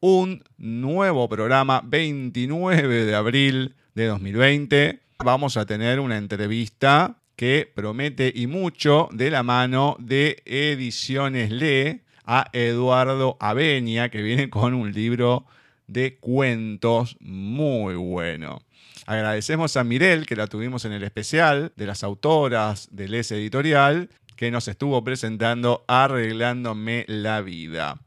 Un 0.00 0.42
nuevo 0.56 1.28
programa 1.28 1.82
29 1.84 3.04
de 3.04 3.14
abril 3.14 3.74
de 3.98 4.06
2020. 4.06 5.00
Vamos 5.24 5.56
a 5.56 5.66
tener 5.66 5.98
una 5.98 6.18
entrevista 6.18 7.16
que 7.34 7.68
promete 7.74 8.32
y 8.32 8.46
mucho 8.46 9.08
de 9.12 9.28
la 9.28 9.42
mano 9.42 9.96
de 9.98 10.40
Ediciones 10.46 11.50
Le 11.50 12.04
a 12.24 12.46
Eduardo 12.52 13.36
Avenia, 13.40 14.08
que 14.08 14.22
viene 14.22 14.50
con 14.50 14.74
un 14.74 14.92
libro 14.92 15.46
de 15.88 16.16
cuentos 16.16 17.16
muy 17.18 17.96
bueno. 17.96 18.62
Agradecemos 19.06 19.76
a 19.76 19.82
Mirel, 19.82 20.26
que 20.26 20.36
la 20.36 20.46
tuvimos 20.46 20.84
en 20.84 20.92
el 20.92 21.02
especial 21.02 21.72
de 21.74 21.86
las 21.86 22.04
autoras 22.04 22.88
del 22.92 23.14
S 23.14 23.34
Editorial, 23.34 24.10
que 24.36 24.52
nos 24.52 24.68
estuvo 24.68 25.02
presentando 25.02 25.84
Arreglándome 25.88 27.04
la 27.08 27.40
Vida. 27.40 27.98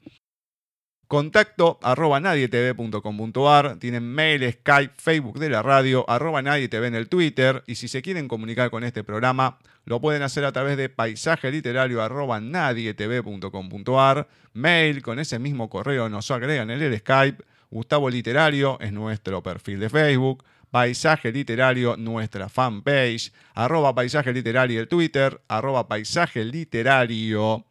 Contacto 1.11 1.77
arroba 1.83 2.21
nadietv.com.ar. 2.21 3.75
Tienen 3.79 4.13
mail, 4.13 4.49
Skype, 4.49 4.93
Facebook 4.95 5.39
de 5.39 5.49
la 5.49 5.61
radio, 5.61 6.09
arroba 6.09 6.41
nadietv 6.41 6.85
en 6.85 6.95
el 6.95 7.09
Twitter. 7.09 7.65
Y 7.67 7.75
si 7.75 7.89
se 7.89 8.01
quieren 8.01 8.29
comunicar 8.29 8.71
con 8.71 8.85
este 8.85 9.03
programa, 9.03 9.59
lo 9.83 9.99
pueden 9.99 10.21
hacer 10.21 10.45
a 10.45 10.53
través 10.53 10.77
de 10.77 10.87
paisaje 10.87 11.51
literario 11.51 12.01
arroba 12.01 12.39
nadietv.com.ar. 12.39 14.29
Mail, 14.53 15.01
con 15.01 15.19
ese 15.19 15.37
mismo 15.37 15.69
correo 15.69 16.07
nos 16.07 16.31
agregan 16.31 16.71
en 16.71 16.81
el 16.81 16.97
Skype. 16.97 17.43
Gustavo 17.69 18.09
Literario 18.09 18.79
es 18.79 18.93
nuestro 18.93 19.43
perfil 19.43 19.81
de 19.81 19.89
Facebook. 19.89 20.45
Paisaje 20.69 21.33
Literario, 21.33 21.97
nuestra 21.97 22.47
fanpage. 22.47 23.33
Arroba 23.53 23.93
Paisaje 23.93 24.31
Literario 24.31 24.79
el 24.79 24.87
Twitter. 24.87 25.41
Arroba 25.49 25.89
Paisaje 25.89 26.45
Literario 26.45 27.65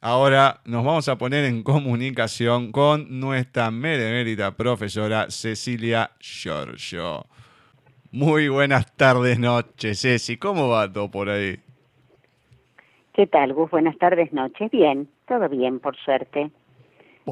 Ahora 0.00 0.60
nos 0.64 0.84
vamos 0.84 1.08
a 1.08 1.16
poner 1.16 1.44
en 1.44 1.62
comunicación 1.62 2.72
con 2.72 3.20
nuestra 3.20 3.70
meremérita 3.70 4.56
profesora 4.56 5.30
Cecilia 5.30 6.10
Giorgio. 6.18 7.26
Muy 8.10 8.48
buenas 8.48 8.94
tardes, 8.96 9.38
noches, 9.38 10.00
Ceci. 10.00 10.36
¿Cómo 10.36 10.68
va 10.68 10.92
todo 10.92 11.10
por 11.10 11.30
ahí? 11.30 11.60
¿Qué 13.14 13.26
tal, 13.26 13.52
Gus? 13.52 13.70
Buenas 13.70 13.96
tardes, 13.98 14.32
noches. 14.32 14.70
Bien, 14.70 15.08
todo 15.28 15.48
bien, 15.48 15.78
por 15.80 15.96
suerte. 15.96 16.50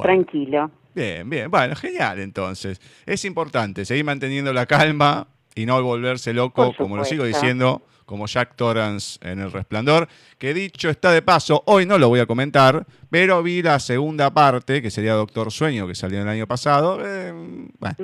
Tranquilo. 0.00 0.70
Bien, 0.94 1.28
bien. 1.28 1.50
Bueno, 1.50 1.76
genial 1.76 2.20
entonces. 2.20 2.80
Es 3.06 3.24
importante 3.24 3.84
seguir 3.84 4.04
manteniendo 4.04 4.52
la 4.52 4.66
calma 4.66 5.28
y 5.54 5.66
no 5.66 5.82
volverse 5.82 6.32
loco, 6.32 6.74
como 6.76 6.96
lo 6.96 7.04
sigo 7.04 7.24
diciendo, 7.24 7.82
como 8.06 8.26
Jack 8.26 8.56
Torrance 8.56 9.18
en 9.22 9.38
El 9.40 9.52
Resplandor, 9.52 10.08
que 10.38 10.52
dicho 10.52 10.90
está 10.90 11.12
de 11.12 11.22
paso, 11.22 11.62
hoy 11.66 11.86
no 11.86 11.98
lo 11.98 12.08
voy 12.08 12.20
a 12.20 12.26
comentar, 12.26 12.84
pero 13.08 13.42
vi 13.42 13.62
la 13.62 13.78
segunda 13.78 14.30
parte, 14.32 14.82
que 14.82 14.90
sería 14.90 15.14
Doctor 15.14 15.52
Sueño, 15.52 15.86
que 15.86 15.94
salió 15.94 16.20
el 16.20 16.28
año 16.28 16.46
pasado. 16.46 16.98
Eh, 17.04 17.32
bueno, 17.78 17.96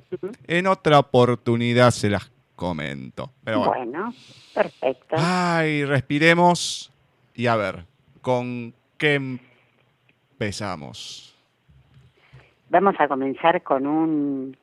en 0.46 0.66
otra 0.66 0.98
oportunidad 1.00 1.90
se 1.90 2.10
las 2.10 2.30
comento. 2.54 3.32
Pero 3.44 3.58
bueno. 3.58 3.74
bueno, 3.74 4.14
perfecto. 4.54 5.16
Ay, 5.18 5.84
respiremos 5.84 6.92
y 7.34 7.46
a 7.46 7.56
ver, 7.56 7.84
¿con 8.22 8.74
qué 8.96 9.38
empezamos? 10.34 11.35
Vamos 12.68 12.96
a 12.98 13.06
comenzar 13.06 13.62
con 13.62 13.86
un 13.86 14.56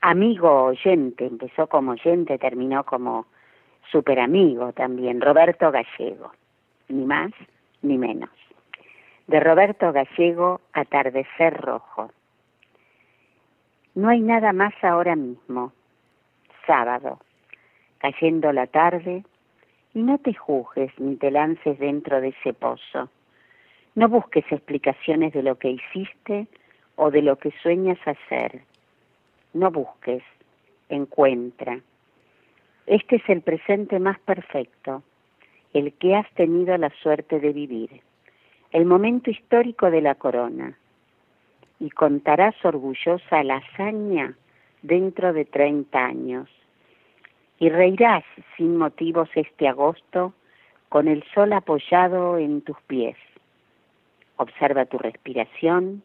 amigo 0.00 0.64
oyente, 0.64 1.24
empezó 1.24 1.68
como 1.68 1.92
oyente, 1.92 2.36
terminó 2.36 2.84
como 2.84 3.26
super 3.92 4.18
amigo 4.18 4.72
también, 4.72 5.20
Roberto 5.20 5.70
Gallego, 5.70 6.32
ni 6.88 7.04
más 7.04 7.30
ni 7.82 7.96
menos. 7.96 8.30
De 9.28 9.38
Roberto 9.38 9.92
Gallego, 9.92 10.60
Atardecer 10.72 11.60
Rojo. 11.60 12.10
No 13.94 14.08
hay 14.08 14.20
nada 14.20 14.52
más 14.52 14.74
ahora 14.82 15.14
mismo, 15.14 15.72
sábado, 16.66 17.20
cayendo 17.98 18.52
la 18.52 18.66
tarde, 18.66 19.24
y 19.94 20.02
no 20.02 20.18
te 20.18 20.34
juzgues 20.34 20.92
ni 20.98 21.16
te 21.16 21.30
lances 21.30 21.78
dentro 21.78 22.20
de 22.20 22.28
ese 22.28 22.52
pozo. 22.52 23.08
No 23.94 24.08
busques 24.08 24.44
explicaciones 24.50 25.32
de 25.32 25.42
lo 25.42 25.56
que 25.56 25.70
hiciste 25.70 26.48
o 26.98 27.12
de 27.12 27.22
lo 27.22 27.36
que 27.36 27.52
sueñas 27.62 27.98
hacer. 28.04 28.60
No 29.54 29.70
busques, 29.70 30.22
encuentra. 30.88 31.80
Este 32.86 33.16
es 33.16 33.22
el 33.28 33.40
presente 33.40 34.00
más 34.00 34.18
perfecto, 34.18 35.04
el 35.72 35.92
que 35.94 36.16
has 36.16 36.28
tenido 36.32 36.76
la 36.76 36.90
suerte 37.00 37.38
de 37.38 37.52
vivir, 37.52 38.02
el 38.72 38.84
momento 38.84 39.30
histórico 39.30 39.90
de 39.92 40.02
la 40.02 40.16
corona. 40.16 40.76
Y 41.78 41.90
contarás 41.90 42.56
orgullosa 42.64 43.44
la 43.44 43.58
hazaña 43.58 44.34
dentro 44.82 45.32
de 45.32 45.44
30 45.44 46.04
años. 46.04 46.50
Y 47.60 47.68
reirás 47.68 48.24
sin 48.56 48.76
motivos 48.76 49.28
este 49.36 49.68
agosto 49.68 50.34
con 50.88 51.06
el 51.06 51.22
sol 51.32 51.52
apoyado 51.52 52.38
en 52.38 52.62
tus 52.62 52.80
pies. 52.88 53.16
Observa 54.36 54.86
tu 54.86 54.98
respiración, 54.98 56.02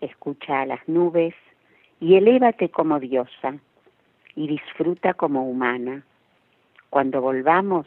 escucha 0.00 0.62
a 0.62 0.66
las 0.66 0.86
nubes 0.88 1.34
y 2.00 2.16
elévate 2.16 2.70
como 2.70 3.00
diosa 3.00 3.58
y 4.34 4.48
disfruta 4.48 5.14
como 5.14 5.48
humana. 5.48 6.04
Cuando 6.90 7.20
volvamos, 7.20 7.86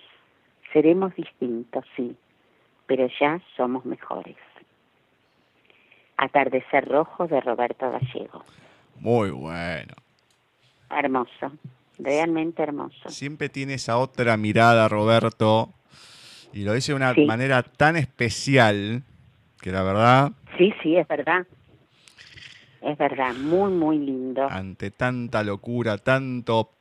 seremos 0.73 1.15
distintos, 1.15 1.85
sí, 1.95 2.15
pero 2.85 3.07
ya 3.19 3.39
somos 3.55 3.85
mejores. 3.85 4.37
Atardecer 6.17 6.87
Rojo 6.87 7.27
de 7.27 7.39
Roberto 7.39 7.89
Gallego. 7.91 8.43
Muy 8.99 9.29
bueno. 9.29 9.93
Hermoso, 10.89 11.51
realmente 11.97 12.63
hermoso. 12.63 13.09
Siempre 13.09 13.47
tiene 13.47 13.75
esa 13.75 13.97
otra 13.97 14.35
mirada, 14.35 14.89
Roberto, 14.89 15.69
y 16.51 16.63
lo 16.63 16.73
dice 16.73 16.91
de 16.91 16.97
una 16.97 17.13
manera 17.25 17.63
tan 17.63 17.95
especial 17.95 19.03
que 19.61 19.71
la 19.71 19.83
verdad... 19.83 20.31
Sí, 20.57 20.73
sí, 20.81 20.97
es 20.97 21.07
verdad. 21.07 21.45
Es 22.81 22.97
verdad, 22.97 23.33
muy, 23.35 23.71
muy 23.71 23.99
lindo. 23.99 24.47
Ante 24.49 24.91
tanta 24.91 25.43
locura, 25.43 25.97
tanto... 25.97 26.71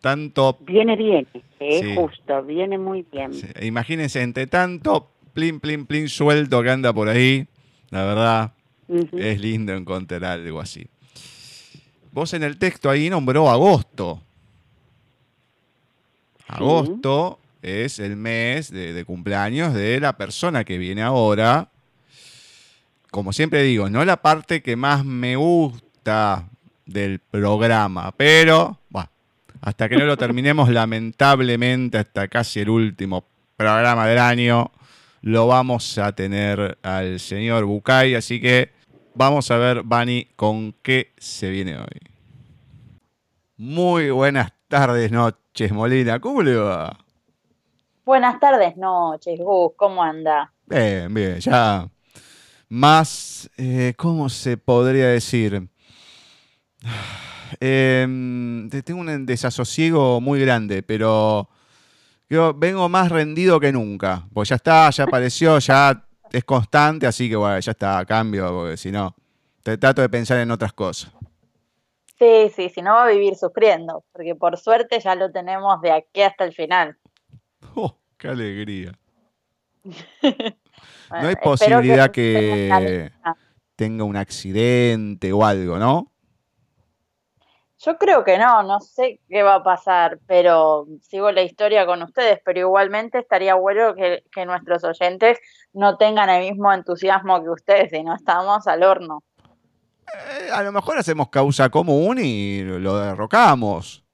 tanto 0.00 0.58
viene 0.60 0.96
bien, 0.96 1.26
es 1.58 1.96
justo, 1.96 2.42
viene 2.42 2.78
muy 2.78 3.04
bien. 3.12 3.32
Imagínense, 3.60 4.22
entre 4.22 4.46
tanto 4.46 5.10
plin, 5.32 5.60
plin, 5.60 5.86
plin 5.86 6.08
suelto 6.08 6.62
que 6.62 6.70
anda 6.70 6.92
por 6.92 7.08
ahí, 7.08 7.46
la 7.90 8.04
verdad, 8.04 8.52
es 8.88 9.40
lindo 9.40 9.74
encontrar 9.74 10.24
algo 10.24 10.60
así. 10.60 10.86
Vos 12.12 12.34
en 12.34 12.42
el 12.42 12.58
texto 12.58 12.90
ahí 12.90 13.08
nombró 13.08 13.48
agosto. 13.48 14.20
Agosto 16.48 17.38
es 17.62 18.00
el 18.00 18.16
mes 18.16 18.70
de, 18.72 19.04
cumpleaños 19.04 19.74
de 19.74 20.00
la 20.00 20.16
persona 20.16 20.64
que 20.64 20.78
viene 20.78 21.02
ahora. 21.02 21.68
Como 23.10 23.32
siempre 23.32 23.62
digo, 23.62 23.90
no 23.90 24.04
la 24.04 24.18
parte 24.18 24.62
que 24.62 24.76
más 24.76 25.04
me 25.04 25.34
gusta 25.34 26.48
del 26.86 27.18
programa, 27.18 28.12
pero 28.16 28.78
bueno, 28.88 29.08
hasta 29.60 29.88
que 29.88 29.96
no 29.96 30.04
lo 30.04 30.16
terminemos, 30.16 30.68
lamentablemente, 30.72 31.98
hasta 31.98 32.28
casi 32.28 32.60
el 32.60 32.70
último 32.70 33.24
programa 33.56 34.06
del 34.06 34.18
año, 34.18 34.70
lo 35.22 35.48
vamos 35.48 35.98
a 35.98 36.12
tener 36.12 36.78
al 36.82 37.18
señor 37.18 37.64
Bucay. 37.64 38.14
Así 38.14 38.40
que 38.40 38.70
vamos 39.14 39.50
a 39.50 39.58
ver, 39.58 39.82
Bani, 39.82 40.28
con 40.36 40.72
qué 40.82 41.12
se 41.18 41.50
viene 41.50 41.78
hoy. 41.78 42.00
Muy 43.56 44.10
buenas 44.10 44.52
tardes, 44.68 45.10
noches, 45.10 45.72
Molina. 45.72 46.20
¿Cómo 46.20 46.42
le 46.42 46.56
va? 46.56 46.96
Buenas 48.04 48.40
tardes, 48.40 48.76
noches, 48.76 49.38
Gus. 49.38 49.72
¿Cómo 49.76 50.02
anda? 50.02 50.52
Bien, 50.66 51.12
bien. 51.12 51.40
Ya 51.40 51.88
más, 52.70 53.50
eh, 53.58 53.92
¿cómo 53.96 54.30
se 54.30 54.56
podría 54.56 55.08
decir? 55.08 55.68
Em, 57.58 58.70
tengo 58.70 59.00
un 59.00 59.26
desasosiego 59.26 60.20
muy 60.20 60.38
grande, 60.40 60.84
pero 60.84 61.48
yo 62.28 62.54
vengo 62.54 62.88
más 62.88 63.10
rendido 63.10 63.58
que 63.58 63.72
nunca. 63.72 64.22
Pues 64.32 64.50
ya 64.50 64.54
está, 64.54 64.88
ya 64.90 65.02
apareció, 65.02 65.58
ya 65.58 66.00
es 66.30 66.44
constante, 66.44 67.08
así 67.08 67.28
que 67.28 67.34
bueno, 67.34 67.58
ya 67.58 67.72
está, 67.72 68.04
cambio, 68.06 68.54
porque 68.54 68.76
si 68.76 68.92
no, 68.92 69.16
te 69.64 69.76
trato 69.78 70.00
de 70.00 70.08
pensar 70.08 70.38
en 70.38 70.52
otras 70.52 70.72
cosas. 70.72 71.12
Sí, 72.20 72.52
sí, 72.54 72.68
si 72.68 72.82
no 72.82 72.92
va 72.92 73.06
a 73.06 73.08
vivir 73.08 73.34
sufriendo, 73.34 74.04
porque 74.12 74.36
por 74.36 74.56
suerte 74.56 75.00
ya 75.00 75.16
lo 75.16 75.32
tenemos 75.32 75.80
de 75.82 75.90
aquí 75.90 76.22
hasta 76.22 76.44
el 76.44 76.52
final. 76.52 76.96
¡Oh, 77.74 77.96
qué 78.16 78.28
alegría! 78.28 78.96
no 81.10 81.28
hay 81.28 81.36
posibilidad 81.36 82.10
que, 82.10 83.10
tenga 83.76 84.04
un 84.04 84.16
accidente 84.16 85.32
o 85.32 85.44
algo, 85.44 85.78
¿no? 85.78 86.12
Yo 87.78 87.96
creo 87.96 88.24
que 88.24 88.36
no, 88.36 88.62
no 88.62 88.78
sé 88.80 89.20
qué 89.26 89.42
va 89.42 89.54
a 89.54 89.62
pasar, 89.62 90.18
pero 90.26 90.86
sigo 91.00 91.32
la 91.32 91.40
historia 91.40 91.86
con 91.86 92.02
ustedes, 92.02 92.40
pero 92.44 92.60
igualmente 92.60 93.18
estaría 93.20 93.54
bueno 93.54 93.94
que, 93.94 94.22
que 94.30 94.44
nuestros 94.44 94.84
oyentes 94.84 95.38
no 95.72 95.96
tengan 95.96 96.28
el 96.28 96.50
mismo 96.50 96.70
entusiasmo 96.70 97.42
que 97.42 97.48
ustedes 97.48 97.90
y 97.94 98.02
no 98.02 98.14
estamos 98.14 98.66
al 98.66 98.82
horno. 98.82 99.22
Eh, 100.12 100.50
a 100.52 100.62
lo 100.62 100.72
mejor 100.72 100.98
hacemos 100.98 101.28
causa 101.28 101.68
común 101.68 102.18
y 102.18 102.62
lo 102.62 102.98
derrocamos. 102.98 104.04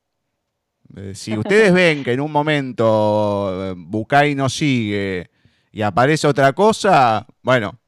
Eh, 0.97 1.15
si 1.15 1.37
ustedes 1.37 1.73
ven 1.75 2.05
que 2.05 2.13
en 2.13 2.21
un 2.21 2.33
momento 2.33 3.71
eh, 3.71 3.75
Bucay 3.77 4.35
no 4.35 4.49
sigue 4.49 5.31
y 5.77 5.83
aparece 5.83 6.27
otra 6.27 6.55
cosa, 6.55 7.27
bueno, 7.43 7.79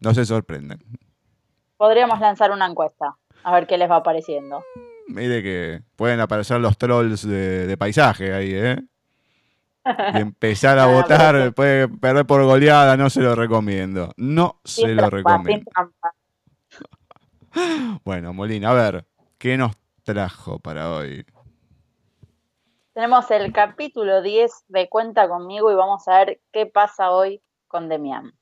no 0.00 0.12
se 0.12 0.24
sorprenden. 0.24 0.80
Podríamos 1.76 2.18
lanzar 2.18 2.50
una 2.50 2.66
encuesta, 2.66 3.16
a 3.44 3.54
ver 3.54 3.68
qué 3.68 3.78
les 3.78 3.88
va 3.88 3.94
apareciendo. 3.94 4.64
Mire 5.06 5.40
que 5.40 5.82
pueden 5.94 6.18
aparecer 6.18 6.58
los 6.58 6.76
trolls 6.76 7.24
de, 7.24 7.76
paisaje 7.78 8.34
ahí, 8.34 8.50
¿eh? 8.52 8.76
Y 10.14 10.18
empezar 10.18 10.80
a 10.80 10.86
votar, 10.86 11.54
puede 11.54 11.86
perder 11.86 12.26
por 12.26 12.42
goleada, 12.42 12.96
no 12.96 13.08
se 13.08 13.20
lo 13.20 13.36
recomiendo. 13.36 14.12
No 14.16 14.60
se 14.64 14.88
lo 14.88 15.08
recomiendo. 15.08 15.70
Bueno, 18.02 18.32
Molina, 18.32 18.70
a 18.70 18.74
ver, 18.74 19.06
¿qué 19.38 19.56
nos 19.56 19.76
trajo 20.02 20.58
para 20.58 20.90
hoy? 20.90 21.24
Tenemos 22.94 23.30
el 23.30 23.54
capítulo 23.54 24.20
10 24.20 24.64
de 24.68 24.90
Cuenta 24.90 25.26
conmigo 25.26 25.72
y 25.72 25.74
vamos 25.74 26.06
a 26.08 26.18
ver 26.18 26.42
qué 26.52 26.66
pasa 26.66 27.10
hoy 27.10 27.42
con 27.66 27.88
Demián. 27.88 28.32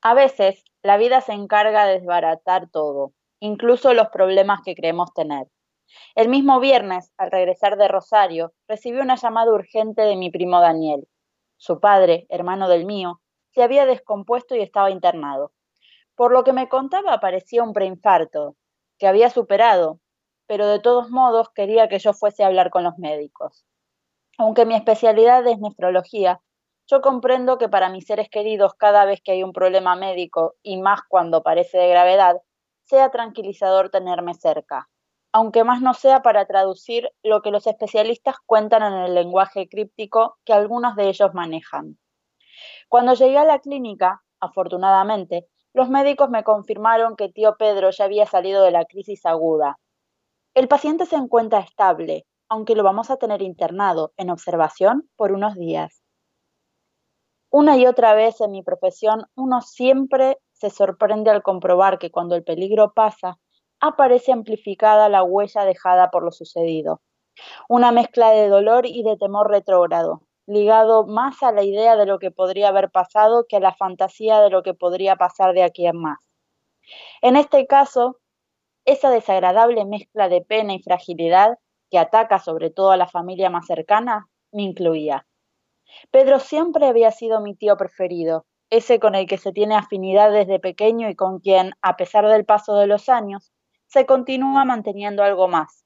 A 0.00 0.14
veces 0.14 0.64
la 0.82 0.96
vida 0.96 1.20
se 1.20 1.34
encarga 1.34 1.84
de 1.84 1.98
desbaratar 1.98 2.70
todo, 2.70 3.12
incluso 3.40 3.92
los 3.92 4.08
problemas 4.08 4.60
que 4.64 4.74
creemos 4.74 5.12
tener. 5.12 5.48
El 6.14 6.30
mismo 6.30 6.58
viernes, 6.58 7.12
al 7.18 7.30
regresar 7.30 7.76
de 7.76 7.88
Rosario, 7.88 8.54
recibí 8.66 9.00
una 9.00 9.16
llamada 9.16 9.52
urgente 9.52 10.00
de 10.00 10.16
mi 10.16 10.30
primo 10.30 10.58
Daniel. 10.62 11.06
Su 11.58 11.78
padre, 11.78 12.24
hermano 12.30 12.70
del 12.70 12.86
mío, 12.86 13.20
se 13.50 13.64
había 13.64 13.84
descompuesto 13.84 14.56
y 14.56 14.62
estaba 14.62 14.90
internado. 14.90 15.52
Por 16.14 16.32
lo 16.32 16.42
que 16.42 16.54
me 16.54 16.70
contaba 16.70 17.20
parecía 17.20 17.62
un 17.62 17.74
preinfarto, 17.74 18.56
que 18.98 19.06
había 19.06 19.28
superado, 19.28 20.00
pero 20.46 20.66
de 20.66 20.80
todos 20.80 21.10
modos 21.10 21.50
quería 21.54 21.88
que 21.88 21.98
yo 21.98 22.12
fuese 22.12 22.44
a 22.44 22.46
hablar 22.46 22.70
con 22.70 22.84
los 22.84 22.98
médicos. 22.98 23.64
Aunque 24.38 24.66
mi 24.66 24.74
especialidad 24.74 25.46
es 25.46 25.58
nefrología, 25.58 26.40
yo 26.88 27.00
comprendo 27.00 27.58
que 27.58 27.68
para 27.68 27.88
mis 27.88 28.06
seres 28.06 28.28
queridos 28.28 28.74
cada 28.74 29.04
vez 29.04 29.20
que 29.20 29.32
hay 29.32 29.42
un 29.42 29.52
problema 29.52 29.96
médico, 29.96 30.54
y 30.62 30.80
más 30.80 31.00
cuando 31.08 31.42
parece 31.42 31.78
de 31.78 31.88
gravedad, 31.88 32.40
sea 32.84 33.10
tranquilizador 33.10 33.90
tenerme 33.90 34.34
cerca, 34.34 34.88
aunque 35.32 35.64
más 35.64 35.82
no 35.82 35.94
sea 35.94 36.22
para 36.22 36.46
traducir 36.46 37.10
lo 37.22 37.42
que 37.42 37.50
los 37.50 37.66
especialistas 37.66 38.36
cuentan 38.46 38.82
en 38.84 39.00
el 39.00 39.14
lenguaje 39.14 39.68
críptico 39.68 40.38
que 40.44 40.52
algunos 40.52 40.94
de 40.94 41.08
ellos 41.08 41.34
manejan. 41.34 41.98
Cuando 42.88 43.14
llegué 43.14 43.38
a 43.38 43.44
la 43.44 43.58
clínica, 43.58 44.22
afortunadamente, 44.40 45.48
los 45.74 45.90
médicos 45.90 46.30
me 46.30 46.44
confirmaron 46.44 47.16
que 47.16 47.28
tío 47.28 47.56
Pedro 47.58 47.90
ya 47.90 48.04
había 48.04 48.26
salido 48.26 48.62
de 48.62 48.70
la 48.70 48.84
crisis 48.84 49.26
aguda. 49.26 49.78
El 50.56 50.68
paciente 50.68 51.04
se 51.04 51.16
encuentra 51.16 51.58
estable, 51.58 52.24
aunque 52.48 52.74
lo 52.74 52.82
vamos 52.82 53.10
a 53.10 53.18
tener 53.18 53.42
internado 53.42 54.14
en 54.16 54.30
observación 54.30 55.06
por 55.14 55.32
unos 55.32 55.54
días. 55.54 56.02
Una 57.50 57.76
y 57.76 57.86
otra 57.86 58.14
vez 58.14 58.40
en 58.40 58.52
mi 58.52 58.62
profesión 58.62 59.26
uno 59.34 59.60
siempre 59.60 60.38
se 60.52 60.70
sorprende 60.70 61.30
al 61.30 61.42
comprobar 61.42 61.98
que 61.98 62.10
cuando 62.10 62.36
el 62.36 62.42
peligro 62.42 62.94
pasa, 62.94 63.38
aparece 63.80 64.32
amplificada 64.32 65.10
la 65.10 65.22
huella 65.22 65.66
dejada 65.66 66.10
por 66.10 66.22
lo 66.24 66.32
sucedido. 66.32 67.02
Una 67.68 67.92
mezcla 67.92 68.30
de 68.30 68.48
dolor 68.48 68.86
y 68.86 69.02
de 69.02 69.18
temor 69.18 69.50
retrógrado, 69.50 70.22
ligado 70.46 71.06
más 71.06 71.42
a 71.42 71.52
la 71.52 71.64
idea 71.64 71.96
de 71.96 72.06
lo 72.06 72.18
que 72.18 72.30
podría 72.30 72.68
haber 72.68 72.90
pasado 72.90 73.44
que 73.46 73.56
a 73.56 73.60
la 73.60 73.74
fantasía 73.74 74.40
de 74.40 74.48
lo 74.48 74.62
que 74.62 74.72
podría 74.72 75.16
pasar 75.16 75.52
de 75.52 75.64
aquí 75.64 75.86
en 75.86 75.98
más. 75.98 76.18
En 77.20 77.36
este 77.36 77.66
caso, 77.66 78.16
esa 78.86 79.10
desagradable 79.10 79.84
mezcla 79.84 80.28
de 80.28 80.40
pena 80.40 80.74
y 80.74 80.82
fragilidad 80.82 81.58
que 81.90 81.98
ataca 81.98 82.38
sobre 82.38 82.70
todo 82.70 82.90
a 82.92 82.96
la 82.96 83.08
familia 83.08 83.50
más 83.50 83.66
cercana 83.66 84.28
me 84.52 84.62
incluía. 84.62 85.26
Pedro 86.10 86.40
siempre 86.40 86.86
había 86.86 87.10
sido 87.10 87.40
mi 87.40 87.54
tío 87.54 87.76
preferido, 87.76 88.46
ese 88.70 88.98
con 88.98 89.14
el 89.14 89.26
que 89.26 89.38
se 89.38 89.52
tiene 89.52 89.76
afinidad 89.76 90.32
desde 90.32 90.58
pequeño 90.58 91.08
y 91.08 91.14
con 91.14 91.40
quien, 91.40 91.72
a 91.82 91.96
pesar 91.96 92.26
del 92.26 92.44
paso 92.44 92.76
de 92.76 92.86
los 92.86 93.08
años, 93.08 93.52
se 93.86 94.06
continúa 94.06 94.64
manteniendo 94.64 95.22
algo 95.22 95.46
más. 95.46 95.84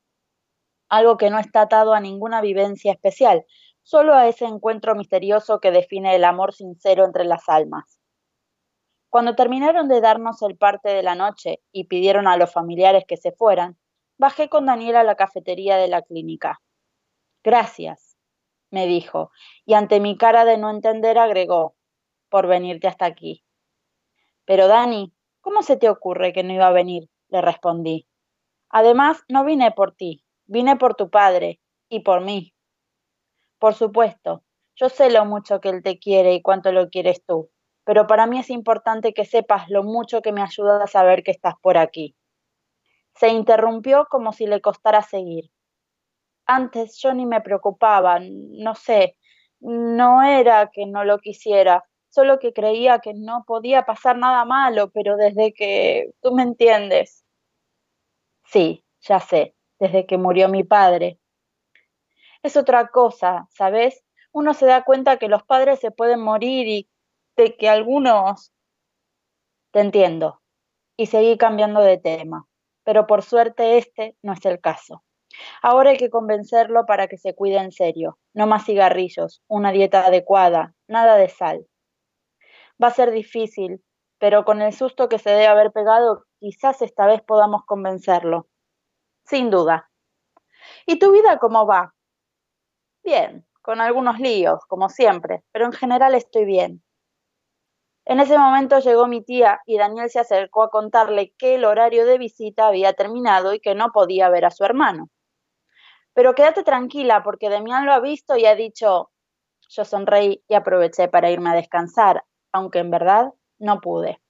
Algo 0.88 1.16
que 1.16 1.30
no 1.30 1.38
está 1.38 1.62
atado 1.62 1.92
a 1.92 2.00
ninguna 2.00 2.40
vivencia 2.40 2.92
especial, 2.92 3.44
solo 3.82 4.14
a 4.14 4.28
ese 4.28 4.46
encuentro 4.46 4.94
misterioso 4.94 5.60
que 5.60 5.70
define 5.70 6.16
el 6.16 6.24
amor 6.24 6.54
sincero 6.54 7.04
entre 7.04 7.24
las 7.24 7.48
almas. 7.48 7.99
Cuando 9.10 9.34
terminaron 9.34 9.88
de 9.88 10.00
darnos 10.00 10.40
el 10.42 10.56
parte 10.56 10.88
de 10.90 11.02
la 11.02 11.16
noche 11.16 11.60
y 11.72 11.84
pidieron 11.84 12.28
a 12.28 12.36
los 12.36 12.52
familiares 12.52 13.04
que 13.06 13.16
se 13.16 13.32
fueran, 13.32 13.76
bajé 14.18 14.48
con 14.48 14.66
Daniel 14.66 14.96
a 14.96 15.04
la 15.04 15.16
cafetería 15.16 15.76
de 15.76 15.88
la 15.88 16.02
clínica. 16.02 16.60
Gracias, 17.42 18.16
me 18.70 18.86
dijo, 18.86 19.32
y 19.66 19.74
ante 19.74 19.98
mi 19.98 20.16
cara 20.16 20.44
de 20.44 20.58
no 20.58 20.70
entender 20.70 21.18
agregó, 21.18 21.74
por 22.28 22.46
venirte 22.46 22.86
hasta 22.86 23.04
aquí. 23.04 23.44
Pero 24.44 24.68
Dani, 24.68 25.12
¿cómo 25.40 25.62
se 25.62 25.76
te 25.76 25.88
ocurre 25.88 26.32
que 26.32 26.44
no 26.44 26.52
iba 26.52 26.68
a 26.68 26.72
venir? 26.72 27.08
le 27.30 27.40
respondí. 27.40 28.06
Además, 28.68 29.22
no 29.28 29.44
vine 29.44 29.70
por 29.72 29.94
ti, 29.94 30.24
vine 30.46 30.76
por 30.76 30.94
tu 30.94 31.10
padre 31.10 31.60
y 31.88 32.00
por 32.00 32.20
mí. 32.20 32.54
Por 33.58 33.74
supuesto, 33.74 34.44
yo 34.76 34.88
sé 34.88 35.10
lo 35.10 35.24
mucho 35.24 35.60
que 35.60 35.68
él 35.68 35.82
te 35.82 35.98
quiere 35.98 36.34
y 36.34 36.42
cuánto 36.42 36.72
lo 36.72 36.88
quieres 36.88 37.24
tú, 37.24 37.50
pero 37.90 38.06
para 38.06 38.26
mí 38.26 38.38
es 38.38 38.50
importante 38.50 39.12
que 39.12 39.24
sepas 39.24 39.68
lo 39.68 39.82
mucho 39.82 40.22
que 40.22 40.30
me 40.30 40.42
ayuda 40.42 40.84
a 40.84 40.86
saber 40.86 41.24
que 41.24 41.32
estás 41.32 41.54
por 41.60 41.76
aquí. 41.76 42.14
Se 43.16 43.30
interrumpió 43.30 44.06
como 44.08 44.32
si 44.32 44.46
le 44.46 44.60
costara 44.60 45.02
seguir. 45.02 45.50
Antes 46.46 46.98
yo 47.02 47.12
ni 47.14 47.26
me 47.26 47.40
preocupaba, 47.40 48.20
no 48.20 48.76
sé, 48.76 49.16
no 49.58 50.22
era 50.22 50.70
que 50.72 50.86
no 50.86 51.02
lo 51.02 51.18
quisiera, 51.18 51.84
solo 52.10 52.38
que 52.38 52.52
creía 52.52 53.00
que 53.00 53.12
no 53.12 53.42
podía 53.44 53.84
pasar 53.84 54.16
nada 54.16 54.44
malo, 54.44 54.92
pero 54.92 55.16
desde 55.16 55.52
que 55.52 56.12
tú 56.22 56.30
me 56.30 56.44
entiendes. 56.44 57.24
Sí, 58.44 58.84
ya 59.00 59.18
sé, 59.18 59.56
desde 59.80 60.06
que 60.06 60.16
murió 60.16 60.48
mi 60.48 60.62
padre. 60.62 61.18
Es 62.44 62.56
otra 62.56 62.86
cosa, 62.86 63.48
¿sabes? 63.50 64.04
Uno 64.30 64.54
se 64.54 64.66
da 64.66 64.84
cuenta 64.84 65.16
que 65.16 65.26
los 65.26 65.42
padres 65.42 65.80
se 65.80 65.90
pueden 65.90 66.20
morir 66.20 66.68
y 66.68 66.89
que 67.48 67.68
algunos... 67.68 68.52
Te 69.72 69.80
entiendo. 69.80 70.40
Y 70.96 71.06
seguí 71.06 71.38
cambiando 71.38 71.80
de 71.80 71.96
tema, 71.96 72.46
pero 72.84 73.06
por 73.06 73.22
suerte 73.22 73.78
este 73.78 74.16
no 74.22 74.32
es 74.32 74.44
el 74.44 74.60
caso. 74.60 75.02
Ahora 75.62 75.90
hay 75.90 75.96
que 75.96 76.10
convencerlo 76.10 76.86
para 76.86 77.06
que 77.06 77.16
se 77.16 77.34
cuide 77.34 77.58
en 77.58 77.72
serio. 77.72 78.18
No 78.34 78.46
más 78.46 78.64
cigarrillos, 78.64 79.42
una 79.48 79.72
dieta 79.72 80.06
adecuada, 80.06 80.74
nada 80.88 81.16
de 81.16 81.28
sal. 81.28 81.66
Va 82.82 82.88
a 82.88 82.92
ser 82.92 83.10
difícil, 83.10 83.82
pero 84.18 84.44
con 84.44 84.60
el 84.60 84.72
susto 84.72 85.08
que 85.08 85.18
se 85.18 85.30
debe 85.30 85.46
haber 85.46 85.72
pegado, 85.72 86.26
quizás 86.38 86.82
esta 86.82 87.06
vez 87.06 87.22
podamos 87.22 87.64
convencerlo. 87.64 88.48
Sin 89.24 89.50
duda. 89.50 89.90
¿Y 90.86 90.98
tu 90.98 91.12
vida 91.12 91.38
cómo 91.38 91.66
va? 91.66 91.94
Bien, 93.02 93.46
con 93.62 93.80
algunos 93.80 94.18
líos, 94.18 94.60
como 94.66 94.88
siempre, 94.88 95.42
pero 95.52 95.66
en 95.66 95.72
general 95.72 96.14
estoy 96.14 96.44
bien. 96.44 96.82
En 98.10 98.18
ese 98.18 98.36
momento 98.36 98.80
llegó 98.80 99.06
mi 99.06 99.22
tía 99.22 99.60
y 99.66 99.78
Daniel 99.78 100.10
se 100.10 100.18
acercó 100.18 100.64
a 100.64 100.70
contarle 100.70 101.32
que 101.38 101.54
el 101.54 101.64
horario 101.64 102.04
de 102.04 102.18
visita 102.18 102.66
había 102.66 102.92
terminado 102.92 103.54
y 103.54 103.60
que 103.60 103.76
no 103.76 103.92
podía 103.92 104.28
ver 104.28 104.46
a 104.46 104.50
su 104.50 104.64
hermano. 104.64 105.10
Pero 106.12 106.34
quédate 106.34 106.64
tranquila 106.64 107.22
porque 107.22 107.48
Demián 107.48 107.86
lo 107.86 107.92
ha 107.92 108.00
visto 108.00 108.36
y 108.36 108.46
ha 108.46 108.56
dicho, 108.56 109.12
yo 109.68 109.84
sonreí 109.84 110.42
y 110.48 110.54
aproveché 110.54 111.06
para 111.06 111.30
irme 111.30 111.50
a 111.50 111.54
descansar, 111.54 112.24
aunque 112.50 112.80
en 112.80 112.90
verdad 112.90 113.32
no 113.60 113.80
pude, 113.80 114.20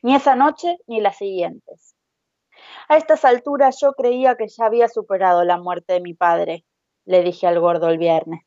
ni 0.00 0.14
esa 0.14 0.36
noche 0.36 0.78
ni 0.86 1.00
las 1.00 1.16
siguientes. 1.16 1.96
A 2.88 2.96
estas 2.96 3.24
alturas 3.24 3.80
yo 3.80 3.94
creía 3.94 4.36
que 4.36 4.46
ya 4.46 4.66
había 4.66 4.86
superado 4.86 5.42
la 5.42 5.58
muerte 5.58 5.94
de 5.94 6.00
mi 6.00 6.14
padre, 6.14 6.64
le 7.04 7.24
dije 7.24 7.48
al 7.48 7.58
gordo 7.58 7.88
el 7.88 7.98
viernes. 7.98 8.44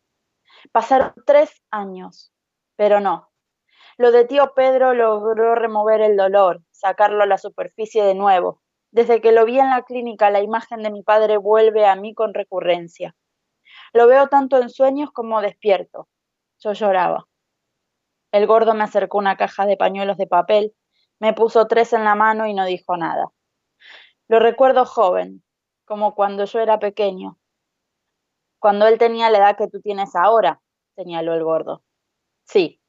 Pasaron 0.72 1.13
tres 1.25 1.62
años, 1.72 2.32
pero 2.77 3.01
no. 3.01 3.29
Lo 3.98 4.12
de 4.12 4.25
tío 4.25 4.54
Pedro 4.56 4.94
logró 4.94 5.56
remover 5.56 6.01
el 6.01 6.16
dolor, 6.16 6.62
sacarlo 6.72 7.24
a 7.24 7.27
la 7.27 7.38
superficie 7.38 8.04
de 8.04 8.13
nuevo, 8.13 8.62
desde 8.92 9.22
que 9.22 9.32
lo 9.32 9.46
vi 9.46 9.60
en 9.60 9.70
la 9.70 9.84
clínica, 9.84 10.30
la 10.30 10.42
imagen 10.42 10.82
de 10.84 10.92
mi 10.92 11.04
padre 11.04 11.38
vuelve 11.38 11.86
a 11.86 11.96
mí 11.96 12.13
con 12.13 12.34
recurrencia. 12.34 13.16
Lo 13.94 14.08
veo 14.08 14.27
tanto 14.27 14.62
en 14.62 14.70
sueños 14.70 15.12
como 15.12 15.42
despierto. 15.42 16.08
Yo 16.60 16.74
lloraba. 16.74 17.27
El 18.32 18.48
gordo 18.48 18.74
me 18.74 18.84
acercó 18.84 19.18
una 19.18 19.38
caja 19.38 19.66
de 19.66 19.77
pañuelos 19.77 20.18
de 20.18 20.27
papel, 20.27 20.74
me 21.20 21.34
puso 21.34 21.68
tres 21.68 21.94
en 21.94 22.04
la 22.04 22.16
mano 22.16 22.48
y 22.48 22.54
no 22.54 22.66
dijo 22.66 22.98
nada. 22.98 23.30
Lo 24.27 24.39
recuerdo 24.39 24.86
joven, 24.86 25.44
como 25.86 26.13
cuando 26.13 26.46
yo 26.46 26.60
era 26.60 26.80
pequeño. 26.80 27.39
Cuando 28.60 28.88
él 28.88 28.98
tenía 28.98 29.30
la 29.30 29.38
edad 29.38 29.58
que 29.58 29.68
tú 29.68 29.82
tienes 29.82 30.16
ahora, 30.16 30.62
señaló 30.96 31.34
el 31.34 31.44
gordo. 31.44 31.84
Sí, 32.44 32.82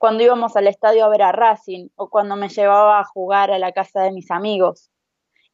cuando 0.00 0.22
íbamos 0.22 0.56
al 0.56 0.66
estadio 0.66 1.04
a 1.04 1.10
ver 1.10 1.20
a 1.20 1.30
Racing 1.30 1.88
o 1.94 2.08
cuando 2.08 2.34
me 2.34 2.48
llevaba 2.48 3.00
a 3.00 3.04
jugar 3.04 3.50
a 3.50 3.58
la 3.58 3.72
casa 3.72 4.00
de 4.00 4.12
mis 4.12 4.30
amigos 4.30 4.90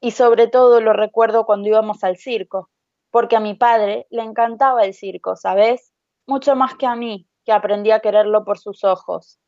y 0.01 0.13
sobre 0.13 0.47
todo 0.47 0.81
lo 0.81 0.93
recuerdo 0.93 1.45
cuando 1.47 1.67
íbamos 1.67 2.05
al 2.05 2.17
circo, 2.17 2.71
porque 3.11 3.35
a 3.35 3.41
mi 3.41 3.55
padre 3.55 4.07
le 4.09 4.23
encantaba 4.23 4.85
el 4.85 4.95
circo, 4.95 5.35
¿sabes? 5.35 5.93
Mucho 6.29 6.55
más 6.55 6.77
que 6.77 6.87
a 6.87 6.95
mí, 6.95 7.27
que 7.45 7.51
aprendí 7.51 7.91
a 7.91 7.99
quererlo 7.99 8.45
por 8.45 8.61
sus 8.61 8.85
ojos. 8.85 9.41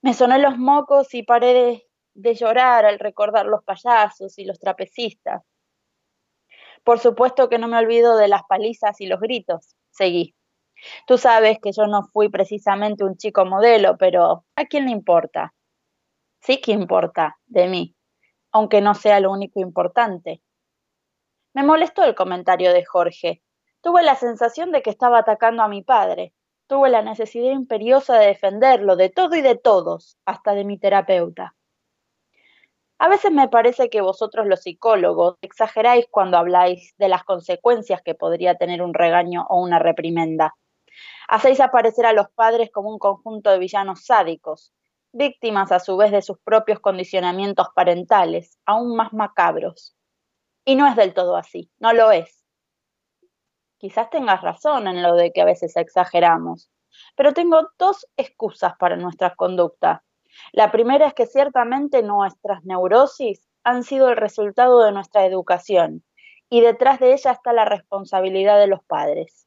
Me 0.00 0.14
soné 0.14 0.38
los 0.38 0.56
mocos 0.56 1.12
y 1.12 1.22
paré 1.22 1.52
de, 1.52 1.86
de 2.14 2.34
llorar 2.34 2.86
al 2.86 2.98
recordar 2.98 3.44
los 3.44 3.62
payasos 3.62 4.38
y 4.38 4.46
los 4.46 4.58
trapecistas. 4.58 5.42
Por 6.82 6.98
supuesto 6.98 7.50
que 7.50 7.58
no 7.58 7.68
me 7.68 7.76
olvido 7.76 8.16
de 8.16 8.28
las 8.28 8.44
palizas 8.48 9.02
y 9.02 9.06
los 9.06 9.20
gritos. 9.20 9.76
Seguí. 9.90 10.34
Tú 11.06 11.18
sabes 11.18 11.58
que 11.62 11.72
yo 11.72 11.86
no 11.86 12.04
fui 12.12 12.28
precisamente 12.28 13.04
un 13.04 13.16
chico 13.16 13.44
modelo, 13.44 13.96
pero 13.96 14.44
¿a 14.56 14.64
quién 14.66 14.86
le 14.86 14.92
importa? 14.92 15.54
Sí 16.40 16.60
que 16.60 16.72
importa 16.72 17.38
de 17.46 17.68
mí 17.68 17.96
aunque 18.56 18.80
no 18.80 18.94
sea 18.94 19.20
lo 19.20 19.30
único 19.30 19.60
importante. 19.60 20.40
Me 21.52 21.62
molestó 21.62 22.04
el 22.04 22.14
comentario 22.14 22.72
de 22.72 22.86
Jorge. 22.86 23.42
Tuve 23.82 24.02
la 24.02 24.14
sensación 24.14 24.72
de 24.72 24.80
que 24.80 24.88
estaba 24.88 25.18
atacando 25.18 25.62
a 25.62 25.68
mi 25.68 25.82
padre. 25.82 26.32
Tuve 26.66 26.88
la 26.88 27.02
necesidad 27.02 27.52
imperiosa 27.52 28.18
de 28.18 28.28
defenderlo, 28.28 28.96
de 28.96 29.10
todo 29.10 29.36
y 29.36 29.42
de 29.42 29.56
todos, 29.56 30.16
hasta 30.24 30.54
de 30.54 30.64
mi 30.64 30.78
terapeuta. 30.78 31.54
A 32.98 33.08
veces 33.08 33.30
me 33.30 33.48
parece 33.48 33.90
que 33.90 34.00
vosotros 34.00 34.46
los 34.46 34.62
psicólogos 34.62 35.36
exageráis 35.42 36.06
cuando 36.10 36.38
habláis 36.38 36.94
de 36.96 37.10
las 37.10 37.24
consecuencias 37.24 38.00
que 38.00 38.14
podría 38.14 38.54
tener 38.54 38.80
un 38.80 38.94
regaño 38.94 39.44
o 39.50 39.60
una 39.60 39.78
reprimenda. 39.78 40.54
Hacéis 41.28 41.60
aparecer 41.60 42.06
a 42.06 42.12
los 42.12 42.28
padres 42.30 42.70
como 42.72 42.90
un 42.90 42.98
conjunto 42.98 43.50
de 43.50 43.58
villanos 43.58 44.04
sádicos, 44.04 44.72
víctimas 45.12 45.72
a 45.72 45.80
su 45.80 45.96
vez 45.96 46.12
de 46.12 46.22
sus 46.22 46.38
propios 46.40 46.80
condicionamientos 46.80 47.68
parentales, 47.74 48.58
aún 48.66 48.96
más 48.96 49.12
macabros. 49.12 49.96
Y 50.64 50.76
no 50.76 50.86
es 50.86 50.96
del 50.96 51.14
todo 51.14 51.36
así, 51.36 51.70
no 51.78 51.92
lo 51.92 52.10
es. 52.10 52.44
Quizás 53.78 54.10
tengas 54.10 54.42
razón 54.42 54.88
en 54.88 55.02
lo 55.02 55.14
de 55.14 55.32
que 55.32 55.42
a 55.42 55.44
veces 55.44 55.76
exageramos, 55.76 56.70
pero 57.14 57.32
tengo 57.32 57.68
dos 57.78 58.06
excusas 58.16 58.74
para 58.78 58.96
nuestra 58.96 59.34
conducta. 59.34 60.02
La 60.52 60.70
primera 60.70 61.06
es 61.06 61.14
que 61.14 61.26
ciertamente 61.26 62.02
nuestras 62.02 62.64
neurosis 62.64 63.46
han 63.64 63.84
sido 63.84 64.08
el 64.08 64.16
resultado 64.16 64.82
de 64.82 64.92
nuestra 64.92 65.26
educación 65.26 66.04
y 66.48 66.60
detrás 66.60 67.00
de 67.00 67.12
ella 67.12 67.32
está 67.32 67.52
la 67.52 67.64
responsabilidad 67.64 68.58
de 68.58 68.68
los 68.68 68.82
padres. 68.84 69.45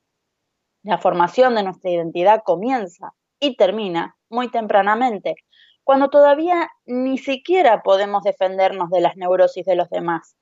La 0.84 0.98
formación 0.98 1.56
de 1.56 1.64
nuestra 1.64 1.90
identidad 1.90 2.42
comienza 2.46 3.14
y 3.40 3.58
termina 3.58 4.16
muy 4.30 4.50
tempranamente, 4.50 5.36
cuando 5.84 6.10
todavía 6.10 6.70
ni 6.86 7.18
siquiera 7.18 7.82
podemos 7.82 8.24
defendernos 8.24 8.90
de 8.90 9.02
las 9.02 9.18
neurosis 9.18 9.66
de 9.66 9.76
los 9.76 9.90
demás. 9.90 10.38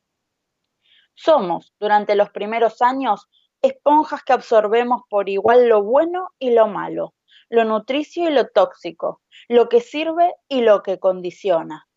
Somos, 1.16 1.74
durante 1.80 2.16
los 2.16 2.30
primeros 2.30 2.82
años, 2.84 3.28
esponjas 3.64 4.24
que 4.24 4.34
absorbemos 4.34 5.02
por 5.10 5.30
igual 5.30 5.68
lo 5.68 5.82
bueno 5.82 6.30
y 6.38 6.52
lo 6.52 6.68
malo, 6.68 7.16
lo 7.50 7.64
nutricio 7.64 8.30
y 8.30 8.34
lo 8.34 8.48
tóxico, 8.50 9.22
lo 9.48 9.70
que 9.70 9.82
sirve 9.82 10.36
y 10.48 10.62
lo 10.62 10.84
que 10.84 11.00
condiciona. 11.00 11.88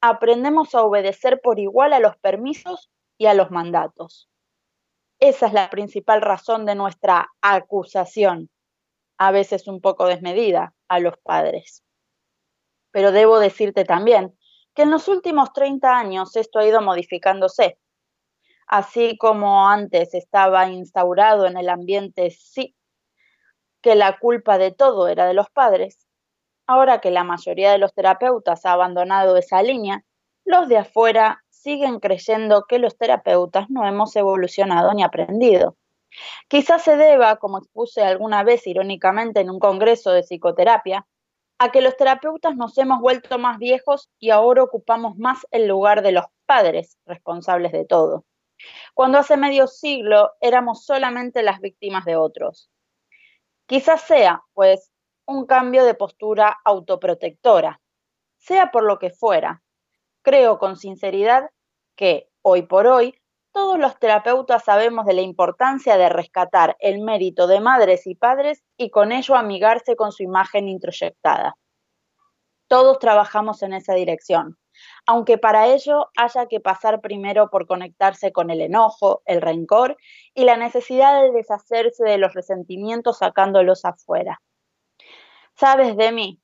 Aprendemos 0.00 0.74
a 0.74 0.82
obedecer 0.82 1.40
por 1.42 1.58
igual 1.58 1.92
a 1.92 2.00
los 2.00 2.16
permisos 2.16 2.90
y 3.18 3.26
a 3.26 3.34
los 3.34 3.50
mandatos. 3.50 4.29
Esa 5.20 5.48
es 5.48 5.52
la 5.52 5.68
principal 5.68 6.22
razón 6.22 6.64
de 6.64 6.74
nuestra 6.74 7.30
acusación, 7.42 8.48
a 9.18 9.30
veces 9.30 9.68
un 9.68 9.82
poco 9.82 10.06
desmedida, 10.06 10.72
a 10.88 10.98
los 10.98 11.18
padres. 11.18 11.84
Pero 12.90 13.12
debo 13.12 13.38
decirte 13.38 13.84
también 13.84 14.34
que 14.74 14.82
en 14.82 14.90
los 14.90 15.08
últimos 15.08 15.52
30 15.52 15.98
años 15.98 16.34
esto 16.36 16.58
ha 16.58 16.66
ido 16.66 16.80
modificándose. 16.80 17.78
Así 18.66 19.18
como 19.18 19.68
antes 19.68 20.14
estaba 20.14 20.68
instaurado 20.68 21.46
en 21.46 21.58
el 21.58 21.68
ambiente 21.68 22.30
sí 22.30 22.74
que 23.82 23.94
la 23.96 24.18
culpa 24.18 24.56
de 24.56 24.72
todo 24.72 25.06
era 25.06 25.26
de 25.26 25.34
los 25.34 25.50
padres, 25.50 26.06
ahora 26.66 27.00
que 27.00 27.10
la 27.10 27.24
mayoría 27.24 27.72
de 27.72 27.78
los 27.78 27.92
terapeutas 27.92 28.64
ha 28.64 28.72
abandonado 28.72 29.36
esa 29.36 29.62
línea, 29.62 30.02
los 30.44 30.68
de 30.68 30.78
afuera 30.78 31.44
siguen 31.62 32.00
creyendo 32.00 32.64
que 32.68 32.78
los 32.78 32.96
terapeutas 32.96 33.68
no 33.68 33.86
hemos 33.86 34.16
evolucionado 34.16 34.92
ni 34.94 35.02
aprendido. 35.02 35.76
Quizás 36.48 36.82
se 36.82 36.96
deba, 36.96 37.36
como 37.36 37.58
expuse 37.58 38.02
alguna 38.02 38.42
vez 38.42 38.66
irónicamente 38.66 39.40
en 39.40 39.50
un 39.50 39.58
congreso 39.58 40.10
de 40.10 40.22
psicoterapia, 40.22 41.06
a 41.58 41.70
que 41.70 41.82
los 41.82 41.96
terapeutas 41.96 42.56
nos 42.56 42.76
hemos 42.78 43.00
vuelto 43.00 43.38
más 43.38 43.58
viejos 43.58 44.10
y 44.18 44.30
ahora 44.30 44.62
ocupamos 44.62 45.18
más 45.18 45.46
el 45.50 45.66
lugar 45.66 46.02
de 46.02 46.12
los 46.12 46.24
padres 46.46 46.98
responsables 47.04 47.72
de 47.72 47.84
todo, 47.84 48.24
cuando 48.94 49.18
hace 49.18 49.36
medio 49.36 49.66
siglo 49.66 50.32
éramos 50.40 50.84
solamente 50.84 51.42
las 51.42 51.60
víctimas 51.60 52.06
de 52.06 52.16
otros. 52.16 52.70
Quizás 53.66 54.00
sea, 54.00 54.42
pues, 54.54 54.90
un 55.26 55.46
cambio 55.46 55.84
de 55.84 55.94
postura 55.94 56.58
autoprotectora, 56.64 57.80
sea 58.38 58.70
por 58.70 58.84
lo 58.84 58.98
que 58.98 59.10
fuera, 59.10 59.62
Creo 60.22 60.58
con 60.58 60.76
sinceridad 60.76 61.50
que, 61.96 62.28
hoy 62.42 62.62
por 62.62 62.86
hoy, 62.86 63.14
todos 63.52 63.78
los 63.78 63.98
terapeutas 63.98 64.64
sabemos 64.64 65.06
de 65.06 65.14
la 65.14 65.22
importancia 65.22 65.96
de 65.96 66.08
rescatar 66.08 66.76
el 66.78 67.00
mérito 67.00 67.46
de 67.46 67.60
madres 67.60 68.06
y 68.06 68.14
padres 68.14 68.62
y 68.76 68.90
con 68.90 69.12
ello 69.12 69.34
amigarse 69.34 69.96
con 69.96 70.12
su 70.12 70.22
imagen 70.22 70.68
introyectada. 70.68 71.56
Todos 72.68 73.00
trabajamos 73.00 73.62
en 73.64 73.72
esa 73.72 73.94
dirección, 73.94 74.56
aunque 75.04 75.38
para 75.38 75.66
ello 75.66 76.10
haya 76.16 76.46
que 76.46 76.60
pasar 76.60 77.00
primero 77.00 77.50
por 77.50 77.66
conectarse 77.66 78.30
con 78.30 78.50
el 78.50 78.60
enojo, 78.60 79.22
el 79.24 79.40
rencor 79.40 79.96
y 80.34 80.44
la 80.44 80.56
necesidad 80.56 81.20
de 81.20 81.32
deshacerse 81.32 82.04
de 82.04 82.18
los 82.18 82.34
resentimientos 82.34 83.18
sacándolos 83.18 83.84
afuera. 83.84 84.40
Sabes 85.56 85.96
de 85.96 86.12
mí, 86.12 86.40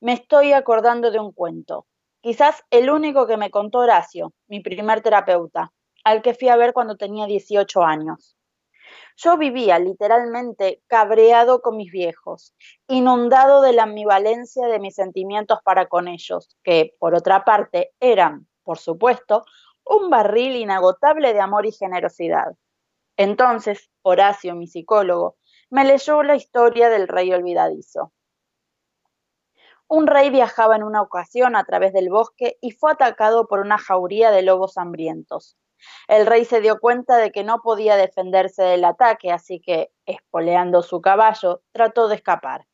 me 0.00 0.12
estoy 0.12 0.52
acordando 0.52 1.10
de 1.10 1.18
un 1.18 1.32
cuento, 1.32 1.86
Quizás 2.22 2.62
el 2.70 2.90
único 2.90 3.26
que 3.26 3.38
me 3.38 3.50
contó 3.50 3.78
Horacio, 3.78 4.34
mi 4.46 4.60
primer 4.60 5.00
terapeuta, 5.00 5.72
al 6.04 6.20
que 6.20 6.34
fui 6.34 6.48
a 6.48 6.56
ver 6.56 6.74
cuando 6.74 6.96
tenía 6.96 7.26
18 7.26 7.82
años. 7.82 8.36
Yo 9.16 9.38
vivía 9.38 9.78
literalmente 9.78 10.82
cabreado 10.86 11.62
con 11.62 11.76
mis 11.76 11.90
viejos, 11.90 12.54
inundado 12.88 13.62
de 13.62 13.72
la 13.72 13.84
ambivalencia 13.84 14.66
de 14.66 14.80
mis 14.80 14.94
sentimientos 14.94 15.60
para 15.64 15.86
con 15.86 16.08
ellos, 16.08 16.56
que, 16.62 16.94
por 16.98 17.14
otra 17.14 17.44
parte, 17.44 17.92
eran, 18.00 18.48
por 18.64 18.78
supuesto, 18.78 19.44
un 19.84 20.10
barril 20.10 20.56
inagotable 20.56 21.32
de 21.32 21.40
amor 21.40 21.66
y 21.66 21.72
generosidad. 21.72 22.54
Entonces, 23.16 23.90
Horacio, 24.02 24.54
mi 24.54 24.66
psicólogo, 24.66 25.36
me 25.70 25.84
leyó 25.84 26.22
la 26.22 26.36
historia 26.36 26.88
del 26.90 27.08
rey 27.08 27.32
olvidadizo. 27.32 28.12
Un 29.92 30.06
rey 30.06 30.30
viajaba 30.30 30.76
en 30.76 30.84
una 30.84 31.02
ocasión 31.02 31.56
a 31.56 31.64
través 31.64 31.92
del 31.92 32.10
bosque 32.10 32.56
y 32.60 32.70
fue 32.70 32.92
atacado 32.92 33.48
por 33.48 33.58
una 33.58 33.76
jauría 33.76 34.30
de 34.30 34.42
lobos 34.42 34.78
hambrientos. 34.78 35.56
El 36.06 36.26
rey 36.26 36.44
se 36.44 36.60
dio 36.60 36.78
cuenta 36.78 37.16
de 37.16 37.32
que 37.32 37.42
no 37.42 37.60
podía 37.60 37.96
defenderse 37.96 38.62
del 38.62 38.84
ataque, 38.84 39.32
así 39.32 39.60
que, 39.60 39.90
espoleando 40.06 40.82
su 40.82 41.00
caballo, 41.00 41.62
trató 41.72 42.06
de 42.06 42.14
escapar. 42.14 42.68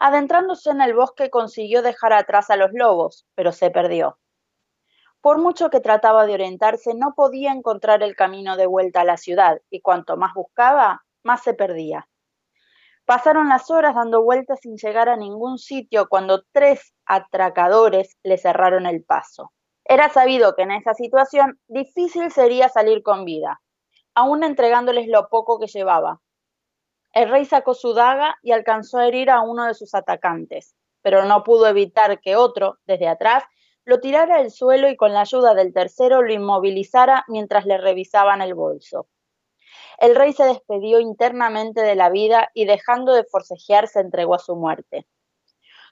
Adentrándose 0.00 0.70
en 0.70 0.80
el 0.80 0.94
bosque 0.94 1.30
consiguió 1.30 1.80
dejar 1.80 2.12
atrás 2.12 2.50
a 2.50 2.56
los 2.56 2.72
lobos, 2.72 3.24
pero 3.36 3.52
se 3.52 3.70
perdió. 3.70 4.18
Por 5.20 5.38
mucho 5.38 5.70
que 5.70 5.78
trataba 5.78 6.26
de 6.26 6.34
orientarse, 6.34 6.92
no 6.94 7.14
podía 7.14 7.52
encontrar 7.52 8.02
el 8.02 8.16
camino 8.16 8.56
de 8.56 8.66
vuelta 8.66 9.02
a 9.02 9.04
la 9.04 9.16
ciudad, 9.16 9.62
y 9.70 9.80
cuanto 9.80 10.16
más 10.16 10.34
buscaba, 10.34 11.04
más 11.22 11.44
se 11.44 11.54
perdía. 11.54 12.08
Pasaron 13.04 13.48
las 13.48 13.70
horas 13.70 13.94
dando 13.94 14.22
vueltas 14.22 14.60
sin 14.60 14.76
llegar 14.76 15.08
a 15.08 15.16
ningún 15.16 15.58
sitio 15.58 16.08
cuando 16.08 16.44
tres 16.52 16.94
atracadores 17.04 18.16
le 18.22 18.38
cerraron 18.38 18.86
el 18.86 19.04
paso. 19.04 19.52
Era 19.84 20.08
sabido 20.08 20.54
que 20.54 20.62
en 20.62 20.70
esa 20.70 20.94
situación 20.94 21.58
difícil 21.66 22.30
sería 22.30 22.68
salir 22.68 23.02
con 23.02 23.24
vida, 23.24 23.60
aún 24.14 24.44
entregándoles 24.44 25.08
lo 25.08 25.28
poco 25.28 25.58
que 25.58 25.66
llevaba. 25.66 26.20
El 27.12 27.28
rey 27.28 27.44
sacó 27.44 27.74
su 27.74 27.92
daga 27.92 28.36
y 28.42 28.52
alcanzó 28.52 28.98
a 28.98 29.06
herir 29.06 29.30
a 29.30 29.42
uno 29.42 29.66
de 29.66 29.74
sus 29.74 29.94
atacantes, 29.94 30.76
pero 31.02 31.24
no 31.24 31.42
pudo 31.42 31.66
evitar 31.66 32.20
que 32.20 32.36
otro, 32.36 32.78
desde 32.86 33.08
atrás, 33.08 33.44
lo 33.84 34.00
tirara 34.00 34.36
al 34.36 34.52
suelo 34.52 34.88
y 34.88 34.96
con 34.96 35.12
la 35.12 35.22
ayuda 35.22 35.54
del 35.54 35.74
tercero 35.74 36.22
lo 36.22 36.32
inmovilizara 36.32 37.24
mientras 37.26 37.66
le 37.66 37.78
revisaban 37.78 38.40
el 38.40 38.54
bolso. 38.54 39.08
El 40.02 40.16
rey 40.16 40.32
se 40.32 40.42
despedió 40.42 40.98
internamente 40.98 41.80
de 41.80 41.94
la 41.94 42.10
vida 42.10 42.50
y 42.54 42.64
dejando 42.64 43.12
de 43.12 43.22
forcejear 43.22 43.86
se 43.86 44.00
entregó 44.00 44.34
a 44.34 44.40
su 44.40 44.56
muerte. 44.56 45.06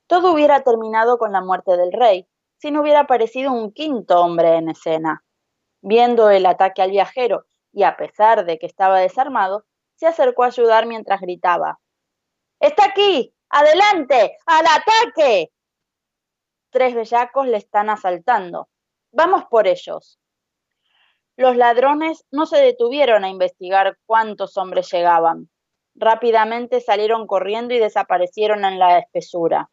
Todo 0.09 0.33
hubiera 0.33 0.64
terminado 0.64 1.16
con 1.16 1.31
la 1.31 1.40
muerte 1.40 1.77
del 1.77 1.92
rey, 1.92 2.29
si 2.59 2.73
no 2.73 2.81
hubiera 2.81 3.03
aparecido 3.03 3.53
un 3.53 3.70
quinto 3.70 4.20
hombre 4.20 4.57
en 4.57 4.68
escena. 4.68 5.23
Viendo 5.81 6.29
el 6.29 6.46
ataque 6.46 6.83
al 6.83 6.90
viajero, 6.90 7.46
y 7.73 7.85
a 7.85 7.96
pesar 7.96 8.44
de 8.46 8.59
que 8.59 8.66
estaba 8.66 8.99
desarmado, 8.99 9.64
se 9.94 10.09
acercó 10.09 10.42
a 10.42 10.49
ayudar 10.49 10.87
mientras 10.87 11.20
gritaba. 11.20 11.79
¡Está 12.59 12.87
aquí! 12.87 13.33
¡Adelante! 13.49 14.38
¡Al 14.44 14.66
ataque! 14.66 15.53
Tres 16.70 16.96
bellacos 16.96 17.46
le 17.46 17.59
están 17.59 17.90
asaltando. 17.90 18.70
Vamos 19.12 19.44
por 19.44 19.68
ellos. 19.68 20.18
Los 21.40 21.57
ladrones 21.57 22.26
no 22.31 22.44
se 22.44 22.59
detuvieron 22.61 23.24
a 23.24 23.31
investigar 23.31 23.96
cuántos 24.05 24.59
hombres 24.59 24.92
llegaban. 24.92 25.48
Rápidamente 25.94 26.83
salieron 26.83 27.26
corriendo 27.26 27.72
y 27.72 27.79
desaparecieron 27.79 28.62
en 28.66 28.79
la 28.79 28.98
espesura. 28.98 29.70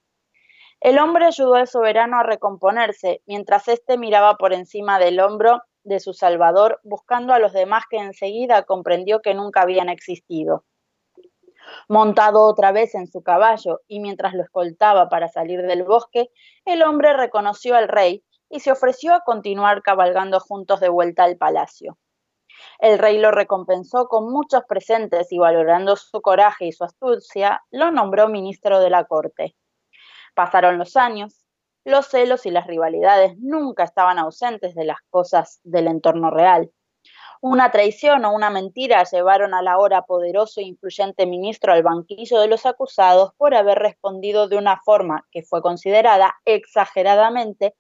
El 0.80 0.98
hombre 0.98 1.26
ayudó 1.26 1.56
al 1.56 1.68
soberano 1.68 2.20
a 2.20 2.24
recomponerse, 2.24 3.22
mientras 3.26 3.68
éste 3.68 3.98
miraba 3.98 4.36
por 4.36 4.54
encima 4.54 4.98
del 4.98 5.20
hombro 5.20 5.62
de 5.84 6.00
su 6.00 6.14
salvador, 6.14 6.80
buscando 6.84 7.34
a 7.34 7.40
los 7.40 7.52
demás 7.52 7.84
que 7.90 7.98
enseguida 7.98 8.64
comprendió 8.64 9.22
que 9.22 9.34
nunca 9.34 9.64
habían 9.64 9.90
existido. 9.90 10.64
Montado 11.90 12.44
otra 12.44 12.72
vez 12.72 12.96
en 12.96 13.08
su 13.08 13.24
caballo 13.24 13.82
y 13.90 14.00
mientras 14.00 14.34
lo 14.36 14.44
escoltaba 14.44 15.10
para 15.10 15.28
salir 15.28 15.64
del 15.64 15.84
bosque, 15.84 16.30
el 16.64 16.82
hombre 16.82 17.12
reconoció 17.12 17.76
al 17.76 17.90
rey 17.90 18.24
y 18.50 18.60
se 18.60 18.72
ofreció 18.72 19.14
a 19.14 19.22
continuar 19.22 19.82
cabalgando 19.82 20.40
juntos 20.40 20.80
de 20.80 20.90
vuelta 20.90 21.24
al 21.24 21.38
palacio. 21.38 21.98
El 22.80 23.00
rey 23.00 23.20
lo 23.20 23.32
recompensó 23.32 24.08
con 24.08 24.32
muchos 24.32 24.64
presentes 24.68 25.32
y 25.32 25.38
valorando 25.38 25.96
su 25.96 26.22
coraje 26.22 26.66
y 26.66 26.72
su 26.72 26.84
astucia, 26.84 27.62
lo 27.72 27.92
nombró 27.92 28.30
ministro 28.30 28.80
de 28.80 28.90
la 28.90 29.06
corte. 29.06 29.56
Pasaron 30.34 30.78
los 30.78 30.96
años, 30.96 31.46
los 31.84 32.08
celos 32.08 32.46
y 32.46 32.52
las 32.52 32.68
rivalidades 32.68 33.38
nunca 33.40 33.84
estaban 33.84 34.20
ausentes 34.20 34.76
de 34.76 34.86
las 34.86 34.98
cosas 35.10 35.60
del 35.64 35.88
entorno 35.88 36.30
real. 36.30 36.72
Una 37.40 37.72
traición 37.72 38.26
o 38.26 38.34
una 38.34 38.50
mentira 38.50 39.04
llevaron 39.04 39.54
al 39.54 39.68
ahora 39.68 40.02
poderoso 40.02 40.60
e 40.60 40.64
influyente 40.64 41.28
ministro 41.28 41.72
al 41.72 41.84
banquillo 41.84 42.40
de 42.40 42.48
los 42.48 42.66
acusados 42.66 43.32
por 43.38 43.54
haber 43.54 43.78
respondido 43.78 44.48
de 44.48 44.58
una 44.58 44.82
forma 44.84 45.26
que 45.32 45.44
fue 45.44 45.62
considerada 45.62 46.36
exageradamente 46.46 47.76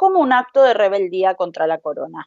como 0.00 0.20
un 0.20 0.32
acto 0.32 0.62
de 0.62 0.72
rebeldía 0.72 1.34
contra 1.34 1.66
la 1.66 1.76
corona. 1.78 2.26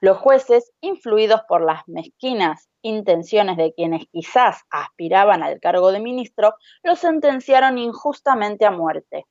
Los 0.00 0.18
jueces, 0.18 0.72
influidos 0.80 1.40
por 1.46 1.62
las 1.62 1.86
mezquinas 1.86 2.68
intenciones 2.82 3.56
de 3.56 3.72
quienes 3.72 4.06
quizás 4.10 4.62
aspiraban 4.70 5.44
al 5.44 5.60
cargo 5.60 5.92
de 5.92 6.00
ministro, 6.00 6.56
lo 6.82 6.96
sentenciaron 6.96 7.78
injustamente 7.78 8.66
a 8.66 8.72
muerte. 8.72 9.28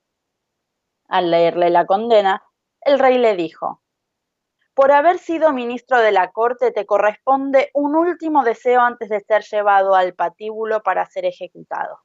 Al 1.09 1.31
leerle 1.31 1.69
la 1.69 1.85
condena, 1.85 2.45
el 2.79 2.97
rey 2.97 3.17
le 3.17 3.35
dijo, 3.35 3.81
por 4.73 4.93
haber 4.93 5.19
sido 5.19 5.51
ministro 5.51 5.97
de 5.97 6.13
la 6.13 6.31
corte 6.31 6.71
te 6.71 6.85
corresponde 6.85 7.71
un 7.73 7.93
último 7.97 8.45
deseo 8.45 8.79
antes 8.79 9.09
de 9.09 9.19
ser 9.19 9.43
llevado 9.43 9.95
al 9.95 10.13
patíbulo 10.13 10.81
para 10.81 11.05
ser 11.07 11.25
ejecutado. 11.25 11.99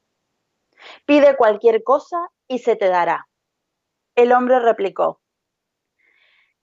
Pide 1.05 1.37
cualquier 1.37 1.81
cosa 1.81 2.27
y 2.45 2.59
se 2.59 2.75
te 2.75 2.89
dará. 2.89 3.29
El 4.15 4.33
hombre 4.33 4.59
replicó, 4.59 5.21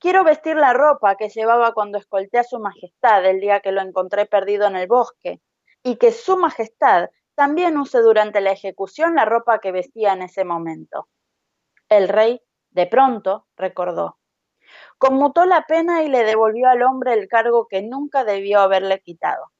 quiero 0.02 0.24
vestir 0.24 0.56
la 0.56 0.72
ropa 0.72 1.14
que 1.14 1.28
llevaba 1.28 1.72
cuando 1.72 1.96
escolté 1.96 2.38
a 2.38 2.44
su 2.44 2.58
majestad 2.58 3.24
el 3.24 3.40
día 3.40 3.60
que 3.60 3.70
lo 3.70 3.80
encontré 3.80 4.26
perdido 4.26 4.66
en 4.66 4.74
el 4.74 4.88
bosque, 4.88 5.40
y 5.84 5.96
que 5.96 6.10
su 6.10 6.36
majestad 6.36 7.08
también 7.36 7.78
use 7.78 8.00
durante 8.00 8.40
la 8.40 8.50
ejecución 8.50 9.14
la 9.14 9.24
ropa 9.24 9.60
que 9.60 9.70
vestía 9.70 10.12
en 10.12 10.22
ese 10.22 10.44
momento. 10.44 11.08
El 11.88 12.08
rey, 12.08 12.42
de 12.70 12.86
pronto, 12.88 13.46
recordó, 13.56 14.18
conmutó 14.98 15.44
la 15.44 15.66
pena 15.66 16.02
y 16.02 16.08
le 16.08 16.24
devolvió 16.24 16.68
al 16.68 16.82
hombre 16.82 17.14
el 17.14 17.28
cargo 17.28 17.68
que 17.68 17.82
nunca 17.82 18.24
debió 18.24 18.58
haberle 18.58 19.00
quitado. 19.00 19.52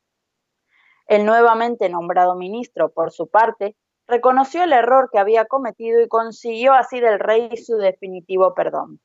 El 1.06 1.24
nuevamente 1.24 1.88
nombrado 1.88 2.34
ministro, 2.34 2.90
por 2.90 3.12
su 3.12 3.28
parte, 3.28 3.76
reconoció 4.08 4.64
el 4.64 4.72
error 4.72 5.08
que 5.12 5.20
había 5.20 5.44
cometido 5.44 6.00
y 6.00 6.08
consiguió 6.08 6.72
así 6.72 6.98
del 6.98 7.20
rey 7.20 7.56
su 7.56 7.76
definitivo 7.76 8.54
perdón. 8.54 9.00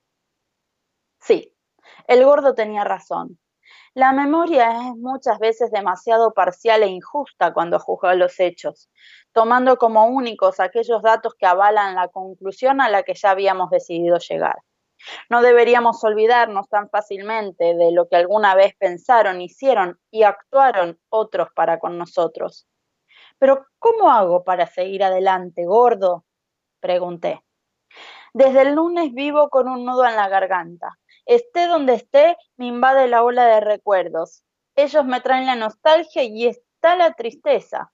Sí, 1.19 1.53
el 2.07 2.23
gordo 2.23 2.53
tenía 2.53 2.83
razón. 2.83 3.39
La 3.93 4.13
memoria 4.13 4.69
es 4.69 4.95
muchas 4.95 5.39
veces 5.39 5.71
demasiado 5.71 6.33
parcial 6.33 6.83
e 6.83 6.87
injusta 6.87 7.53
cuando 7.53 7.79
juzga 7.79 8.13
los 8.13 8.39
hechos, 8.39 8.91
tomando 9.31 9.77
como 9.77 10.05
únicos 10.05 10.59
aquellos 10.59 11.01
datos 11.01 11.33
que 11.33 11.47
avalan 11.47 11.95
la 11.95 12.07
conclusión 12.07 12.79
a 12.79 12.89
la 12.89 13.03
que 13.03 13.15
ya 13.15 13.31
habíamos 13.31 13.71
decidido 13.71 14.19
llegar. 14.19 14.57
No 15.29 15.41
deberíamos 15.41 16.03
olvidarnos 16.03 16.69
tan 16.69 16.89
fácilmente 16.89 17.75
de 17.75 17.91
lo 17.91 18.07
que 18.07 18.15
alguna 18.15 18.55
vez 18.55 18.75
pensaron, 18.77 19.41
hicieron 19.41 19.99
y 20.11 20.23
actuaron 20.23 20.99
otros 21.09 21.49
para 21.55 21.79
con 21.79 21.97
nosotros. 21.97 22.67
Pero 23.39 23.65
¿cómo 23.79 24.09
hago 24.11 24.43
para 24.43 24.67
seguir 24.67 25.03
adelante, 25.03 25.65
gordo? 25.65 26.25
pregunté. 26.79 27.41
Desde 28.33 28.61
el 28.61 28.75
lunes 28.75 29.13
vivo 29.13 29.49
con 29.49 29.67
un 29.67 29.85
nudo 29.85 30.05
en 30.05 30.15
la 30.15 30.27
garganta. 30.29 30.99
Esté 31.27 31.67
donde 31.67 31.93
esté, 31.93 32.35
me 32.55 32.65
invade 32.65 33.07
la 33.07 33.23
ola 33.23 33.45
de 33.45 33.59
recuerdos. 33.59 34.43
Ellos 34.75 35.05
me 35.05 35.21
traen 35.21 35.45
la 35.45 35.55
nostalgia 35.55 36.23
y 36.23 36.47
está 36.47 36.95
la 36.95 37.13
tristeza. 37.13 37.91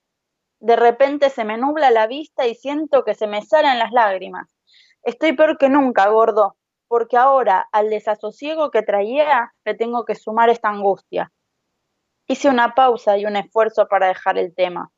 De 0.60 0.76
repente 0.76 1.28
se 1.28 1.44
me 1.44 1.58
nubla 1.58 1.90
la 1.90 2.06
vista 2.06 2.46
y 2.46 2.54
siento 2.54 3.04
que 3.04 3.14
se 3.14 3.26
me 3.26 3.42
salen 3.42 3.78
las 3.78 3.92
lágrimas. 3.92 4.56
Estoy 5.02 5.34
peor 5.34 5.58
que 5.58 5.68
nunca, 5.68 6.08
gordo 6.08 6.56
porque 6.94 7.16
ahora 7.16 7.68
al 7.72 7.90
desasosiego 7.90 8.70
que 8.70 8.82
traía 8.82 9.52
le 9.64 9.74
tengo 9.74 10.04
que 10.04 10.14
sumar 10.14 10.48
esta 10.48 10.68
angustia. 10.68 11.32
Hice 12.28 12.48
una 12.48 12.76
pausa 12.76 13.18
y 13.18 13.26
un 13.26 13.34
esfuerzo 13.34 13.88
para 13.88 14.06
dejar 14.06 14.38
el 14.38 14.54
tema. 14.54 14.92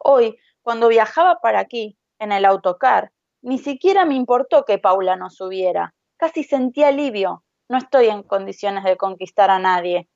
Hoy, 0.00 0.38
cuando 0.62 0.88
viajaba 0.88 1.40
para 1.42 1.60
aquí, 1.60 1.98
en 2.18 2.32
el 2.32 2.46
autocar, 2.46 3.12
ni 3.42 3.58
siquiera 3.58 4.06
me 4.06 4.14
importó 4.14 4.64
que 4.64 4.78
Paula 4.78 5.16
no 5.16 5.28
subiera. 5.28 5.94
Casi 6.18 6.42
sentí 6.42 6.82
alivio. 6.82 7.44
No 7.68 7.78
estoy 7.78 8.08
en 8.08 8.24
condiciones 8.24 8.82
de 8.82 8.96
conquistar 8.96 9.50
a 9.50 9.60
nadie. 9.60 10.08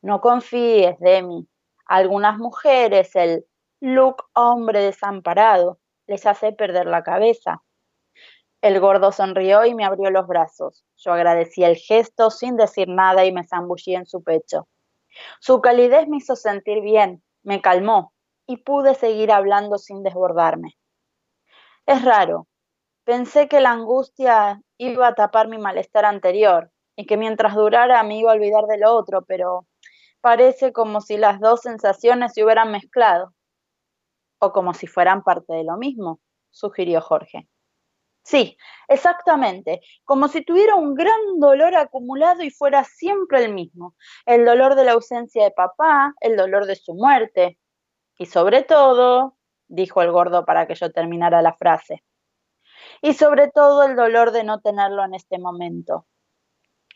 No 0.00 0.20
confíes, 0.20 0.98
Demi. 1.00 1.46
Algunas 1.86 2.38
mujeres 2.38 3.14
el 3.14 3.44
look 3.80 4.24
hombre 4.32 4.80
desamparado 4.80 5.78
les 6.06 6.24
hace 6.24 6.52
perder 6.52 6.86
la 6.86 7.02
cabeza. 7.02 7.62
El 8.62 8.80
gordo 8.80 9.12
sonrió 9.12 9.66
y 9.66 9.74
me 9.74 9.84
abrió 9.84 10.10
los 10.10 10.26
brazos. 10.26 10.86
Yo 10.96 11.12
agradecí 11.12 11.62
el 11.62 11.76
gesto 11.76 12.30
sin 12.30 12.56
decir 12.56 12.88
nada 12.88 13.26
y 13.26 13.32
me 13.32 13.46
zambullí 13.46 13.94
en 13.94 14.06
su 14.06 14.22
pecho. 14.22 14.66
Su 15.40 15.60
calidez 15.60 16.08
me 16.08 16.16
hizo 16.16 16.36
sentir 16.36 16.80
bien, 16.80 17.22
me 17.42 17.60
calmó 17.60 18.14
y 18.46 18.56
pude 18.56 18.94
seguir 18.94 19.30
hablando 19.30 19.76
sin 19.76 20.02
desbordarme. 20.02 20.78
Es 21.84 22.02
raro. 22.02 22.46
Pensé 23.04 23.48
que 23.48 23.60
la 23.60 23.70
angustia 23.70 24.62
iba 24.78 25.08
a 25.08 25.14
tapar 25.14 25.48
mi 25.48 25.58
malestar 25.58 26.06
anterior 26.06 26.70
y 26.96 27.06
que 27.06 27.18
mientras 27.18 27.54
durara 27.54 28.02
me 28.02 28.18
iba 28.18 28.30
a 28.30 28.34
olvidar 28.34 28.64
de 28.64 28.78
lo 28.78 28.94
otro, 28.94 29.24
pero 29.26 29.66
parece 30.22 30.72
como 30.72 31.02
si 31.02 31.18
las 31.18 31.38
dos 31.38 31.60
sensaciones 31.60 32.32
se 32.32 32.42
hubieran 32.42 32.72
mezclado. 32.72 33.34
O 34.38 34.52
como 34.52 34.72
si 34.72 34.86
fueran 34.86 35.22
parte 35.22 35.52
de 35.52 35.64
lo 35.64 35.76
mismo, 35.76 36.20
sugirió 36.50 37.02
Jorge. 37.02 37.46
Sí, 38.22 38.56
exactamente, 38.88 39.82
como 40.04 40.28
si 40.28 40.42
tuviera 40.42 40.76
un 40.76 40.94
gran 40.94 41.38
dolor 41.38 41.74
acumulado 41.74 42.42
y 42.42 42.50
fuera 42.50 42.84
siempre 42.84 43.44
el 43.44 43.52
mismo, 43.52 43.94
el 44.24 44.46
dolor 44.46 44.76
de 44.76 44.84
la 44.84 44.92
ausencia 44.92 45.44
de 45.44 45.50
papá, 45.50 46.14
el 46.20 46.36
dolor 46.36 46.64
de 46.64 46.76
su 46.76 46.94
muerte. 46.94 47.58
Y 48.18 48.24
sobre 48.24 48.62
todo, 48.62 49.36
dijo 49.68 50.00
el 50.00 50.10
gordo 50.10 50.46
para 50.46 50.66
que 50.66 50.74
yo 50.74 50.90
terminara 50.90 51.42
la 51.42 51.52
frase, 51.52 52.02
y 53.02 53.14
sobre 53.14 53.50
todo 53.50 53.84
el 53.84 53.96
dolor 53.96 54.30
de 54.30 54.44
no 54.44 54.60
tenerlo 54.60 55.04
en 55.04 55.14
este 55.14 55.38
momento. 55.38 56.06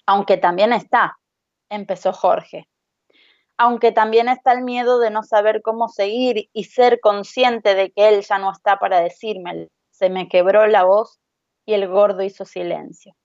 Aunque 0.07 0.37
también 0.37 0.73
está, 0.73 1.19
empezó 1.69 2.13
Jorge, 2.13 2.69
aunque 3.57 3.93
también 3.93 4.29
está 4.29 4.53
el 4.53 4.63
miedo 4.63 4.99
de 4.99 5.11
no 5.11 5.23
saber 5.23 5.63
cómo 5.63 5.89
seguir 5.89 6.49
y 6.53 6.65
ser 6.65 7.01
consciente 7.01 7.75
de 7.75 7.91
que 7.91 8.09
él 8.09 8.23
ya 8.23 8.39
no 8.39 8.53
está 8.53 8.79
para 8.79 9.01
decírmelo 9.01 9.69
se 9.99 10.11
me 10.11 10.29
quebró 10.29 10.67
la 10.69 10.85
voz 10.85 11.21
y 11.67 11.75
el 11.75 11.89
gordo 11.89 12.23
hizo 12.23 12.45
silencio. 12.45 13.17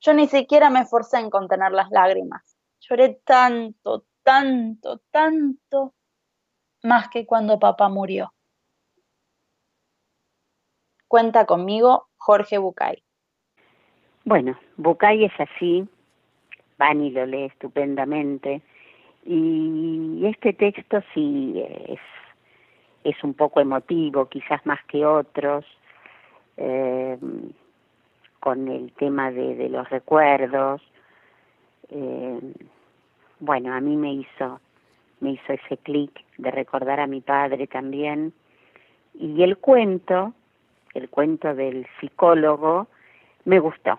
Yo 0.00 0.12
ni 0.12 0.26
siquiera 0.26 0.70
me 0.70 0.80
esforcé 0.80 1.18
en 1.18 1.30
contener 1.30 1.70
las 1.70 1.90
lágrimas. 1.90 2.56
Lloré 2.80 3.20
tanto, 3.24 4.06
tanto, 4.24 5.00
tanto, 5.12 5.94
más 6.82 7.08
que 7.10 7.26
cuando 7.26 7.60
papá 7.60 7.88
murió. 7.88 8.34
Cuenta 11.10 11.44
conmigo 11.44 12.06
Jorge 12.18 12.58
Bucay. 12.58 13.02
Bueno, 14.24 14.56
Bucay 14.76 15.24
es 15.24 15.32
así, 15.40 15.84
Vani 16.78 17.10
lo 17.10 17.26
lee 17.26 17.46
estupendamente, 17.46 18.62
y 19.24 20.24
este 20.24 20.52
texto 20.52 21.02
sí 21.12 21.60
es 21.88 21.98
es 23.02 23.24
un 23.24 23.34
poco 23.34 23.60
emotivo, 23.60 24.28
quizás 24.28 24.64
más 24.64 24.78
que 24.84 25.04
otros, 25.04 25.64
eh, 26.56 27.18
con 28.38 28.68
el 28.68 28.92
tema 28.92 29.32
de, 29.32 29.56
de 29.56 29.68
los 29.68 29.90
recuerdos. 29.90 30.80
Eh, 31.88 32.40
bueno, 33.40 33.74
a 33.74 33.80
mí 33.80 33.96
me 33.96 34.12
hizo, 34.12 34.60
me 35.18 35.32
hizo 35.32 35.54
ese 35.54 35.76
clic 35.78 36.12
de 36.38 36.52
recordar 36.52 37.00
a 37.00 37.08
mi 37.08 37.20
padre 37.20 37.66
también. 37.66 38.32
Y 39.14 39.42
el 39.42 39.58
cuento, 39.58 40.34
el 40.94 41.08
cuento 41.08 41.54
del 41.54 41.86
psicólogo, 42.00 42.88
me 43.44 43.58
gustó. 43.58 43.98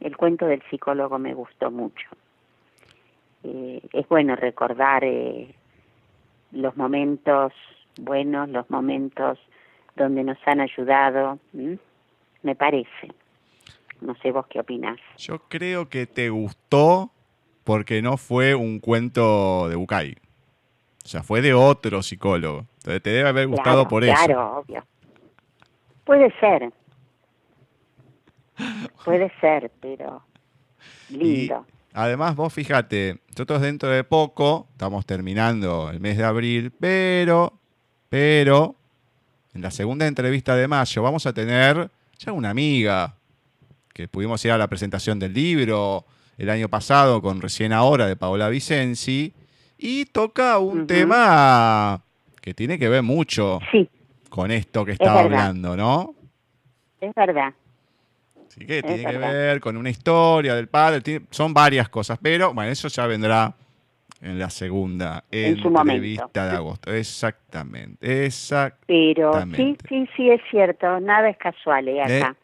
El 0.00 0.16
cuento 0.16 0.46
del 0.46 0.62
psicólogo 0.70 1.18
me 1.18 1.34
gustó 1.34 1.70
mucho. 1.70 2.08
Eh, 3.42 3.80
es 3.92 4.08
bueno 4.08 4.36
recordar 4.36 5.04
eh, 5.04 5.54
los 6.52 6.76
momentos 6.76 7.52
buenos, 7.98 8.48
los 8.48 8.68
momentos 8.70 9.38
donde 9.96 10.24
nos 10.24 10.38
han 10.46 10.60
ayudado, 10.60 11.38
me 12.42 12.54
parece. 12.54 13.12
No 14.00 14.14
sé 14.16 14.32
vos 14.32 14.46
qué 14.48 14.60
opinás. 14.60 14.98
Yo 15.18 15.40
creo 15.48 15.88
que 15.88 16.06
te 16.06 16.30
gustó 16.30 17.10
porque 17.64 18.00
no 18.00 18.16
fue 18.16 18.54
un 18.54 18.80
cuento 18.80 19.68
de 19.68 19.76
Bucay. 19.76 20.16
O 21.04 21.08
sea, 21.08 21.22
fue 21.22 21.42
de 21.42 21.52
otro 21.54 22.02
psicólogo. 22.02 22.66
Entonces 22.78 23.02
te 23.02 23.10
debe 23.10 23.28
haber 23.28 23.46
gustado 23.48 23.88
por 23.88 24.04
eso. 24.04 24.14
Claro, 24.14 24.58
obvio. 24.58 24.84
Puede 26.10 26.34
ser. 26.40 26.72
Puede 29.04 29.30
ser, 29.40 29.70
pero 29.80 30.24
lindo. 31.08 31.64
además, 31.92 32.34
vos 32.34 32.52
fíjate, 32.52 33.20
nosotros 33.28 33.62
dentro 33.62 33.90
de 33.90 34.02
poco, 34.02 34.66
estamos 34.72 35.06
terminando 35.06 35.88
el 35.88 36.00
mes 36.00 36.18
de 36.18 36.24
abril, 36.24 36.72
pero 36.80 37.52
pero 38.08 38.74
en 39.54 39.62
la 39.62 39.70
segunda 39.70 40.08
entrevista 40.08 40.56
de 40.56 40.66
mayo 40.66 41.00
vamos 41.00 41.26
a 41.26 41.32
tener 41.32 41.88
ya 42.18 42.32
una 42.32 42.50
amiga 42.50 43.14
que 43.94 44.08
pudimos 44.08 44.44
ir 44.44 44.50
a 44.50 44.58
la 44.58 44.66
presentación 44.66 45.20
del 45.20 45.32
libro, 45.32 46.04
el 46.38 46.50
año 46.50 46.68
pasado 46.68 47.22
con 47.22 47.40
Recién 47.40 47.72
Ahora 47.72 48.08
de 48.08 48.16
Paola 48.16 48.48
Vicenzi 48.48 49.32
y 49.78 50.06
toca 50.06 50.58
un 50.58 50.88
tema 50.88 52.02
que 52.40 52.52
tiene 52.52 52.80
que 52.80 52.88
ver 52.88 53.04
mucho 53.04 53.60
Sí, 53.70 53.88
con 54.30 54.50
esto 54.50 54.84
que 54.86 54.92
estaba 54.92 55.20
hablando, 55.20 55.76
¿no? 55.76 56.14
es 57.00 57.14
verdad. 57.14 57.52
Así 58.48 58.66
que 58.66 58.82
tiene 58.82 59.04
que 59.04 59.12
verdad. 59.18 59.32
ver 59.32 59.60
con 59.60 59.76
una 59.76 59.90
historia 59.90 60.54
del 60.54 60.68
padre, 60.68 61.00
tiene- 61.02 61.26
son 61.30 61.52
varias 61.54 61.88
cosas, 61.88 62.18
pero 62.20 62.52
bueno, 62.54 62.70
eso 62.70 62.88
ya 62.88 63.06
vendrá 63.06 63.54
en 64.20 64.38
la 64.38 64.50
segunda 64.50 65.24
En 65.30 65.56
su 65.56 65.70
momento. 65.70 65.92
entrevista 65.92 66.46
de 66.46 66.56
agosto. 66.56 66.92
Exactamente, 66.92 68.24
exact. 68.26 68.82
Pero 68.86 69.32
sí, 69.32 69.38
Exactamente. 69.38 69.84
sí, 69.88 70.08
sí, 70.16 70.30
es 70.30 70.40
cierto. 70.50 71.00
Nada 71.00 71.28
es 71.30 71.36
casual 71.38 71.88
¿eh? 71.88 72.02
acá. 72.02 72.36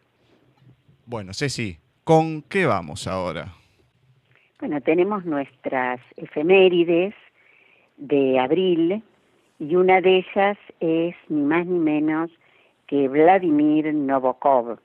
Bueno, 1.05 1.35
Ceci, 1.35 1.79
¿con 2.05 2.42
qué 2.42 2.66
vamos 2.66 3.07
ahora? 3.07 3.53
Bueno, 4.59 4.81
tenemos 4.81 5.25
nuestras 5.27 6.01
efemérides 6.16 7.14
de 7.99 8.38
abril 8.38 9.03
y 9.59 9.77
una 9.77 10.01
de 10.01 10.19
ellas 10.19 10.59
es 10.81 11.14
ni 11.29 11.42
más 11.42 11.66
ni 11.66 11.79
menos 11.79 12.31
que 12.87 13.09
Vladimir 13.09 13.92
Novokov. 13.95 14.79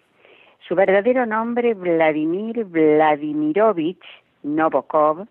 Su 0.67 0.75
verdadero 0.75 1.25
nombre, 1.25 1.73
Vladimir 1.73 2.65
Vladimirovich 2.65 4.03
Novokov, 4.43 5.27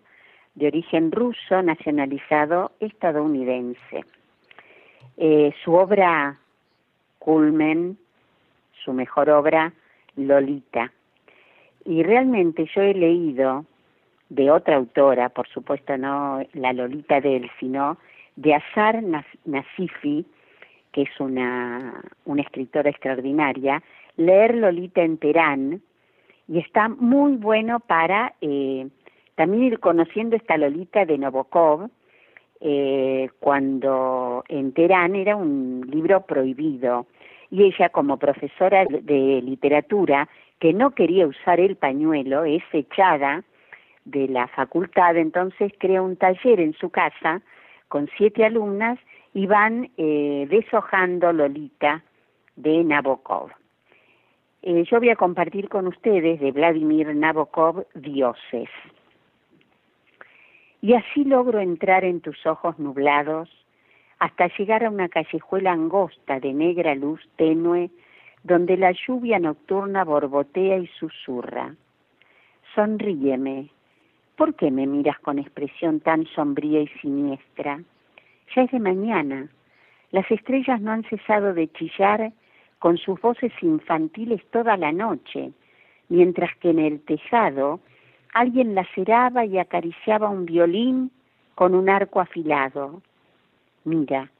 de 0.55 0.67
origen 0.67 1.11
ruso, 1.11 1.61
nacionalizado 1.61 2.71
estadounidense. 2.79 4.05
Eh, 5.17 5.53
su 5.63 5.73
obra 5.73 6.37
culmen, 7.19 7.97
su 8.83 8.93
mejor 8.93 9.29
obra, 9.29 9.73
Lolita. 10.15 10.91
Y 11.85 12.03
realmente 12.03 12.69
yo 12.75 12.81
he 12.81 12.93
leído 12.93 13.65
de 14.29 14.51
otra 14.51 14.75
autora, 14.75 15.29
por 15.29 15.47
supuesto 15.47 15.97
no 15.97 16.45
la 16.53 16.73
Lolita 16.73 17.21
de 17.21 17.37
él, 17.37 17.51
sino 17.59 17.97
de 18.41 18.55
Azar 18.55 19.03
Nas- 19.03 19.37
Nasifi, 19.45 20.25
que 20.91 21.03
es 21.03 21.19
una, 21.19 22.03
escritora 22.37 22.89
extraordinaria, 22.89 23.83
leer 24.17 24.55
Lolita 24.55 25.01
en 25.03 25.17
Teherán, 25.17 25.81
y 26.47 26.59
está 26.59 26.89
muy 26.89 27.37
bueno 27.37 27.79
para 27.79 28.33
eh, 28.41 28.87
también 29.35 29.63
ir 29.63 29.79
conociendo 29.79 30.35
esta 30.35 30.57
Lolita 30.57 31.05
de 31.05 31.17
Nabokov, 31.17 31.89
eh, 32.61 33.29
cuando 33.39 34.43
en 34.49 34.73
Teherán 34.73 35.15
era 35.15 35.35
un 35.35 35.87
libro 35.89 36.21
prohibido, 36.21 37.05
y 37.51 37.63
ella 37.63 37.89
como 37.89 38.17
profesora 38.17 38.85
de 38.85 39.41
literatura, 39.43 40.27
que 40.59 40.73
no 40.73 40.91
quería 40.91 41.27
usar 41.27 41.59
el 41.59 41.75
pañuelo, 41.75 42.43
es 42.43 42.63
echada 42.73 43.43
de 44.05 44.27
la 44.27 44.47
facultad, 44.47 45.15
entonces 45.15 45.71
crea 45.77 46.01
un 46.01 46.15
taller 46.15 46.59
en 46.59 46.73
su 46.73 46.89
casa 46.89 47.41
con 47.91 48.09
siete 48.17 48.45
alumnas 48.45 48.97
y 49.33 49.47
van 49.47 49.91
eh, 49.97 50.47
deshojando 50.49 51.33
Lolita 51.33 52.01
de 52.55 52.85
Nabokov. 52.85 53.51
Eh, 54.61 54.85
yo 54.89 54.99
voy 54.99 55.09
a 55.09 55.17
compartir 55.17 55.67
con 55.67 55.87
ustedes 55.87 56.39
de 56.39 56.53
Vladimir 56.53 57.13
Nabokov 57.13 57.85
Dioses. 57.93 58.69
Y 60.81 60.93
así 60.93 61.25
logro 61.25 61.59
entrar 61.59 62.05
en 62.05 62.21
tus 62.21 62.45
ojos 62.45 62.79
nublados 62.79 63.49
hasta 64.19 64.47
llegar 64.57 64.85
a 64.85 64.89
una 64.89 65.09
callejuela 65.09 65.73
angosta 65.73 66.39
de 66.39 66.53
negra 66.53 66.95
luz 66.95 67.19
tenue 67.35 67.89
donde 68.43 68.77
la 68.77 68.93
lluvia 68.93 69.37
nocturna 69.37 70.05
borbotea 70.05 70.77
y 70.77 70.87
susurra. 70.87 71.75
Sonríeme. 72.73 73.69
¿Por 74.41 74.55
qué 74.55 74.71
me 74.71 74.87
miras 74.87 75.19
con 75.19 75.37
expresión 75.37 75.99
tan 75.99 76.25
sombría 76.25 76.81
y 76.81 76.87
siniestra? 76.99 77.79
Ya 78.55 78.63
es 78.63 78.71
de 78.71 78.79
mañana. 78.79 79.47
Las 80.09 80.31
estrellas 80.31 80.81
no 80.81 80.89
han 80.89 81.03
cesado 81.03 81.53
de 81.53 81.71
chillar 81.71 82.33
con 82.79 82.97
sus 82.97 83.21
voces 83.21 83.51
infantiles 83.61 84.43
toda 84.49 84.77
la 84.77 84.91
noche, 84.91 85.51
mientras 86.09 86.57
que 86.57 86.71
en 86.71 86.79
el 86.79 87.01
tejado 87.01 87.81
alguien 88.33 88.73
laceraba 88.73 89.45
y 89.45 89.59
acariciaba 89.59 90.29
un 90.29 90.47
violín 90.47 91.11
con 91.53 91.75
un 91.75 91.87
arco 91.87 92.19
afilado. 92.19 93.03
Mira, 93.83 94.31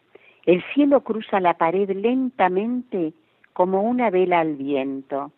el 0.48 0.64
cielo 0.74 1.02
cruza 1.02 1.40
la 1.40 1.60
pared 1.60 1.92
lentamente 1.92 3.14
como 3.54 3.84
una 3.84 4.10
vela 4.10 4.40
al 4.40 4.56
viento. 4.56 5.32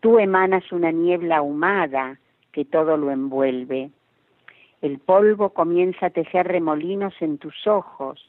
Tú 0.00 0.18
emanas 0.18 0.70
una 0.72 0.90
niebla 0.90 1.38
ahumada 1.38 2.18
que 2.52 2.64
todo 2.64 2.96
lo 2.96 3.10
envuelve. 3.10 3.90
El 4.80 4.98
polvo 4.98 5.50
comienza 5.50 6.06
a 6.06 6.10
tejer 6.10 6.48
remolinos 6.48 7.14
en 7.20 7.38
tus 7.38 7.66
ojos, 7.66 8.20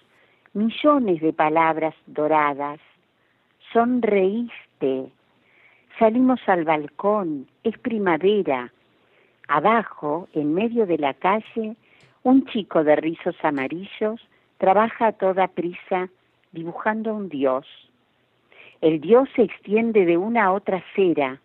millones 0.53 1.21
de 1.21 1.33
palabras 1.33 1.95
doradas. 2.05 2.79
Sonreíste. 3.71 5.11
Salimos 5.99 6.39
al 6.47 6.63
balcón, 6.63 7.47
es 7.63 7.77
primavera. 7.77 8.71
Abajo, 9.47 10.27
en 10.33 10.53
medio 10.53 10.85
de 10.85 10.97
la 10.97 11.13
calle, 11.13 11.75
un 12.23 12.45
chico 12.45 12.83
de 12.83 12.95
rizos 12.95 13.35
amarillos 13.43 14.21
trabaja 14.57 15.07
a 15.07 15.11
toda 15.11 15.47
prisa 15.47 16.09
dibujando 16.51 17.13
un 17.13 17.29
dios. 17.29 17.65
El 18.79 19.01
dios 19.01 19.27
se 19.35 19.43
extiende 19.43 20.05
de 20.05 20.17
una 20.17 20.45
a 20.45 20.51
otra 20.53 20.83
cera. 20.95 21.39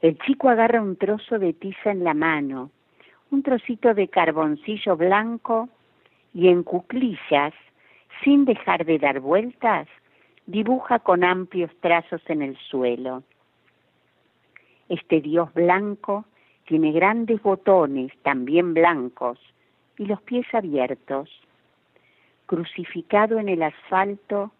El 0.00 0.16
chico 0.18 0.48
agarra 0.48 0.80
un 0.80 0.96
trozo 0.96 1.38
de 1.40 1.52
tiza 1.52 1.90
en 1.90 2.04
la 2.04 2.14
mano, 2.14 2.70
un 3.30 3.42
trocito 3.42 3.94
de 3.94 4.06
carboncillo 4.08 4.96
blanco 4.96 5.68
y 6.32 6.48
en 6.48 6.62
cuclillas, 6.62 7.52
sin 8.22 8.44
dejar 8.44 8.84
de 8.84 8.98
dar 8.98 9.18
vueltas, 9.18 9.88
dibuja 10.46 11.00
con 11.00 11.24
amplios 11.24 11.70
trazos 11.80 12.22
en 12.28 12.42
el 12.42 12.56
suelo. 12.70 13.24
Este 14.88 15.20
dios 15.20 15.52
blanco 15.52 16.24
tiene 16.66 16.92
grandes 16.92 17.42
botones, 17.42 18.12
también 18.22 18.74
blancos, 18.74 19.38
y 19.98 20.06
los 20.06 20.22
pies 20.22 20.46
abiertos. 20.52 21.28
Crucificado 22.46 23.38
en 23.38 23.48
el 23.48 23.62
asfalto, 23.62 24.52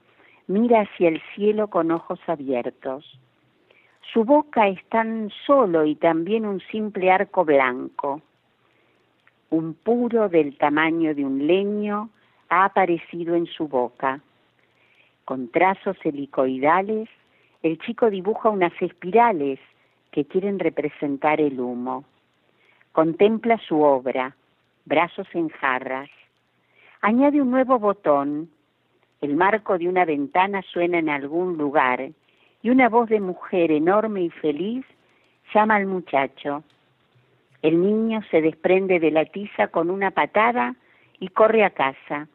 mira 0.49 0.81
hacia 0.81 1.09
el 1.09 1.23
cielo 1.35 1.69
con 1.69 1.91
ojos 1.93 2.19
abiertos. 2.27 3.19
Su 4.13 4.25
boca 4.25 4.69
es 4.69 4.83
tan 4.89 5.31
solo 5.47 5.85
y 5.85 5.95
también 5.95 6.47
un 6.47 6.61
simple 6.71 7.11
arco 7.11 7.45
blanco. 7.45 8.23
Un 9.51 9.75
puro 9.75 10.31
del 10.31 10.57
tamaño 10.57 11.15
de 11.15 11.27
un 11.27 11.47
leño 11.47 12.09
ha 12.49 12.65
aparecido 12.65 13.35
en 13.35 13.45
su 13.45 13.69
boca. 13.69 14.21
Con 15.27 15.51
trazos 15.51 15.99
helicoidales, 16.05 17.11
el 17.63 17.79
chico 17.81 18.09
dibuja 18.09 18.49
unas 18.49 18.73
espirales 18.81 19.59
que 20.11 20.25
quieren 20.25 20.59
representar 20.59 21.39
el 21.39 21.61
humo. 21.61 22.05
Contempla 22.93 23.59
su 23.59 23.83
obra, 23.83 24.35
brazos 24.87 25.29
en 25.35 25.51
jarras. 25.51 26.09
Añade 27.03 27.43
un 27.43 27.51
nuevo 27.51 27.79
botón. 27.79 28.49
El 29.21 29.37
marco 29.37 29.77
de 29.77 29.87
una 29.87 30.07
ventana 30.07 30.63
suena 30.63 30.99
en 30.99 31.11
algún 31.11 31.59
lugar 31.59 32.11
y 32.63 32.71
una 32.71 32.89
voz 32.89 33.09
de 33.09 33.21
mujer 33.21 33.71
enorme 33.71 34.23
y 34.23 34.31
feliz 34.31 34.85
llama 35.55 35.77
al 35.77 35.87
muchacho. 35.87 36.65
El 37.63 37.83
niño 37.83 38.21
se 38.31 38.41
desprende 38.41 39.01
de 39.01 39.11
la 39.11 39.25
tiza 39.25 39.69
con 39.69 39.91
una 39.91 40.11
patada 40.11 40.75
y 41.19 41.29
corre 41.29 41.65
a 41.65 41.71
casa. 41.71 42.29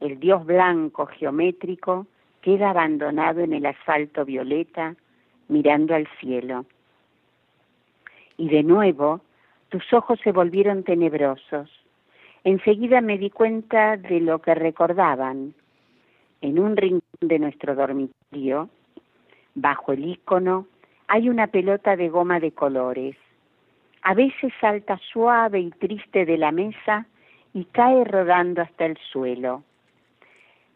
El 0.00 0.18
dios 0.18 0.44
blanco 0.46 1.06
geométrico 1.06 2.06
queda 2.40 2.70
abandonado 2.70 3.40
en 3.40 3.52
el 3.52 3.66
asfalto 3.66 4.24
violeta 4.24 4.94
mirando 5.48 5.94
al 5.94 6.08
cielo. 6.20 6.64
Y 8.36 8.48
de 8.48 8.62
nuevo 8.62 9.20
tus 9.68 9.92
ojos 9.92 10.18
se 10.24 10.32
volvieron 10.32 10.84
tenebrosos. 10.84 11.70
Enseguida 12.44 13.00
me 13.00 13.18
di 13.18 13.30
cuenta 13.30 13.96
de 13.96 14.20
lo 14.20 14.40
que 14.40 14.54
recordaban. 14.54 15.54
En 16.40 16.58
un 16.58 16.76
rincón 16.76 17.02
de 17.20 17.38
nuestro 17.38 17.74
dormitorio, 17.74 18.70
bajo 19.60 19.92
el 19.92 20.04
ícono, 20.04 20.66
hay 21.08 21.28
una 21.28 21.48
pelota 21.48 21.96
de 21.96 22.08
goma 22.08 22.40
de 22.40 22.52
colores. 22.52 23.16
A 24.02 24.14
veces 24.14 24.52
salta 24.60 24.98
suave 25.12 25.60
y 25.60 25.70
triste 25.70 26.24
de 26.24 26.38
la 26.38 26.52
mesa 26.52 27.06
y 27.52 27.64
cae 27.64 28.04
rodando 28.04 28.62
hasta 28.62 28.86
el 28.86 28.96
suelo. 29.12 29.64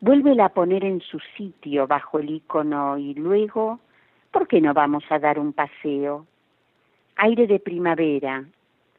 Vuélvela 0.00 0.46
a 0.46 0.48
poner 0.50 0.84
en 0.84 1.00
su 1.00 1.18
sitio 1.36 1.86
bajo 1.86 2.18
el 2.18 2.28
ícono 2.28 2.98
y 2.98 3.14
luego, 3.14 3.80
¿por 4.30 4.46
qué 4.48 4.60
no 4.60 4.74
vamos 4.74 5.04
a 5.08 5.18
dar 5.18 5.38
un 5.38 5.52
paseo? 5.52 6.26
Aire 7.16 7.46
de 7.46 7.60
primavera, 7.60 8.44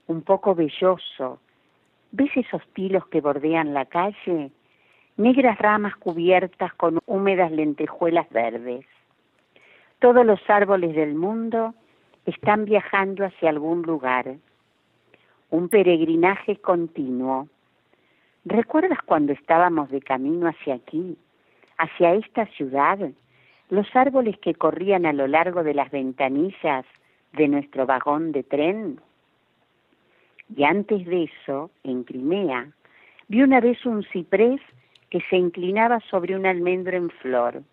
un 0.07 0.21
poco 0.21 0.55
velloso. 0.55 1.39
¿Ves 2.11 2.31
esos 2.35 2.65
tilos 2.73 3.05
que 3.07 3.21
bordean 3.21 3.73
la 3.73 3.85
calle? 3.85 4.51
Negras 5.17 5.57
ramas 5.59 5.95
cubiertas 5.97 6.73
con 6.75 6.99
húmedas 7.05 7.51
lentejuelas 7.51 8.29
verdes. 8.29 8.85
Todos 10.05 10.23
los 10.23 10.39
árboles 10.47 10.93
del 10.93 11.15
mundo 11.15 11.73
están 12.27 12.65
viajando 12.65 13.25
hacia 13.25 13.49
algún 13.49 13.81
lugar. 13.81 14.35
un 15.49 15.67
peregrinaje 15.67 16.57
continuo. 16.57 17.47
¿Recuerdas 18.45 18.99
cuando 19.03 19.33
estábamos 19.33 19.89
de 19.89 20.01
camino 20.01 20.47
hacia 20.47 20.75
aquí, 20.75 21.17
hacia 21.79 22.13
esta 22.13 22.45
ciudad? 22.45 22.99
Los 23.71 23.87
árboles 23.95 24.37
que 24.37 24.53
corrían 24.53 25.07
a 25.07 25.13
lo 25.13 25.25
largo 25.25 25.63
de 25.63 25.73
las 25.73 25.89
ventanillas 25.89 26.85
de 27.33 27.47
nuestro 27.47 27.87
vagón 27.87 28.31
de 28.31 28.43
tren. 28.43 28.99
Y 30.55 30.65
antes 30.65 31.03
de 31.07 31.23
eso, 31.23 31.71
en 31.83 32.03
Crimea, 32.03 32.67
vi 33.27 33.41
una 33.41 33.59
vez 33.59 33.83
un 33.87 34.03
ciprés 34.03 34.61
que 35.09 35.21
se 35.31 35.37
inclinaba 35.37 35.99
sobre 36.11 36.35
un 36.35 36.45
almendro 36.45 36.95
en 36.95 37.09
flor. 37.09 37.63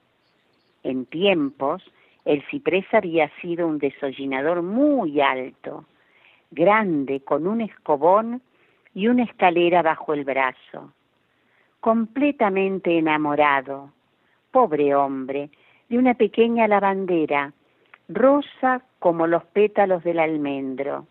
En 0.82 1.04
tiempos, 1.04 1.84
el 2.24 2.42
ciprés 2.50 2.86
había 2.92 3.30
sido 3.40 3.66
un 3.66 3.78
desollinador 3.78 4.62
muy 4.62 5.20
alto, 5.20 5.84
grande, 6.50 7.20
con 7.20 7.46
un 7.46 7.60
escobón 7.60 8.42
y 8.94 9.08
una 9.08 9.24
escalera 9.24 9.82
bajo 9.82 10.14
el 10.14 10.24
brazo. 10.24 10.92
Completamente 11.80 12.96
enamorado, 12.96 13.92
pobre 14.50 14.94
hombre, 14.94 15.50
de 15.88 15.98
una 15.98 16.14
pequeña 16.14 16.68
lavandera, 16.68 17.52
rosa 18.08 18.82
como 18.98 19.26
los 19.26 19.44
pétalos 19.46 20.04
del 20.04 20.20
almendro. 20.20 21.06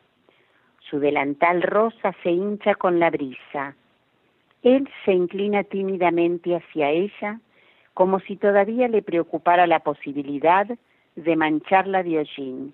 Su 0.80 1.00
delantal 1.00 1.62
rosa 1.62 2.16
se 2.24 2.32
hincha 2.32 2.76
con 2.76 3.00
la 3.00 3.10
brisa. 3.10 3.76
Él 4.64 4.88
se 5.04 5.12
inclina 5.12 5.64
tímidamente 5.64 6.56
hacia 6.56 6.90
ella, 6.90 7.40
como 7.94 8.20
si 8.22 8.38
todavía 8.38 8.88
le 8.88 9.02
preocupara 9.02 9.68
la 9.68 9.80
posibilidad 9.80 10.68
de 11.16 11.36
mancharla 11.36 12.04
de 12.04 12.20
hollín. 12.20 12.74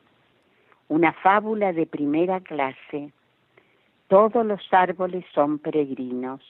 Una 0.87 1.13
fábula 1.13 1.73
de 1.73 1.85
primera 1.85 2.39
clase. 2.39 3.11
Todos 4.07 4.45
los 4.45 4.61
árboles 4.71 5.25
son 5.33 5.59
peregrinos. 5.59 6.41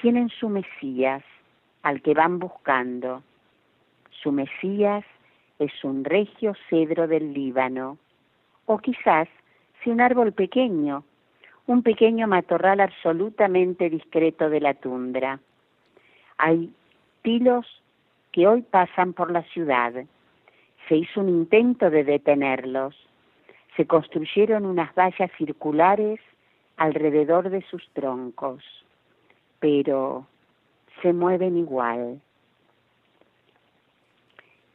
Tienen 0.00 0.28
su 0.28 0.48
Mesías, 0.48 1.22
al 1.82 2.02
que 2.02 2.14
van 2.14 2.38
buscando. 2.38 3.22
Su 4.10 4.32
Mesías 4.32 5.04
es 5.58 5.72
un 5.84 6.04
regio 6.04 6.54
cedro 6.68 7.06
del 7.06 7.32
Líbano, 7.32 7.98
o 8.66 8.78
quizás 8.78 9.28
si 9.82 9.90
un 9.90 10.00
árbol 10.00 10.32
pequeño, 10.32 11.04
un 11.66 11.82
pequeño 11.82 12.26
matorral 12.26 12.80
absolutamente 12.80 13.88
discreto 13.90 14.50
de 14.50 14.60
la 14.60 14.74
tundra. 14.74 15.40
Hay 16.38 16.72
tilos 17.22 17.66
que 18.32 18.46
hoy 18.46 18.62
pasan 18.62 19.12
por 19.12 19.30
la 19.30 19.42
ciudad. 19.42 19.92
Se 20.88 20.96
hizo 20.96 21.20
un 21.20 21.28
intento 21.28 21.90
de 21.90 22.04
detenerlos. 22.04 22.94
Se 23.76 23.86
construyeron 23.86 24.66
unas 24.66 24.94
vallas 24.94 25.30
circulares 25.38 26.20
alrededor 26.76 27.50
de 27.50 27.62
sus 27.70 27.88
troncos, 27.92 28.62
pero 29.60 30.26
se 31.00 31.12
mueven 31.12 31.56
igual. 31.56 32.20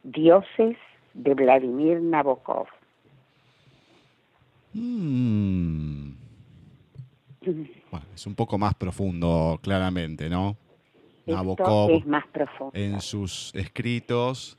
Dioses 0.02 0.76
de 1.14 1.34
Vladimir 1.34 2.00
Nabokov. 2.00 2.68
Mm. 4.72 6.12
Bueno, 7.90 8.06
es 8.14 8.26
un 8.26 8.34
poco 8.34 8.58
más 8.58 8.74
profundo, 8.74 9.58
claramente, 9.62 10.28
¿no? 10.28 10.56
Esto 11.26 11.90
es 11.90 12.06
más 12.06 12.26
profundo. 12.28 12.72
en 12.74 13.00
sus 13.00 13.54
escritos 13.54 14.58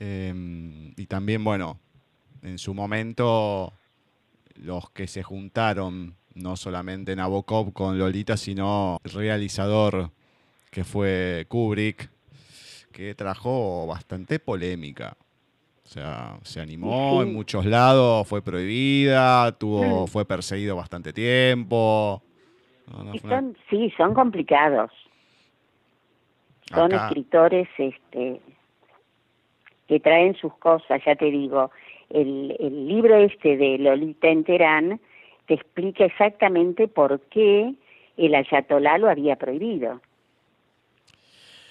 eh, 0.00 0.92
y 0.96 1.06
también, 1.06 1.42
bueno, 1.42 1.78
en 2.42 2.58
su 2.58 2.74
momento 2.74 3.72
los 4.56 4.90
que 4.90 5.06
se 5.06 5.22
juntaron, 5.22 6.14
no 6.34 6.56
solamente 6.56 7.16
Nabokov 7.16 7.72
con 7.72 7.98
Lolita, 7.98 8.36
sino 8.36 8.98
el 9.04 9.12
realizador 9.12 10.10
que 10.70 10.84
fue 10.84 11.46
Kubrick, 11.48 12.10
que 12.92 13.14
trajo 13.14 13.86
bastante 13.86 14.38
polémica. 14.38 15.16
O 15.84 15.88
sea, 15.88 16.38
se 16.42 16.60
animó 16.60 17.22
en 17.22 17.32
muchos 17.32 17.64
lados, 17.64 18.28
fue 18.28 18.42
prohibida, 18.42 19.50
tuvo, 19.52 20.06
fue 20.06 20.26
perseguido 20.26 20.76
bastante 20.76 21.12
tiempo. 21.12 22.22
sí, 23.70 23.90
son 23.96 24.12
complicados. 24.12 24.90
Son 26.70 26.92
escritores 26.92 27.66
este, 27.78 28.42
que 29.88 29.98
traen 30.00 30.34
sus 30.36 30.54
cosas, 30.58 31.02
ya 31.04 31.16
te 31.16 31.30
digo. 31.30 31.70
El, 32.10 32.56
el 32.60 32.86
libro 32.86 33.16
este 33.16 33.56
de 33.56 33.78
Lolita 33.78 34.28
Enterán 34.28 35.00
te 35.46 35.54
explica 35.54 36.04
exactamente 36.04 36.86
por 36.88 37.20
qué 37.30 37.74
el 38.16 38.34
ayatolá 38.34 38.98
lo 38.98 39.08
había 39.08 39.36
prohibido. 39.36 40.00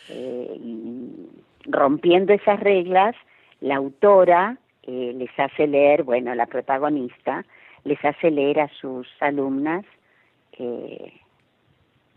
Eh, 0.09 0.57
y 0.59 1.11
rompiendo 1.65 2.33
esas 2.33 2.59
reglas, 2.59 3.15
la 3.61 3.75
autora 3.75 4.57
eh, 4.83 5.13
les 5.15 5.29
hace 5.37 5.67
leer, 5.67 6.03
bueno, 6.03 6.33
la 6.33 6.45
protagonista, 6.45 7.45
les 7.83 8.03
hace 8.03 8.31
leer 8.31 8.61
a 8.61 8.69
sus 8.79 9.07
alumnas 9.19 9.85
eh, 10.57 11.13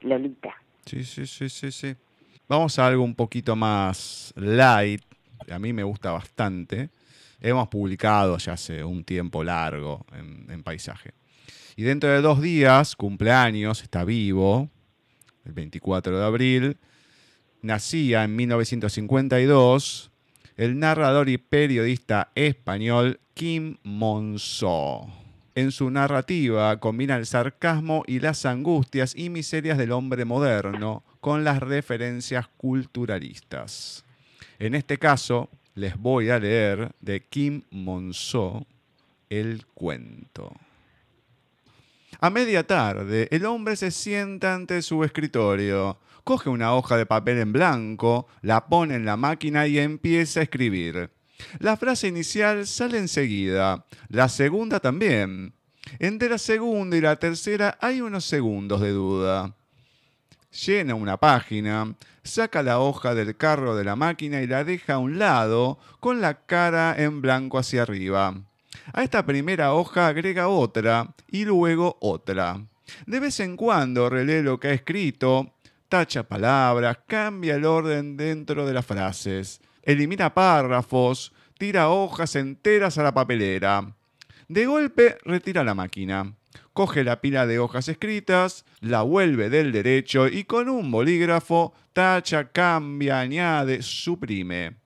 Lolita. 0.02 0.54
Sí, 0.86 1.04
sí, 1.04 1.26
sí, 1.26 1.48
sí, 1.48 1.70
sí. 1.70 1.94
Vamos 2.48 2.78
a 2.78 2.86
algo 2.86 3.04
un 3.04 3.14
poquito 3.14 3.54
más 3.54 4.32
light. 4.36 5.02
A 5.48 5.59
mí 5.59 5.72
me 5.72 5.83
gusta 5.83 6.12
bastante. 6.12 6.90
Hemos 7.40 7.68
publicado 7.68 8.37
ya 8.38 8.53
hace 8.53 8.85
un 8.85 9.05
tiempo 9.05 9.42
largo 9.42 10.05
en, 10.12 10.62
Paisaje. 10.62 11.12
Y 11.76 11.83
dentro 11.83 12.11
de 12.11 12.20
dos 12.20 12.42
días, 12.42 12.96
cumpleaños, 12.96 13.83
está 13.83 14.05
vivo, 14.05 14.68
el 15.44 15.53
24 15.53 16.18
de 16.18 16.24
abril. 16.24 16.76
Nacía 17.62 18.24
en 18.24 18.37
1952 18.37 20.11
el 20.57 20.79
narrador 20.79 21.31
y 21.31 21.38
periodista 21.38 22.31
español 22.35 23.20
Kim 23.33 23.79
Monzó. 23.83 25.07
En 25.55 25.72
su 25.72 25.90
narrativa 25.90 26.79
combina 26.79 27.16
el 27.16 27.24
sarcasmo 27.24 28.05
y 28.07 28.20
las 28.20 28.44
angustias 28.44 29.14
y 29.16 29.31
miserias 29.31 29.79
del 29.79 29.92
hombre 29.92 30.26
moderno 30.26 31.03
con 31.20 31.44
las 31.44 31.61
referencias 31.61 32.46
culturalistas. 32.59 34.05
En 34.61 34.77
este 34.77 34.99
caso, 34.99 35.51
les 35.75 35.96
voy 35.96 36.31
a 36.31 36.38
leer 36.38 36.92
de 37.01 37.27
Kim 37.27 37.62
Monzó 37.70 38.64
el 39.29 39.66
cuento. 39.66 40.53
A 42.20 42.31
media 42.31 42.64
tarde, 42.64 43.27
el 43.33 43.44
hombre 43.46 43.75
se 43.75 43.90
sienta 43.90 44.55
ante 44.55 44.83
su 44.83 45.03
escritorio 45.03 45.99
coge 46.25 46.49
una 46.49 46.75
hoja 46.75 46.96
de 46.96 47.07
papel 47.07 47.38
en 47.38 47.53
blanco, 47.53 48.29
la 48.42 48.66
pone 48.66 48.94
en 48.94 49.05
la 49.05 49.16
máquina 49.16 49.66
y 49.66 49.79
empieza 49.79 50.40
a 50.40 50.42
escribir. 50.44 51.11
La 51.59 51.77
frase 51.77 52.09
inicial 52.09 52.66
sale 52.66 52.99
enseguida, 52.99 53.85
la 54.09 54.29
segunda 54.29 54.81
también. 54.81 55.55
Entre 55.99 56.29
la 56.29 56.38
segunda 56.38 56.96
y 56.96 57.01
la 57.01 57.16
tercera 57.16 57.79
hay 57.81 58.01
unos 58.01 58.25
segundos 58.25 58.81
de 58.81 58.90
duda. 58.90 59.57
Llena 60.52 60.94
una 60.94 61.16
página, 61.16 61.94
saca 62.24 62.62
la 62.62 62.80
hoja 62.80 63.14
del 63.14 63.36
carro 63.36 63.76
de 63.76 63.84
la 63.84 63.94
máquina 63.94 64.42
y 64.42 64.46
la 64.46 64.64
deja 64.64 64.94
a 64.94 64.98
un 64.98 65.18
lado 65.18 65.78
con 66.00 66.20
la 66.20 66.44
cara 66.44 66.94
en 66.98 67.20
blanco 67.20 67.58
hacia 67.58 67.82
arriba. 67.82 68.34
A 68.92 69.02
esta 69.02 69.24
primera 69.24 69.74
hoja 69.74 70.08
agrega 70.08 70.48
otra 70.48 71.14
y 71.28 71.44
luego 71.44 71.96
otra. 72.00 72.60
De 73.06 73.20
vez 73.20 73.38
en 73.40 73.56
cuando 73.56 74.10
relee 74.10 74.42
lo 74.42 74.58
que 74.58 74.68
ha 74.68 74.72
escrito 74.72 75.54
tacha 75.90 76.22
palabras, 76.22 76.98
cambia 77.06 77.56
el 77.56 77.64
orden 77.64 78.16
dentro 78.16 78.64
de 78.64 78.72
las 78.72 78.86
frases, 78.86 79.60
elimina 79.82 80.32
párrafos, 80.32 81.32
tira 81.58 81.90
hojas 81.90 82.36
enteras 82.36 82.96
a 82.96 83.02
la 83.02 83.12
papelera. 83.12 83.92
De 84.48 84.66
golpe 84.66 85.18
retira 85.24 85.64
la 85.64 85.74
máquina, 85.74 86.32
coge 86.72 87.04
la 87.04 87.20
pila 87.20 87.46
de 87.46 87.59
hojas 87.59 87.88
escritas, 87.88 88.64
la 88.80 89.02
vuelve 89.02 89.50
del 89.50 89.72
derecho 89.72 90.28
y 90.28 90.44
con 90.44 90.68
un 90.68 90.90
bolígrafo 90.90 91.74
tacha, 91.92 92.50
cambia, 92.50 93.20
añade, 93.20 93.83
suprime. 93.83 94.76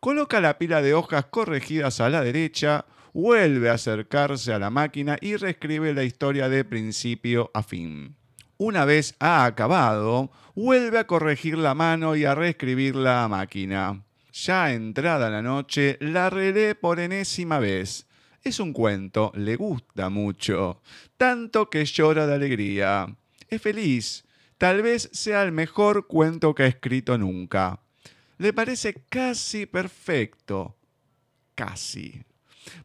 Coloca 0.00 0.40
la 0.40 0.58
pila 0.58 0.82
de 0.82 0.94
hojas 0.94 1.26
corregidas 1.26 2.00
a 2.00 2.08
la 2.08 2.22
derecha, 2.22 2.84
vuelve 3.12 3.70
a 3.70 3.74
acercarse 3.74 4.52
a 4.52 4.58
la 4.58 4.70
máquina 4.70 5.16
y 5.20 5.36
reescribe 5.36 5.94
la 5.94 6.04
historia 6.04 6.48
de 6.48 6.64
principio 6.64 7.50
a 7.54 7.62
fin. 7.62 8.16
Una 8.56 8.84
vez 8.84 9.14
ha 9.18 9.44
acabado, 9.44 10.30
vuelve 10.54 10.98
a 10.98 11.06
corregir 11.06 11.58
la 11.58 11.74
mano 11.74 12.16
y 12.16 12.24
a 12.24 12.34
reescribir 12.34 12.94
la 12.94 13.26
máquina. 13.28 14.04
Ya 14.32 14.72
entrada 14.72 15.30
la 15.30 15.42
noche, 15.42 15.96
la 16.00 16.28
relee 16.28 16.74
por 16.74 16.98
enésima 16.98 17.58
vez. 17.58 18.06
Es 18.44 18.60
un 18.60 18.74
cuento, 18.74 19.32
le 19.34 19.56
gusta 19.56 20.10
mucho, 20.10 20.82
tanto 21.16 21.70
que 21.70 21.86
llora 21.86 22.26
de 22.26 22.34
alegría. 22.34 23.16
Es 23.48 23.62
feliz, 23.62 24.26
tal 24.58 24.82
vez 24.82 25.08
sea 25.14 25.42
el 25.44 25.50
mejor 25.50 26.06
cuento 26.06 26.54
que 26.54 26.64
ha 26.64 26.66
escrito 26.66 27.16
nunca. 27.16 27.80
Le 28.36 28.52
parece 28.52 29.02
casi 29.08 29.64
perfecto, 29.64 30.76
casi, 31.54 32.22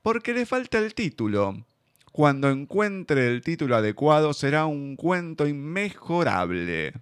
porque 0.02 0.34
le 0.34 0.46
falta 0.46 0.78
el 0.78 0.94
título. 0.94 1.66
Cuando 2.14 2.50
encuentre 2.50 3.28
el 3.28 3.42
título 3.42 3.76
adecuado 3.76 4.32
será 4.32 4.66
un 4.66 4.96
cuento 4.96 5.46
inmejorable. 5.46 6.94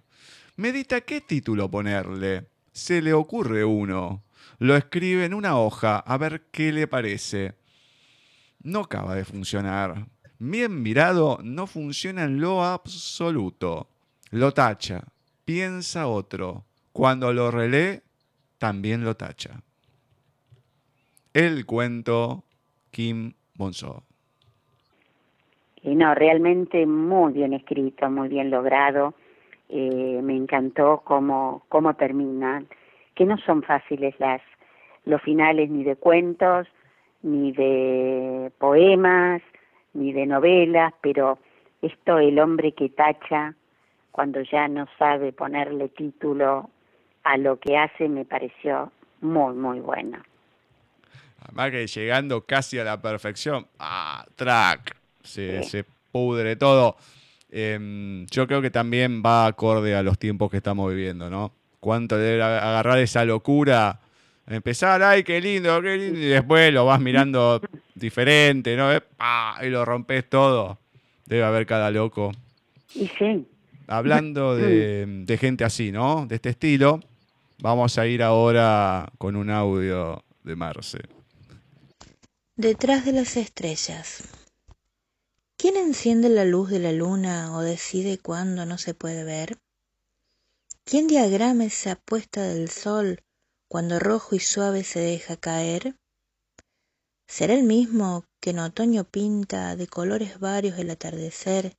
Medita 0.56 1.00
qué 1.02 1.20
título 1.20 1.70
ponerle. 1.70 2.48
Se 2.72 3.02
le 3.02 3.12
ocurre 3.12 3.64
uno. 3.64 4.24
Lo 4.58 4.74
escribe 4.74 5.24
en 5.26 5.34
una 5.34 5.56
hoja 5.60 5.98
a 5.98 6.18
ver 6.18 6.48
qué 6.50 6.72
le 6.72 6.88
parece. 6.88 7.57
No 8.62 8.80
acaba 8.80 9.14
de 9.14 9.24
funcionar. 9.24 10.06
Bien 10.38 10.82
mirado, 10.82 11.38
no 11.42 11.66
funciona 11.66 12.24
en 12.24 12.40
lo 12.40 12.62
absoluto. 12.62 13.88
Lo 14.30 14.52
tacha. 14.52 15.04
Piensa 15.44 16.06
otro. 16.06 16.64
Cuando 16.92 17.32
lo 17.32 17.50
relee, 17.50 18.02
también 18.58 19.04
lo 19.04 19.16
tacha. 19.16 19.60
El 21.32 21.66
cuento 21.66 22.44
Kim 22.90 23.32
Bonso. 23.54 24.02
Y 25.82 25.94
no, 25.94 26.14
realmente 26.14 26.86
muy 26.86 27.32
bien 27.32 27.52
escrito, 27.52 28.10
muy 28.10 28.28
bien 28.28 28.50
logrado. 28.50 29.14
Eh, 29.68 30.20
me 30.22 30.36
encantó 30.36 31.02
cómo, 31.04 31.64
cómo 31.68 31.94
terminan, 31.94 32.66
que 33.14 33.24
no 33.24 33.36
son 33.38 33.62
fáciles 33.62 34.14
las 34.18 34.40
los 35.04 35.22
finales 35.22 35.70
ni 35.70 35.84
de 35.84 35.96
cuentos, 35.96 36.68
ni 37.22 37.52
de 37.52 38.52
poemas, 38.58 39.42
ni 39.94 40.12
de 40.12 40.26
novelas, 40.26 40.92
pero 41.00 41.38
esto 41.82 42.18
el 42.18 42.38
hombre 42.38 42.72
que 42.72 42.88
tacha 42.88 43.54
cuando 44.10 44.40
ya 44.42 44.68
no 44.68 44.86
sabe 44.98 45.32
ponerle 45.32 45.88
título 45.90 46.70
a 47.24 47.36
lo 47.36 47.58
que 47.58 47.76
hace 47.76 48.08
me 48.08 48.24
pareció 48.24 48.90
muy, 49.20 49.54
muy 49.54 49.80
bueno. 49.80 50.18
Además 51.40 51.70
que 51.70 51.86
llegando 51.86 52.44
casi 52.44 52.78
a 52.78 52.84
la 52.84 53.00
perfección, 53.00 53.66
ah, 53.78 54.26
track, 54.34 54.96
se, 55.22 55.62
se 55.62 55.84
pudre 56.10 56.56
todo. 56.56 56.96
Em, 57.50 58.26
yo 58.26 58.46
creo 58.46 58.60
que 58.60 58.70
también 58.70 59.22
va 59.24 59.46
acorde 59.46 59.94
a 59.94 60.02
los 60.02 60.18
tiempos 60.18 60.50
que 60.50 60.58
estamos 60.58 60.90
viviendo, 60.90 61.30
¿no? 61.30 61.52
Cuánto 61.80 62.18
debe 62.18 62.42
agarrar 62.42 62.98
esa 62.98 63.24
locura, 63.24 64.00
empezar, 64.48 65.02
ay, 65.02 65.22
qué 65.22 65.40
lindo, 65.40 65.80
qué 65.82 65.96
lindo, 65.96 66.18
y 66.18 66.26
después 66.26 66.72
lo 66.72 66.84
vas 66.84 67.00
mirando 67.00 67.60
diferente, 67.94 68.76
¿no? 68.76 68.90
Y 68.94 69.68
lo 69.68 69.84
rompes 69.84 70.28
todo. 70.28 70.78
Debe 71.26 71.44
haber 71.44 71.66
cada 71.66 71.90
loco. 71.90 72.32
Y 72.94 73.06
sí. 73.18 73.46
Hablando 73.86 74.56
de, 74.56 75.06
de 75.06 75.38
gente 75.38 75.64
así, 75.64 75.92
¿no? 75.92 76.26
De 76.26 76.36
este 76.36 76.50
estilo, 76.50 77.00
vamos 77.58 77.98
a 77.98 78.06
ir 78.06 78.22
ahora 78.22 79.10
con 79.18 79.36
un 79.36 79.50
audio 79.50 80.24
de 80.42 80.56
Marce. 80.56 80.98
Detrás 82.56 83.04
de 83.04 83.12
las 83.12 83.36
estrellas. 83.36 84.24
¿Quién 85.56 85.76
enciende 85.76 86.28
la 86.28 86.44
luz 86.44 86.70
de 86.70 86.78
la 86.78 86.92
luna 86.92 87.56
o 87.56 87.62
decide 87.62 88.18
cuándo 88.18 88.64
no 88.64 88.78
se 88.78 88.94
puede 88.94 89.24
ver? 89.24 89.58
¿Quién 90.84 91.06
diagrama 91.06 91.64
esa 91.64 91.96
puesta 91.96 92.42
del 92.42 92.68
sol 92.68 93.20
cuando 93.68 93.98
rojo 93.98 94.34
y 94.34 94.40
suave 94.40 94.82
se 94.84 95.00
deja 95.00 95.36
caer? 95.36 95.96
¿Será 97.28 97.54
el 97.54 97.64
mismo 97.64 98.24
que 98.40 98.50
en 98.50 98.60
otoño 98.60 99.04
pinta 99.04 99.76
de 99.76 99.86
colores 99.86 100.40
varios 100.40 100.78
el 100.78 100.90
atardecer 100.90 101.76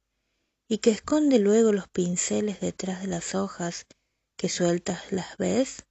y 0.69 0.77
que 0.77 0.91
esconde 0.91 1.39
luego 1.39 1.71
los 1.71 1.87
pinceles 1.87 2.59
detrás 2.59 3.01
de 3.01 3.07
las 3.07 3.33
hojas 3.33 3.87
que 4.37 4.49
sueltas 4.49 5.11
las 5.11 5.37
ves? 5.37 5.85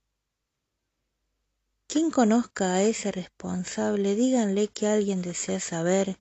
Quien 1.88 2.11
conozca 2.11 2.74
a 2.74 2.82
ese 2.82 3.11
responsable, 3.11 4.14
díganle 4.14 4.68
que 4.68 4.86
alguien 4.86 5.22
desea 5.22 5.59
saber 5.59 6.20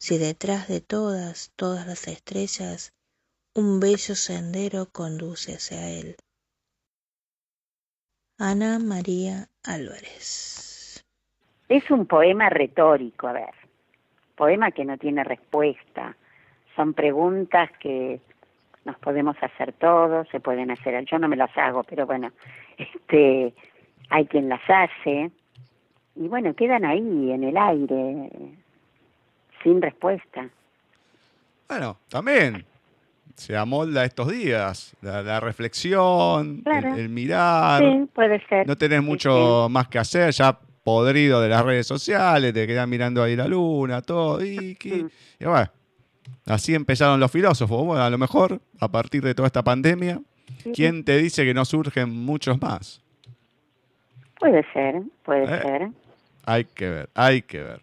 si 0.00 0.16
detrás 0.16 0.68
de 0.68 0.80
todas, 0.80 1.52
todas 1.56 1.86
las 1.86 2.08
estrellas, 2.08 2.92
un 3.54 3.80
bello 3.80 4.16
sendero 4.16 4.90
conduce 4.90 5.54
hacia 5.54 5.90
él. 5.90 6.16
Ana 8.44 8.80
María 8.80 9.46
Álvarez. 9.62 11.04
Es 11.68 11.88
un 11.92 12.06
poema 12.06 12.50
retórico, 12.50 13.28
a 13.28 13.32
ver, 13.32 13.54
poema 14.34 14.72
que 14.72 14.84
no 14.84 14.98
tiene 14.98 15.22
respuesta, 15.22 16.16
son 16.74 16.92
preguntas 16.92 17.70
que 17.78 18.20
nos 18.84 18.98
podemos 18.98 19.36
hacer 19.40 19.72
todos, 19.74 20.26
se 20.30 20.40
pueden 20.40 20.72
hacer, 20.72 21.04
yo 21.04 21.20
no 21.20 21.28
me 21.28 21.36
las 21.36 21.56
hago, 21.56 21.84
pero 21.84 22.04
bueno, 22.04 22.32
este 22.78 23.54
hay 24.10 24.26
quien 24.26 24.48
las 24.48 24.62
hace. 24.68 25.30
Y 26.16 26.26
bueno, 26.26 26.52
quedan 26.54 26.84
ahí 26.84 27.30
en 27.30 27.44
el 27.44 27.56
aire 27.56 28.28
sin 29.62 29.80
respuesta. 29.80 30.50
Bueno, 31.68 31.96
también 32.08 32.66
se 33.36 33.56
amolda 33.56 34.04
estos 34.04 34.30
días, 34.30 34.94
la, 35.00 35.40
reflexión, 35.40 36.62
el, 36.96 37.08
mirar. 37.08 37.82
Sí, 37.82 38.08
puede 38.14 38.44
ser. 38.46 38.66
No 38.66 38.76
tenés 38.76 39.02
mucho 39.02 39.68
más 39.70 39.88
que 39.88 39.98
hacer, 39.98 40.32
ya 40.32 40.58
podrido 40.84 41.40
de 41.40 41.48
las 41.48 41.64
redes 41.64 41.86
sociales, 41.86 42.52
te 42.52 42.66
quedas 42.66 42.88
mirando 42.88 43.22
ahí 43.22 43.36
la 43.36 43.46
luna, 43.48 44.02
todo. 44.02 44.44
Y, 44.44 44.76
y 44.82 45.44
bueno, 45.44 45.70
así 46.46 46.74
empezaron 46.74 47.20
los 47.20 47.30
filósofos. 47.30 47.84
Bueno, 47.84 48.02
a 48.02 48.10
lo 48.10 48.18
mejor, 48.18 48.60
a 48.80 48.88
partir 48.88 49.22
de 49.22 49.34
toda 49.34 49.46
esta 49.46 49.62
pandemia, 49.62 50.20
¿quién 50.74 51.04
te 51.04 51.18
dice 51.18 51.44
que 51.44 51.54
no 51.54 51.64
surgen 51.64 52.10
muchos 52.10 52.60
más? 52.60 53.00
Puede 54.38 54.64
ser, 54.72 55.02
puede 55.24 55.44
Eh. 55.44 55.62
ser. 55.62 55.88
Hay 56.44 56.64
que 56.64 56.88
ver, 56.90 57.08
hay 57.14 57.42
que 57.42 57.62
ver. 57.62 57.80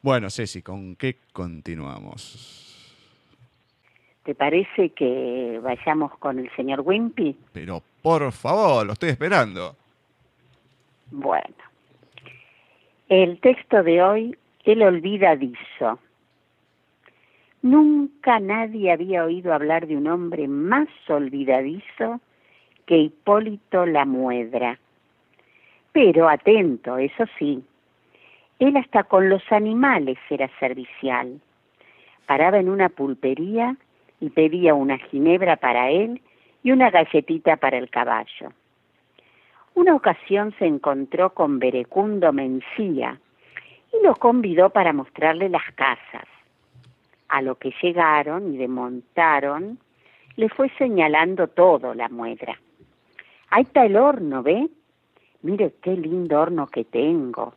Bueno, 0.00 0.30
Ceci, 0.30 0.62
¿con 0.62 0.94
qué 0.94 1.16
continuamos? 1.32 2.67
¿Te 4.28 4.34
parece 4.34 4.90
que 4.90 5.58
vayamos 5.62 6.14
con 6.18 6.38
el 6.38 6.54
señor 6.54 6.82
Wimpy? 6.82 7.34
Pero 7.54 7.82
por 8.02 8.30
favor, 8.30 8.84
lo 8.84 8.92
estoy 8.92 9.08
esperando. 9.08 9.74
Bueno, 11.10 11.54
el 13.08 13.40
texto 13.40 13.82
de 13.82 14.02
hoy, 14.02 14.36
El 14.66 14.82
olvidadizo. 14.82 15.98
Nunca 17.62 18.38
nadie 18.38 18.92
había 18.92 19.24
oído 19.24 19.54
hablar 19.54 19.86
de 19.86 19.96
un 19.96 20.06
hombre 20.06 20.46
más 20.46 20.88
olvidadizo 21.08 22.20
que 22.84 22.98
Hipólito 22.98 23.86
la 23.86 24.04
Muedra. 24.04 24.78
Pero 25.92 26.28
atento, 26.28 26.98
eso 26.98 27.24
sí, 27.38 27.64
él 28.58 28.76
hasta 28.76 29.04
con 29.04 29.30
los 29.30 29.42
animales 29.50 30.18
era 30.28 30.50
servicial. 30.60 31.40
Paraba 32.26 32.58
en 32.58 32.68
una 32.68 32.90
pulpería 32.90 33.74
y 34.20 34.30
pedía 34.30 34.74
una 34.74 34.98
ginebra 34.98 35.56
para 35.56 35.90
él 35.90 36.20
y 36.62 36.72
una 36.72 36.90
galletita 36.90 37.56
para 37.56 37.78
el 37.78 37.90
caballo. 37.90 38.52
Una 39.74 39.94
ocasión 39.94 40.54
se 40.58 40.66
encontró 40.66 41.30
con 41.30 41.58
Berecundo 41.58 42.32
Mencía 42.32 43.20
y 43.92 44.04
lo 44.04 44.14
convidó 44.16 44.70
para 44.70 44.92
mostrarle 44.92 45.48
las 45.48 45.64
casas. 45.74 46.26
A 47.28 47.42
lo 47.42 47.56
que 47.56 47.72
llegaron 47.82 48.52
y 48.52 48.56
desmontaron, 48.56 49.78
le 50.36 50.48
fue 50.48 50.70
señalando 50.78 51.48
todo 51.48 51.94
la 51.94 52.08
muedra. 52.08 52.58
Ahí 53.50 53.62
está 53.62 53.84
el 53.86 53.96
horno, 53.96 54.42
¿ve? 54.42 54.68
Mire 55.42 55.74
qué 55.82 55.96
lindo 55.96 56.40
horno 56.40 56.66
que 56.66 56.84
tengo. 56.84 57.54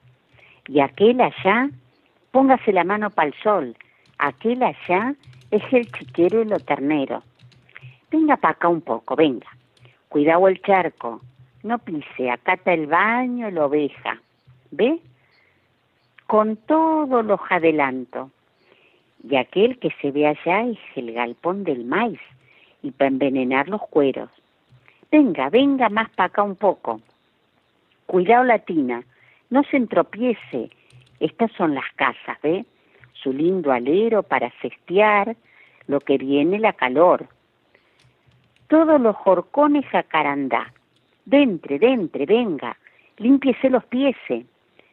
Y 0.67 0.79
aquel 0.79 1.21
allá, 1.21 1.69
póngase 2.31 2.71
la 2.71 2.83
mano 2.83 3.09
para 3.09 3.29
el 3.29 3.33
sol. 3.41 3.75
Aquel 4.19 4.61
allá 4.63 5.15
es 5.51 5.61
el 5.71 5.91
chiquero 5.91 6.45
ternero. 6.59 7.23
Venga 8.09 8.37
para 8.37 8.53
acá 8.53 8.69
un 8.69 8.81
poco, 8.81 9.15
venga. 9.15 9.47
Cuidado 10.09 10.47
el 10.47 10.61
charco. 10.61 11.21
No 11.63 11.77
pise, 11.77 12.31
acá 12.31 12.53
está 12.53 12.73
el 12.73 12.87
baño 12.87 13.51
la 13.51 13.65
oveja. 13.65 14.19
¿Ve? 14.71 14.99
Con 16.25 16.55
todos 16.55 17.23
los 17.25 17.39
adelanto. 17.49 18.31
Y 19.29 19.35
aquel 19.35 19.77
que 19.77 19.91
se 20.01 20.11
ve 20.11 20.27
allá 20.27 20.63
es 20.63 20.79
el 20.95 21.11
galpón 21.13 21.63
del 21.63 21.85
maíz 21.85 22.19
y 22.81 22.91
para 22.91 23.09
envenenar 23.09 23.69
los 23.69 23.81
cueros. 23.81 24.29
Venga, 25.11 25.49
venga 25.49 25.89
más 25.89 26.09
para 26.11 26.27
acá 26.27 26.41
un 26.41 26.55
poco. 26.55 27.01
Cuidado 28.05 28.45
la 28.45 28.59
tina, 28.59 29.03
no 29.49 29.63
se 29.63 29.77
entropiece. 29.77 30.69
Estas 31.19 31.51
son 31.51 31.75
las 31.75 31.85
casas, 31.95 32.41
¿ve? 32.41 32.65
Su 33.21 33.33
lindo 33.33 33.71
alero 33.71 34.23
para 34.23 34.51
cestear, 34.61 35.35
lo 35.87 35.99
que 35.99 36.17
viene 36.17 36.59
la 36.59 36.73
calor. 36.73 37.27
Todos 38.67 38.99
los 38.99 39.15
jorcones 39.17 39.85
a 39.93 40.03
carandá. 40.03 40.73
Dentre, 41.25 41.77
dentre, 41.77 42.25
venga, 42.25 42.77
límpiese 43.17 43.69
los 43.69 43.83
pies. 43.85 44.15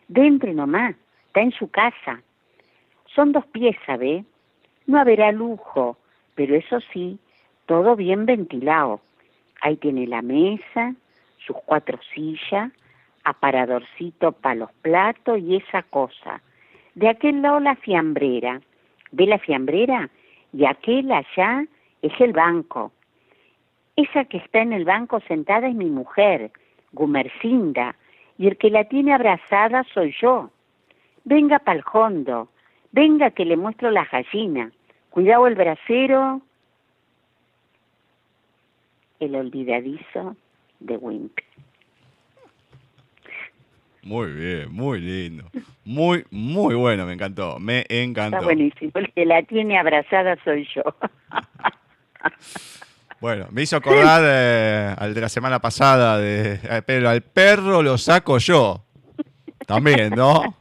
Dentre 0.09 0.53
nomás, 0.53 0.95
está 1.27 1.41
en 1.41 1.53
su 1.53 1.71
casa. 1.71 2.21
Son 3.15 3.33
dos 3.33 3.47
piezas, 3.47 3.99
¿ve? 3.99 4.25
No 4.87 4.99
habrá 4.99 5.33
lujo, 5.33 5.97
pero 6.35 6.55
eso 6.55 6.81
sí, 6.93 7.19
todo 7.67 7.97
bien 7.97 8.27
ventilado. 8.27 9.01
Ahí 9.61 9.77
tiene 9.77 10.07
la 10.07 10.23
mesa, 10.23 10.95
sus 11.39 11.57
cuatro 11.65 11.99
sillas, 12.15 12.71
aparadorcito 13.25 14.33
para 14.33 14.55
los 14.55 14.73
platos 14.83 15.39
y 15.39 15.57
esa 15.57 15.83
cosa. 15.83 16.41
De 16.99 17.09
aquel 17.09 17.43
lado 17.43 17.61
la 17.61 17.77
fiambrera, 17.77 18.61
¿Ve 19.13 19.27
la 19.27 19.39
fiambrera? 19.39 20.11
Y 20.53 20.65
aquel 20.65 21.13
allá 21.13 21.65
es 22.03 22.13
el 22.21 22.33
banco. 22.33 22.91
Esa 23.95 24.25
que 24.25 24.39
está 24.39 24.63
en 24.63 24.73
el 24.73 24.85
banco 24.85 25.21
sentada 25.29 25.69
es 25.69 25.77
mi 25.77 25.91
mujer, 25.91 26.51
Gumercinda, 26.93 27.95
y 28.37 28.49
el 28.49 28.57
que 28.57 28.71
la 28.71 28.83
tiene 28.89 29.15
abrazada 29.15 29.85
soy 29.95 30.13
yo. 30.21 30.51
Venga 31.23 31.61
pa'l 31.61 31.85
hondo, 31.93 32.49
venga 32.91 33.31
que 33.31 33.45
le 33.45 33.57
muestro 33.57 33.93
la 33.93 34.05
gallina. 34.05 34.73
Cuidado 35.11 35.47
el 35.47 35.55
bracero. 35.55 36.43
El 39.21 39.37
olvidadizo 39.37 40.35
de 40.81 40.97
Wimpy. 40.97 41.45
Muy 44.03 44.33
bien, 44.33 44.73
muy 44.73 45.01
lindo. 45.01 45.51
Muy, 45.85 46.25
muy 46.31 46.75
bueno, 46.75 47.07
me 47.07 47.15
encantó. 47.15 47.59
Me 47.59 47.85
encantó. 47.89 48.37
Está 48.37 48.45
buenísimo. 48.47 48.93
El 48.95 49.13
que 49.13 49.27
la 49.27 49.43
tiene 49.43 49.79
abrazada 49.79 50.37
soy 50.45 50.67
yo. 50.75 50.83
Bueno, 53.21 53.49
me 53.51 53.63
hizo 53.63 53.77
acordar 53.77 54.23
eh, 54.25 54.95
al 54.97 55.13
de 55.13 55.21
la 55.21 55.29
semana 55.29 55.59
pasada, 55.59 56.19
de, 56.19 56.61
eh, 56.63 56.83
pero 56.87 57.09
al 57.11 57.23
perro 57.23 57.83
lo 57.83 57.99
saco 57.99 58.39
yo. 58.39 58.85
También, 59.67 60.11
¿no? 60.11 60.57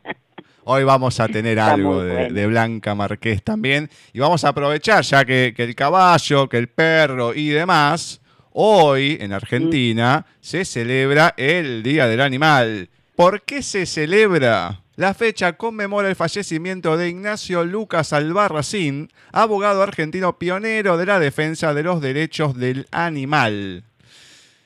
Hoy 0.64 0.84
vamos 0.84 1.20
a 1.20 1.28
tener 1.28 1.60
Está 1.60 1.74
algo 1.74 2.02
de, 2.02 2.14
bueno. 2.14 2.34
de 2.34 2.48
Blanca 2.48 2.96
Marqués 2.96 3.44
también. 3.44 3.88
Y 4.12 4.20
vamos 4.20 4.44
a 4.44 4.50
aprovechar, 4.50 5.04
ya 5.04 5.24
que, 5.24 5.54
que 5.56 5.64
el 5.64 5.76
caballo, 5.76 6.50
que 6.50 6.58
el 6.58 6.68
perro 6.68 7.36
y 7.36 7.50
demás, 7.50 8.22
hoy 8.54 9.20
en 9.22 9.34
Argentina 9.34 10.26
se 10.42 10.66
celebra 10.66 11.36
el 11.38 11.84
Día 11.84 12.08
del 12.08 12.22
Animal. 12.22 12.90
¿Por 13.18 13.42
qué 13.42 13.64
se 13.64 13.88
celebra? 13.88 14.84
La 14.96 15.16
fecha 15.16 15.54
conmemora 15.54 16.08
el 16.08 16.16
fallecimiento 16.16 16.98
de 16.98 17.10
Ignacio 17.10 17.66
Lucas 17.66 18.14
Albarracín, 18.14 19.10
abogado 19.32 19.82
argentino 19.82 20.38
pionero 20.38 20.98
de 20.98 21.08
la 21.08 21.20
defensa 21.20 21.74
de 21.74 21.82
los 21.82 22.00
derechos 22.00 22.56
del 22.56 22.86
animal. 22.92 23.86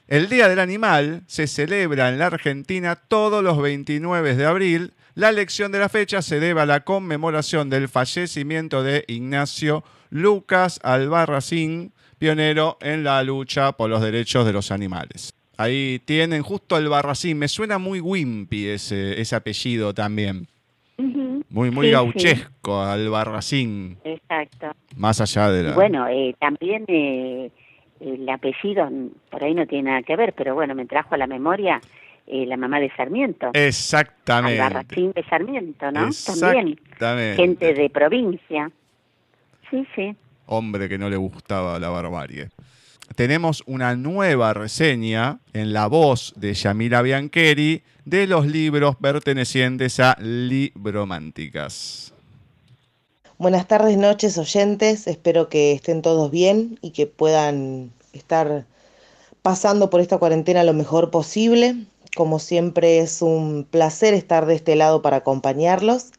El 0.10 0.28
Día 0.28 0.50
del 0.50 0.60
Animal 0.60 1.24
se 1.28 1.48
celebra 1.48 2.10
en 2.10 2.20
la 2.20 2.26
Argentina 2.26 2.98
todos 2.98 3.42
los 3.42 3.62
29 3.62 4.36
de 4.36 4.46
abril. 4.46 4.94
La 5.16 5.30
elección 5.30 5.72
de 5.72 5.80
la 5.80 5.88
fecha 5.88 6.22
se 6.22 6.42
debe 6.42 6.60
a 6.60 6.66
la 6.66 6.82
conmemoración 6.82 7.70
del 7.70 7.88
fallecimiento 7.88 8.84
de 8.84 9.06
Ignacio 9.08 9.86
Lucas 10.10 10.82
Albarracín, 10.84 11.94
pionero 12.20 12.78
en 12.82 13.06
la 13.06 13.24
lucha 13.24 13.72
por 13.72 13.90
los 13.90 14.02
derechos 14.02 14.46
de 14.46 14.52
los 14.52 14.72
animales. 14.72 15.34
Ahí 15.58 16.02
tienen 16.06 16.42
justo 16.42 16.76
Albarracín. 16.76 17.38
Me 17.38 17.48
suena 17.48 17.78
muy 17.78 18.00
wimpy 18.00 18.68
ese, 18.68 19.20
ese 19.22 19.36
apellido 19.36 19.94
también. 19.94 20.48
Muy, 21.50 21.70
muy 21.72 21.88
Sí, 21.88 21.90
sí. 21.90 21.92
gauchesco, 21.92 22.82
Albarracín. 22.82 23.98
Exacto. 24.04 24.72
Más 24.96 25.20
allá 25.20 25.50
de 25.52 25.64
la... 25.64 25.74
bueno, 25.74 26.08
eh, 26.08 26.36
también 26.40 26.86
eh, 26.88 27.52
el 28.00 28.30
apellido 28.30 28.90
por 29.30 29.44
ahí 29.44 29.54
no 29.54 29.66
tiene 29.68 29.90
nada 29.90 30.04
que 30.04 30.16
ver, 30.16 30.34
pero 30.34 30.56
bueno, 30.56 30.76
me 30.76 30.86
trajo 30.86 31.16
a 31.16 31.18
la 31.18 31.28
memoria 31.28 31.82
eh, 32.28 32.46
la 32.46 32.56
mamá 32.56 32.80
de 32.80 32.90
Sarmiento. 32.96 33.50
Exactamente. 33.54 34.62
Albarracín 34.62 35.12
de 35.12 35.24
Sarmiento, 35.26 35.92
¿no? 35.92 36.10
También. 36.26 36.68
Exactamente. 36.70 37.36
Gente 37.36 37.74
de 37.74 37.90
provincia. 37.90 38.72
Sí, 39.70 39.86
sí. 39.96 40.16
hombre 40.46 40.88
que 40.90 40.98
no 40.98 41.10
le 41.10 41.18
gustaba 41.18 41.80
la 41.80 41.90
barbarie. 41.90 42.50
Tenemos 43.16 43.64
una 43.66 43.96
nueva 43.96 44.54
reseña 44.54 45.40
en 45.54 45.74
la 45.74 45.88
voz 45.88 46.34
de 46.38 46.54
Yamila 46.54 47.02
Biancheri 47.02 47.84
de 48.06 48.28
los 48.28 48.46
libros 48.46 48.96
pertenecientes 48.96 50.00
a 50.00 50.16
Librománticas. 50.20 52.14
Buenas 53.38 53.68
tardes, 53.68 53.98
noches, 53.98 54.38
oyentes. 54.38 55.08
Espero 55.08 55.50
que 55.50 55.74
estén 55.74 56.02
todos 56.02 56.32
bien 56.32 56.80
y 56.82 56.92
que 56.92 57.08
puedan 57.08 57.92
estar 58.14 58.66
pasando 59.42 59.90
por 59.90 60.00
esta 60.00 60.18
cuarentena 60.18 60.64
lo 60.64 60.74
mejor 60.74 61.12
posible. 61.12 61.76
Como 62.16 62.40
siempre 62.40 63.00
es 63.00 63.22
un 63.22 63.68
placer 63.70 64.14
estar 64.14 64.46
de 64.46 64.56
este 64.56 64.76
lado 64.76 65.02
para 65.02 65.18
acompañarlos. 65.18 66.12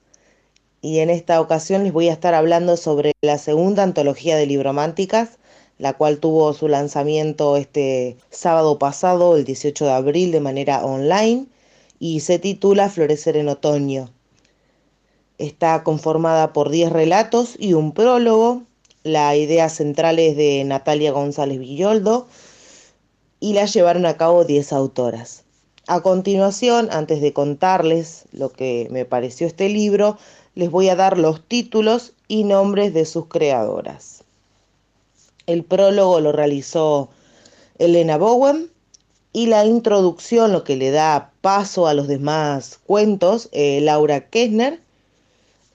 Y 0.82 0.98
en 0.98 1.10
esta 1.10 1.40
ocasión 1.40 1.84
les 1.84 1.92
voy 1.92 2.08
a 2.08 2.12
estar 2.12 2.34
hablando 2.34 2.76
sobre 2.76 3.12
la 3.22 3.38
segunda 3.38 3.84
antología 3.84 4.36
de 4.36 4.46
Librománticas, 4.46 5.38
la 5.82 5.94
cual 5.94 6.18
tuvo 6.18 6.52
su 6.52 6.68
lanzamiento 6.68 7.56
este 7.56 8.16
sábado 8.30 8.78
pasado, 8.78 9.36
el 9.36 9.44
18 9.44 9.84
de 9.84 9.90
abril, 9.90 10.30
de 10.30 10.38
manera 10.38 10.84
online, 10.84 11.46
y 11.98 12.20
se 12.20 12.38
titula 12.38 12.88
Florecer 12.88 13.36
en 13.36 13.48
Otoño. 13.48 14.08
Está 15.38 15.82
conformada 15.82 16.52
por 16.52 16.70
10 16.70 16.92
relatos 16.92 17.56
y 17.58 17.72
un 17.72 17.90
prólogo. 17.90 18.62
La 19.02 19.34
idea 19.34 19.68
central 19.68 20.20
es 20.20 20.36
de 20.36 20.62
Natalia 20.62 21.10
González 21.10 21.58
Villoldo 21.58 22.28
y 23.40 23.54
la 23.54 23.66
llevaron 23.66 24.06
a 24.06 24.16
cabo 24.16 24.44
10 24.44 24.72
autoras. 24.72 25.42
A 25.88 26.00
continuación, 26.00 26.90
antes 26.92 27.20
de 27.20 27.32
contarles 27.32 28.26
lo 28.30 28.52
que 28.52 28.86
me 28.92 29.04
pareció 29.04 29.48
este 29.48 29.68
libro, 29.68 30.16
les 30.54 30.70
voy 30.70 30.90
a 30.90 30.94
dar 30.94 31.18
los 31.18 31.42
títulos 31.42 32.12
y 32.28 32.44
nombres 32.44 32.94
de 32.94 33.04
sus 33.04 33.26
creadoras. 33.26 34.21
El 35.46 35.64
prólogo 35.64 36.20
lo 36.20 36.30
realizó 36.30 37.10
Elena 37.78 38.16
Bowen 38.16 38.70
y 39.32 39.46
la 39.46 39.64
introducción, 39.64 40.52
lo 40.52 40.62
que 40.62 40.76
le 40.76 40.90
da 40.90 41.32
paso 41.40 41.88
a 41.88 41.94
los 41.94 42.06
demás 42.06 42.78
cuentos, 42.86 43.48
eh, 43.52 43.80
Laura 43.80 44.28
Kessner. 44.28 44.80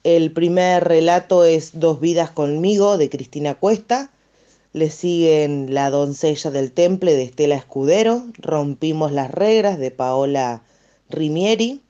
El 0.04 0.32
primer 0.32 0.84
relato 0.84 1.44
es 1.44 1.78
Dos 1.78 2.00
vidas 2.00 2.30
conmigo 2.30 2.96
de 2.96 3.10
Cristina 3.10 3.56
Cuesta. 3.56 4.10
Le 4.72 4.90
siguen 4.90 5.74
La 5.74 5.90
doncella 5.90 6.50
del 6.50 6.72
temple 6.72 7.14
de 7.14 7.24
Estela 7.24 7.56
Escudero, 7.56 8.24
Rompimos 8.38 9.12
las 9.12 9.30
reglas 9.30 9.78
de 9.78 9.90
Paola 9.90 10.62
Rimieri, 11.10 11.82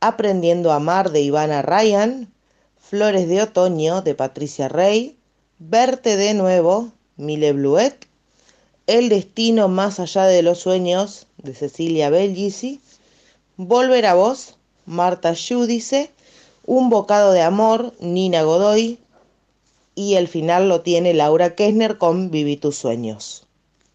Aprendiendo 0.00 0.72
a 0.72 0.76
amar 0.76 1.10
de 1.10 1.20
Ivana 1.20 1.62
Ryan, 1.62 2.32
Flores 2.78 3.28
de 3.28 3.42
otoño 3.42 4.02
de 4.02 4.14
Patricia 4.14 4.68
Rey, 4.68 5.18
Verte 5.58 6.16
de 6.16 6.34
nuevo, 6.34 6.92
Mile 7.16 7.52
Bluet, 7.52 8.06
El 8.86 9.08
destino 9.08 9.68
más 9.68 10.00
allá 10.00 10.24
de 10.24 10.42
los 10.42 10.58
sueños 10.58 11.26
de 11.38 11.54
Cecilia 11.54 12.10
Belgisi, 12.10 12.80
Volver 13.56 14.06
a 14.06 14.14
vos, 14.14 14.56
Marta 14.86 15.34
Giudice, 15.34 16.10
Un 16.64 16.90
bocado 16.90 17.32
de 17.32 17.42
amor, 17.42 17.92
Nina 18.00 18.42
Godoy, 18.42 18.98
y 19.94 20.14
el 20.14 20.28
final 20.28 20.68
lo 20.68 20.80
tiene 20.80 21.12
Laura 21.14 21.54
Kessner 21.54 21.98
con 21.98 22.30
Viví 22.30 22.56
tus 22.56 22.76
sueños. 22.76 23.46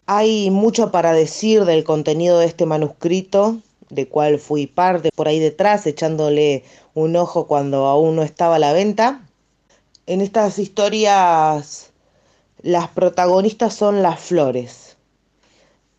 Hay 0.06 0.50
mucho 0.50 0.90
para 0.90 1.12
decir 1.12 1.64
del 1.64 1.84
contenido 1.84 2.38
de 2.38 2.46
este 2.46 2.66
manuscrito, 2.66 3.58
de 3.90 4.06
cual 4.06 4.38
fui 4.38 4.66
parte 4.66 5.10
por 5.14 5.28
ahí 5.28 5.38
detrás, 5.38 5.86
echándole 5.86 6.62
un 6.94 7.16
ojo 7.16 7.46
cuando 7.46 7.86
aún 7.86 8.16
no 8.16 8.22
estaba 8.22 8.56
a 8.56 8.60
la 8.60 8.72
venta. 8.72 9.22
En 10.06 10.20
estas 10.20 10.58
historias 10.58 11.87
las 12.62 12.88
protagonistas 12.88 13.74
son 13.74 14.02
las 14.02 14.18
flores. 14.18 14.96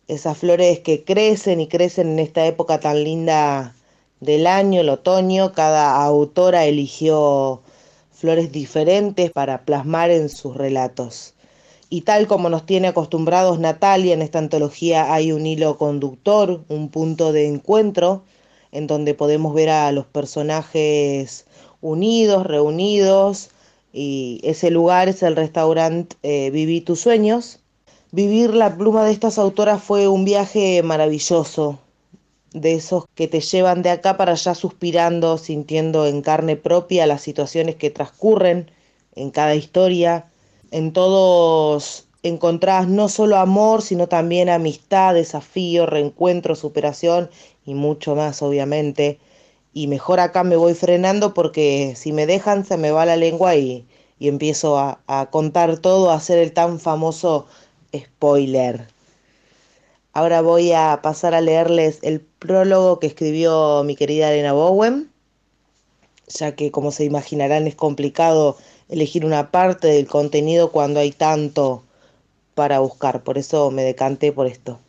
Esas 0.08 0.36
flores 0.36 0.80
que 0.80 1.04
crecen 1.04 1.60
y 1.60 1.68
crecen 1.68 2.08
en 2.08 2.18
esta 2.18 2.44
época 2.44 2.80
tan 2.80 3.02
linda 3.02 3.74
del 4.20 4.46
año, 4.46 4.82
el 4.82 4.90
otoño. 4.90 5.52
Cada 5.52 5.96
autora 6.02 6.66
eligió 6.66 7.62
flores 8.12 8.52
diferentes 8.52 9.30
para 9.30 9.64
plasmar 9.64 10.10
en 10.10 10.28
sus 10.28 10.54
relatos. 10.54 11.32
Y 11.88 12.02
tal 12.02 12.26
como 12.26 12.50
nos 12.50 12.66
tiene 12.66 12.88
acostumbrados 12.88 13.58
Natalia, 13.58 14.12
en 14.12 14.22
esta 14.22 14.38
antología 14.38 15.14
hay 15.14 15.32
un 15.32 15.46
hilo 15.46 15.78
conductor, 15.78 16.62
un 16.68 16.90
punto 16.90 17.32
de 17.32 17.46
encuentro, 17.46 18.22
en 18.70 18.86
donde 18.86 19.14
podemos 19.14 19.54
ver 19.54 19.70
a 19.70 19.90
los 19.92 20.04
personajes 20.06 21.46
unidos, 21.80 22.46
reunidos, 22.46 23.50
y 23.92 24.40
ese 24.44 24.70
lugar 24.70 25.08
es 25.08 25.22
el 25.22 25.36
restaurante 25.36 26.16
eh, 26.22 26.50
Viví 26.50 26.80
tus 26.80 27.00
sueños. 27.00 27.60
Vivir 28.12 28.54
la 28.54 28.76
pluma 28.76 29.04
de 29.04 29.12
estas 29.12 29.38
autoras 29.38 29.82
fue 29.82 30.08
un 30.08 30.24
viaje 30.24 30.82
maravilloso, 30.82 31.78
de 32.52 32.74
esos 32.74 33.04
que 33.14 33.28
te 33.28 33.40
llevan 33.40 33.82
de 33.82 33.90
acá 33.90 34.16
para 34.16 34.32
allá 34.32 34.54
suspirando, 34.54 35.38
sintiendo 35.38 36.06
en 36.06 36.20
carne 36.22 36.56
propia 36.56 37.06
las 37.06 37.22
situaciones 37.22 37.76
que 37.76 37.90
transcurren 37.90 38.70
en 39.14 39.30
cada 39.30 39.54
historia. 39.54 40.26
En 40.72 40.92
todos 40.92 42.06
encontrás 42.22 42.88
no 42.88 43.08
solo 43.08 43.36
amor, 43.36 43.82
sino 43.82 44.08
también 44.08 44.48
amistad, 44.48 45.14
desafío, 45.14 45.86
reencuentro, 45.86 46.54
superación 46.54 47.30
y 47.64 47.74
mucho 47.74 48.14
más, 48.16 48.42
obviamente. 48.42 49.18
Y 49.72 49.86
mejor 49.86 50.20
acá 50.20 50.44
me 50.44 50.56
voy 50.56 50.74
frenando 50.74 51.34
porque 51.34 51.94
si 51.96 52.12
me 52.12 52.26
dejan 52.26 52.64
se 52.64 52.76
me 52.76 52.90
va 52.90 53.06
la 53.06 53.16
lengua 53.16 53.56
y, 53.56 53.86
y 54.18 54.28
empiezo 54.28 54.78
a, 54.78 55.00
a 55.06 55.30
contar 55.30 55.78
todo, 55.78 56.10
a 56.10 56.14
hacer 56.14 56.38
el 56.38 56.52
tan 56.52 56.80
famoso 56.80 57.46
spoiler. 57.96 58.88
Ahora 60.12 60.40
voy 60.40 60.72
a 60.72 61.00
pasar 61.02 61.34
a 61.34 61.40
leerles 61.40 62.00
el 62.02 62.20
prólogo 62.20 62.98
que 62.98 63.06
escribió 63.06 63.84
mi 63.84 63.94
querida 63.94 64.32
Elena 64.32 64.52
Bowen, 64.52 65.10
ya 66.26 66.56
que 66.56 66.70
como 66.72 66.90
se 66.90 67.04
imaginarán 67.04 67.66
es 67.66 67.76
complicado 67.76 68.56
elegir 68.88 69.24
una 69.24 69.50
parte 69.52 69.86
del 69.88 70.08
contenido 70.08 70.72
cuando 70.72 71.00
hay 71.00 71.12
tanto 71.12 71.84
para 72.54 72.80
buscar. 72.80 73.22
Por 73.22 73.38
eso 73.38 73.70
me 73.70 73.82
decanté 73.84 74.32
por 74.32 74.46
esto. 74.46 74.80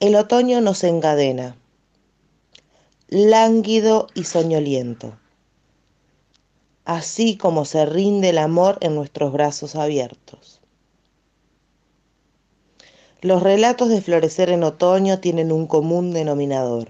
El 0.00 0.14
otoño 0.16 0.60
nos 0.60 0.84
encadena, 0.84 1.56
lánguido 3.12 4.06
y 4.14 4.24
soñoliento, 4.24 5.18
así 6.86 7.36
como 7.36 7.66
se 7.66 7.84
rinde 7.84 8.30
el 8.30 8.38
amor 8.38 8.78
en 8.80 8.94
nuestros 8.94 9.34
brazos 9.34 9.76
abiertos. 9.76 10.62
Los 13.20 13.42
relatos 13.42 13.90
de 13.90 14.00
florecer 14.00 14.48
en 14.48 14.64
otoño 14.64 15.18
tienen 15.18 15.52
un 15.52 15.66
común 15.66 16.14
denominador, 16.14 16.88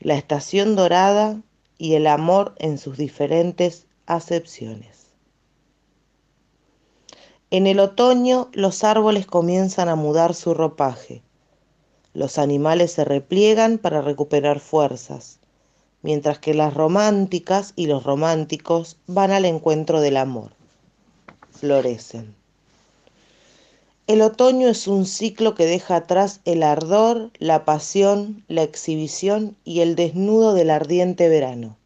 la 0.00 0.16
estación 0.16 0.76
dorada 0.76 1.40
y 1.78 1.94
el 1.94 2.06
amor 2.06 2.54
en 2.58 2.76
sus 2.76 2.98
diferentes 2.98 3.86
acepciones. 4.04 5.06
En 7.50 7.66
el 7.66 7.80
otoño 7.80 8.50
los 8.52 8.84
árboles 8.84 9.24
comienzan 9.24 9.88
a 9.88 9.96
mudar 9.96 10.34
su 10.34 10.52
ropaje, 10.52 11.22
los 12.18 12.36
animales 12.36 12.90
se 12.90 13.04
repliegan 13.04 13.78
para 13.78 14.02
recuperar 14.02 14.58
fuerzas, 14.58 15.38
mientras 16.02 16.40
que 16.40 16.52
las 16.52 16.74
románticas 16.74 17.74
y 17.76 17.86
los 17.86 18.02
románticos 18.02 18.96
van 19.06 19.30
al 19.30 19.44
encuentro 19.44 20.00
del 20.00 20.16
amor, 20.16 20.50
florecen. 21.52 22.34
El 24.08 24.20
otoño 24.20 24.66
es 24.66 24.88
un 24.88 25.06
ciclo 25.06 25.54
que 25.54 25.66
deja 25.66 25.94
atrás 25.94 26.40
el 26.44 26.64
ardor, 26.64 27.30
la 27.38 27.64
pasión, 27.64 28.42
la 28.48 28.64
exhibición 28.64 29.56
y 29.64 29.78
el 29.78 29.94
desnudo 29.94 30.54
del 30.54 30.70
ardiente 30.70 31.28
verano. 31.28 31.76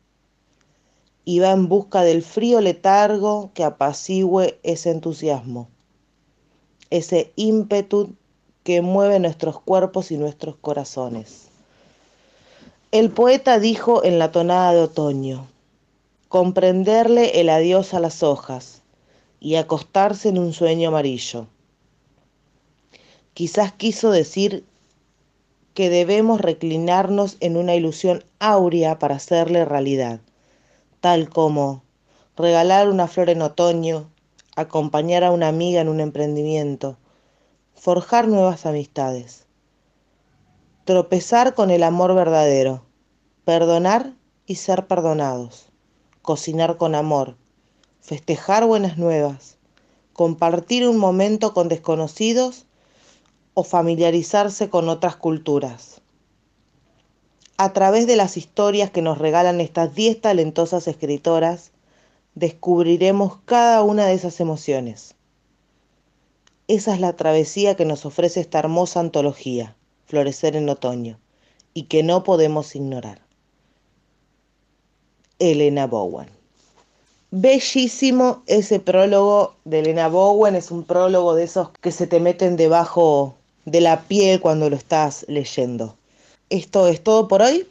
Y 1.27 1.41
va 1.41 1.51
en 1.51 1.69
busca 1.69 2.05
del 2.05 2.23
frío 2.23 2.63
letargo 2.63 3.51
que 3.53 3.65
apacigüe 3.65 4.59
ese 4.63 4.93
entusiasmo, 4.93 5.69
ese 6.89 7.33
ímpetu 7.37 8.15
que 8.63 8.81
mueve 8.81 9.19
nuestros 9.19 9.61
cuerpos 9.61 10.11
y 10.11 10.17
nuestros 10.17 10.57
corazones. 10.57 11.49
El 12.91 13.11
poeta 13.11 13.59
dijo 13.59 14.05
en 14.05 14.19
la 14.19 14.33
tonada 14.33 14.73
de 14.73 14.81
otoño, 14.81 15.47
comprenderle 16.29 17.41
el 17.41 17.49
adiós 17.49 17.95
a 17.95 18.01
las 18.01 18.23
hojas 18.23 18.83
y 19.41 19.57
acostarse 19.57 20.29
en 20.29 20.39
un 20.39 20.53
sueño 20.53 20.89
amarillo 20.89 21.47
Quizás 23.35 23.73
quiso 23.73 24.11
decir 24.11 24.67
que 25.73 25.89
debemos 25.89 26.43
reclinarnos 26.43 27.39
en 27.41 27.57
una 27.57 27.75
ilusión 27.75 28.25
áurea 28.41 28.99
para 28.99 29.15
hacerle 29.15 29.65
realidad, 29.65 30.21
tal 31.01 31.31
como 31.31 31.83
regalar 32.37 32.91
una 32.91 33.09
flor 33.09 33.31
en 33.31 33.41
otoño, 33.41 34.11
acompañar 34.55 35.25
a 35.25 35.31
una 35.31 35.49
amiga 35.49 35.81
en 35.81 35.89
un 35.89 36.01
emprendimiento, 36.01 36.99
forjar 37.83 38.29
nuevas 38.29 38.65
amistades, 38.65 39.45
tropezar 40.85 41.57
con 41.57 41.73
el 41.73 41.83
amor 41.83 42.15
verdadero, 42.15 42.87
perdonar 43.45 44.15
y 44.47 44.55
ser 44.55 44.87
perdonados, 44.87 45.67
cocinar 46.23 46.77
con 46.77 46.95
amor, 46.95 47.37
festejar 48.01 48.67
buenas 48.67 48.99
nuevas, 48.99 49.57
compartir 50.13 50.87
un 50.87 50.97
momento 50.97 51.53
con 51.55 51.67
desconocidos 51.67 52.67
o 53.55 53.65
familiarizarse 53.65 54.71
con 54.71 54.89
otras 54.89 55.17
culturas. 55.17 56.03
A 57.57 57.73
través 57.73 58.07
de 58.07 58.15
las 58.15 58.37
historias 58.37 58.93
que 58.93 59.03
nos 59.03 59.19
regalan 59.19 59.61
estas 59.61 59.93
diez 59.93 60.21
talentosas 60.21 60.87
escritoras, 60.87 61.73
descubriremos 62.37 63.39
cada 63.45 63.83
una 63.83 64.07
de 64.07 64.15
esas 64.15 64.39
emociones. 64.39 65.17
Esa 66.69 66.95
es 66.95 67.01
la 67.01 67.15
travesía 67.15 67.75
que 67.75 67.85
nos 67.85 68.07
ofrece 68.07 68.41
esta 68.41 68.61
hermosa 68.61 69.01
antología, 69.01 69.77
Florecer 70.07 70.57
en 70.57 70.69
Otoño, 70.69 71.19
y 71.75 71.85
que 71.85 72.03
no 72.03 72.23
podemos 72.23 72.75
ignorar. 72.77 73.21
Elena 75.39 75.87
Bowen. 75.87 76.29
Bellísimo 77.31 78.43
ese 78.47 78.79
prólogo 78.79 79.57
de 79.65 79.81
Elena 79.81 80.09
Bowen, 80.09 80.55
es 80.55 80.71
un 80.71 80.85
prólogo 80.85 81.35
de 81.35 81.45
esos 81.45 81.71
que 81.81 81.91
se 81.91 82.07
te 82.07 82.21
meten 82.21 82.57
debajo 82.57 83.35
de 83.65 83.81
la 83.81 84.03
piel 84.03 84.41
cuando 84.41 84.69
lo 84.71 84.77
estás 84.77 85.25
leyendo. 85.29 85.97
Esto 86.51 86.89
es 86.89 87.03
todo 87.03 87.29
por 87.29 87.43
hoy. 87.43 87.67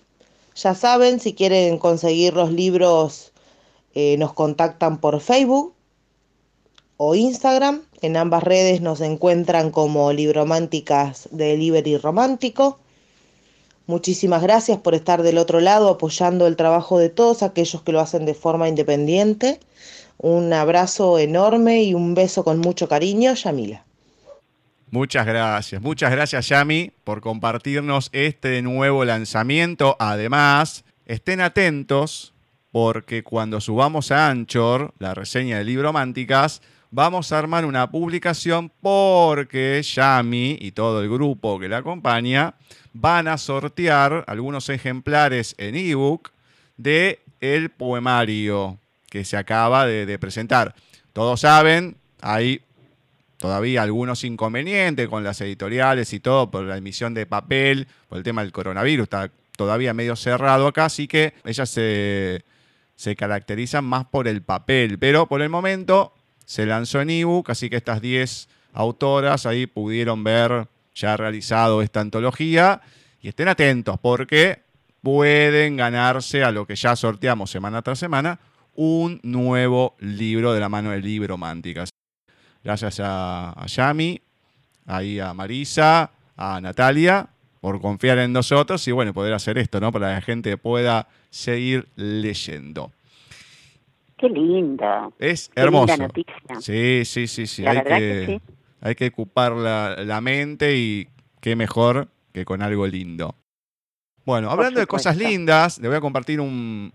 Ya 0.56 0.76
saben, 0.76 1.20
si 1.20 1.34
quieren 1.34 1.78
conseguir 1.78 2.34
los 2.34 2.52
libros, 2.52 3.32
eh, 3.94 4.18
nos 4.18 4.34
contactan 4.34 5.00
por 5.00 5.20
Facebook 5.22 5.74
o 6.98 7.16
Instagram. 7.16 7.84
En 8.02 8.18
ambas 8.18 8.43
redes 8.43 8.82
nos 8.82 8.99
encuentran 9.02 9.70
como 9.70 10.12
Librománticas 10.12 11.30
Delivery 11.32 11.97
Romántico. 11.97 12.80
Muchísimas 13.86 14.41
gracias 14.41 14.80
por 14.80 14.95
estar 14.95 15.22
del 15.22 15.38
otro 15.38 15.60
lado 15.60 15.89
apoyando 15.89 16.47
el 16.47 16.56
trabajo 16.56 16.97
de 16.97 17.10
todos 17.10 17.43
aquellos 17.43 17.84
que 17.84 17.91
lo 17.91 17.99
hacen 17.99 18.26
de 18.26 18.34
forma 18.34 18.68
independiente. 18.68 19.60
Un 20.18 20.52
abrazo 20.54 21.20
enorme 21.20 21.84
y 21.84 21.93
un 21.93 22.16
beso 22.16 22.43
con 22.43 22.60
mucho 22.60 22.88
cariño, 22.88 23.34
Yamila. 23.34 23.86
Muchas 24.89 25.26
gracias, 25.26 25.82
muchas 25.82 26.12
gracias 26.12 26.49
Yami 26.49 26.91
por 27.04 27.22
compartirnos 27.22 28.10
este 28.12 28.62
nuevo 28.62 29.06
lanzamiento. 29.06 29.95
Además, 29.99 30.84
estén 31.06 31.39
atentos 31.39 32.34
porque 32.72 33.24
cuando 33.24 33.62
subamos 33.62 34.12
a 34.12 34.30
Anchor 34.30 34.93
la 34.99 35.14
reseña 35.14 35.58
de 35.58 35.64
Libro 35.64 35.93
Mánticas, 35.93 36.62
vamos 36.92 37.32
a 37.32 37.39
armar 37.39 37.66
una 37.66 37.89
publicación 37.89 38.72
porque 38.82 39.82
Yami 39.82 40.58
y 40.60 40.74
todo 40.74 41.02
el 41.02 41.10
grupo 41.10 41.58
que 41.58 41.70
la 41.70 41.78
acompaña 41.78 42.54
van 42.94 43.30
a 43.30 43.38
sortear 43.38 44.26
algunos 44.28 44.70
ejemplares 44.70 45.56
en 45.58 45.76
ebook 45.76 46.32
de 46.76 47.22
el 47.39 47.70
poemario 47.70 48.78
que 49.10 49.24
se 49.26 49.38
acaba 49.38 49.88
de, 49.88 50.06
de 50.06 50.20
presentar. 50.20 50.76
Todos 51.14 51.42
saben, 51.42 51.96
hay 52.22 52.62
todavía 53.38 53.82
algunos 53.82 54.24
inconvenientes 54.24 55.08
con 55.08 55.24
las 55.24 55.39
editoriales 55.42 56.14
y 56.14 56.20
todo 56.20 56.52
por 56.52 56.64
la 56.66 56.78
emisión 56.78 57.14
de 57.14 57.26
papel, 57.26 57.88
por 58.08 58.18
el 58.18 58.24
tema 58.24 58.44
del 58.44 58.52
coronavirus, 58.52 59.04
está 59.04 59.32
todavía 59.56 59.94
medio 59.94 60.16
cerrado 60.16 60.68
acá, 60.68 60.86
así 60.86 61.08
que 61.08 61.34
ellas 61.46 61.70
se, 61.70 62.44
se 62.96 63.16
caracterizan 63.16 63.86
más 63.86 64.06
por 64.06 64.28
el 64.28 64.42
papel, 64.42 65.00
pero 65.00 65.28
por 65.28 65.42
el 65.42 65.50
momento 65.50 66.14
se 66.52 66.66
lanzó 66.66 66.99
en 66.99 67.10
ebook, 67.10 67.49
así 67.49 67.70
que 67.70 67.78
estas 67.78 68.02
10 68.02 68.49
autoras 68.74 69.45
ahí 69.45 69.68
pudieron 69.68 70.22
ver 70.22 70.68
ya 70.93 71.16
realizado 71.16 71.82
esta 71.82 72.02
antología 72.02 72.82
y 73.22 73.30
estén 73.30 73.47
atentos 73.47 73.97
porque 74.02 74.62
pueden 75.02 75.78
ganarse 75.78 76.43
a 76.43 76.52
lo 76.52 76.68
que 76.68 76.76
ya 76.76 76.97
sorteamos 76.97 77.49
semana 77.49 77.82
tras 77.82 77.99
semana 77.99 78.38
un 78.76 79.22
nuevo 79.24 79.95
libro 79.99 80.52
de 80.52 80.60
la 80.60 80.68
mano 80.68 80.91
del 80.91 81.04
libro 81.04 81.38
Mánticas. 81.38 81.89
Gracias 82.62 82.99
a, 83.02 83.56
Yami, 83.66 84.22
ahí 84.88 85.22
a 85.22 85.34
Marisa, 85.34 86.12
a 86.36 86.60
Natalia, 86.60 87.30
por 87.62 87.80
confiar 87.80 88.18
en 88.18 88.34
nosotros 88.34 88.86
y 88.89 88.91
bueno, 88.91 89.14
poder 89.14 89.34
hacer 89.34 89.58
esto, 89.58 89.80
¿no? 89.80 89.93
Para 89.93 90.10
que 90.10 90.16
la 90.16 90.22
gente 90.22 90.58
pueda 90.58 91.08
seguir 91.30 91.88
leyendo. 91.95 92.91
Qué 94.22 94.30
lindo. 94.30 95.13
Es 95.19 95.51
hermoso. 95.55 95.93
Sí, 96.59 97.03
sí, 97.03 97.28
sí, 97.28 97.47
sí. 97.47 97.65
hay 97.65 97.84
que, 97.84 98.41
hay 98.80 98.95
que 98.95 99.07
ocupar 99.07 99.53
la, 99.53 99.97
la, 100.05 100.22
mente 100.22 100.78
y 100.78 101.09
qué 101.41 101.55
mejor 101.55 102.07
que 102.32 102.45
con 102.45 102.61
algo 102.61 102.88
lindo. 102.88 103.36
Bueno, 104.24 104.51
hablando 104.51 104.80
de 104.80 104.88
cosas 104.88 105.17
lindas, 105.17 105.80
le 105.80 105.88
voy 105.88 105.97
a 105.97 106.01
compartir 106.01 106.39
un, 106.39 106.93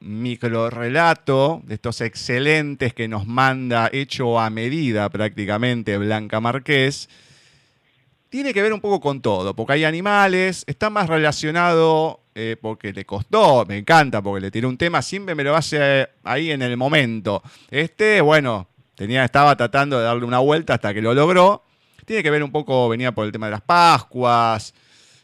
micro 0.00 0.70
relato 0.70 1.60
de 1.64 1.74
estos 1.74 2.00
excelentes 2.00 2.94
que 2.94 3.08
nos 3.08 3.26
manda 3.26 3.90
hecho 3.92 4.38
a 4.38 4.50
medida 4.50 5.08
prácticamente 5.10 5.98
Blanca 5.98 6.40
Marqués, 6.40 7.08
tiene 8.28 8.52
que 8.52 8.62
ver 8.62 8.72
un 8.72 8.80
poco 8.80 9.00
con 9.00 9.22
todo, 9.22 9.54
porque 9.54 9.72
hay 9.74 9.84
animales, 9.84 10.64
está 10.66 10.90
más 10.90 11.08
relacionado 11.08 12.20
eh, 12.40 12.56
porque 12.56 12.92
le 12.92 13.04
costó, 13.04 13.66
me 13.66 13.78
encanta, 13.78 14.22
porque 14.22 14.40
le 14.40 14.52
tiré 14.52 14.64
un 14.68 14.78
tema, 14.78 15.02
siempre 15.02 15.34
me 15.34 15.42
lo 15.42 15.56
hace 15.56 16.08
ahí 16.22 16.52
en 16.52 16.62
el 16.62 16.76
momento. 16.76 17.42
Este, 17.68 18.20
bueno, 18.20 18.68
tenía, 18.94 19.24
estaba 19.24 19.56
tratando 19.56 19.98
de 19.98 20.04
darle 20.04 20.24
una 20.24 20.38
vuelta 20.38 20.74
hasta 20.74 20.94
que 20.94 21.02
lo 21.02 21.14
logró. 21.14 21.64
Tiene 22.04 22.22
que 22.22 22.30
ver 22.30 22.44
un 22.44 22.52
poco, 22.52 22.88
venía 22.88 23.10
por 23.10 23.26
el 23.26 23.32
tema 23.32 23.46
de 23.46 23.50
las 23.50 23.62
Pascuas, 23.62 24.72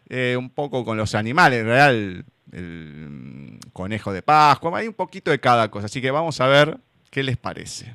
eh, 0.08 0.34
un 0.36 0.50
poco 0.50 0.84
con 0.84 0.96
los 0.96 1.14
animales, 1.14 1.60
en 1.60 1.66
real 1.66 2.24
el 2.50 3.60
conejo 3.72 4.12
de 4.12 4.22
Pascua, 4.22 4.76
hay 4.76 4.88
un 4.88 4.94
poquito 4.94 5.30
de 5.30 5.38
cada 5.38 5.70
cosa, 5.70 5.86
así 5.86 6.00
que 6.00 6.10
vamos 6.10 6.40
a 6.40 6.48
ver 6.48 6.78
qué 7.12 7.22
les 7.22 7.36
parece. 7.36 7.94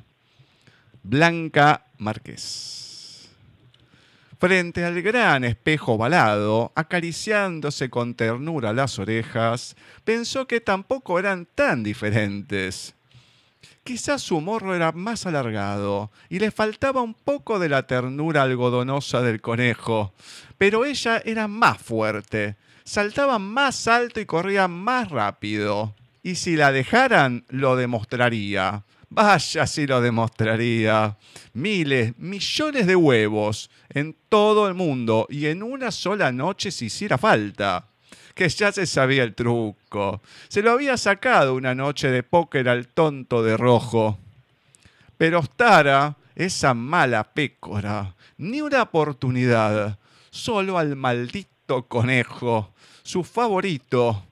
Blanca 1.02 1.84
Márquez. 1.98 2.89
Frente 4.40 4.86
al 4.86 5.02
gran 5.02 5.44
espejo 5.44 5.92
ovalado, 5.92 6.72
acariciándose 6.74 7.90
con 7.90 8.14
ternura 8.14 8.72
las 8.72 8.98
orejas, 8.98 9.76
pensó 10.02 10.46
que 10.48 10.62
tampoco 10.62 11.18
eran 11.18 11.46
tan 11.54 11.82
diferentes. 11.82 12.94
Quizás 13.84 14.22
su 14.22 14.40
morro 14.40 14.74
era 14.74 14.92
más 14.92 15.26
alargado 15.26 16.10
y 16.30 16.38
le 16.38 16.50
faltaba 16.52 17.02
un 17.02 17.12
poco 17.12 17.58
de 17.58 17.68
la 17.68 17.86
ternura 17.86 18.40
algodonosa 18.40 19.20
del 19.20 19.42
conejo, 19.42 20.14
pero 20.56 20.86
ella 20.86 21.20
era 21.22 21.46
más 21.46 21.76
fuerte, 21.76 22.56
saltaba 22.82 23.38
más 23.38 23.88
alto 23.88 24.20
y 24.20 24.24
corría 24.24 24.68
más 24.68 25.10
rápido. 25.10 25.94
Y 26.22 26.36
si 26.36 26.56
la 26.56 26.72
dejaran, 26.72 27.44
lo 27.50 27.76
demostraría. 27.76 28.84
Vaya 29.12 29.66
si 29.66 29.88
lo 29.88 30.00
demostraría. 30.00 31.16
Miles, 31.52 32.16
millones 32.16 32.86
de 32.86 32.94
huevos 32.94 33.68
en 33.88 34.16
todo 34.28 34.68
el 34.68 34.74
mundo 34.74 35.26
y 35.28 35.46
en 35.46 35.64
una 35.64 35.90
sola 35.90 36.30
noche 36.30 36.70
si 36.70 36.86
hiciera 36.86 37.18
falta. 37.18 37.88
Que 38.36 38.48
ya 38.48 38.70
se 38.70 38.86
sabía 38.86 39.24
el 39.24 39.34
truco. 39.34 40.22
Se 40.48 40.62
lo 40.62 40.70
había 40.70 40.96
sacado 40.96 41.54
una 41.56 41.74
noche 41.74 42.08
de 42.08 42.22
póker 42.22 42.68
al 42.68 42.86
tonto 42.86 43.42
de 43.42 43.56
rojo. 43.56 44.16
Pero 45.18 45.40
Ostara, 45.40 46.16
esa 46.36 46.72
mala 46.72 47.24
pécora, 47.24 48.14
ni 48.38 48.60
una 48.60 48.82
oportunidad. 48.82 49.98
Solo 50.30 50.78
al 50.78 50.94
maldito 50.94 51.88
conejo, 51.88 52.72
su 53.02 53.24
favorito. 53.24 54.24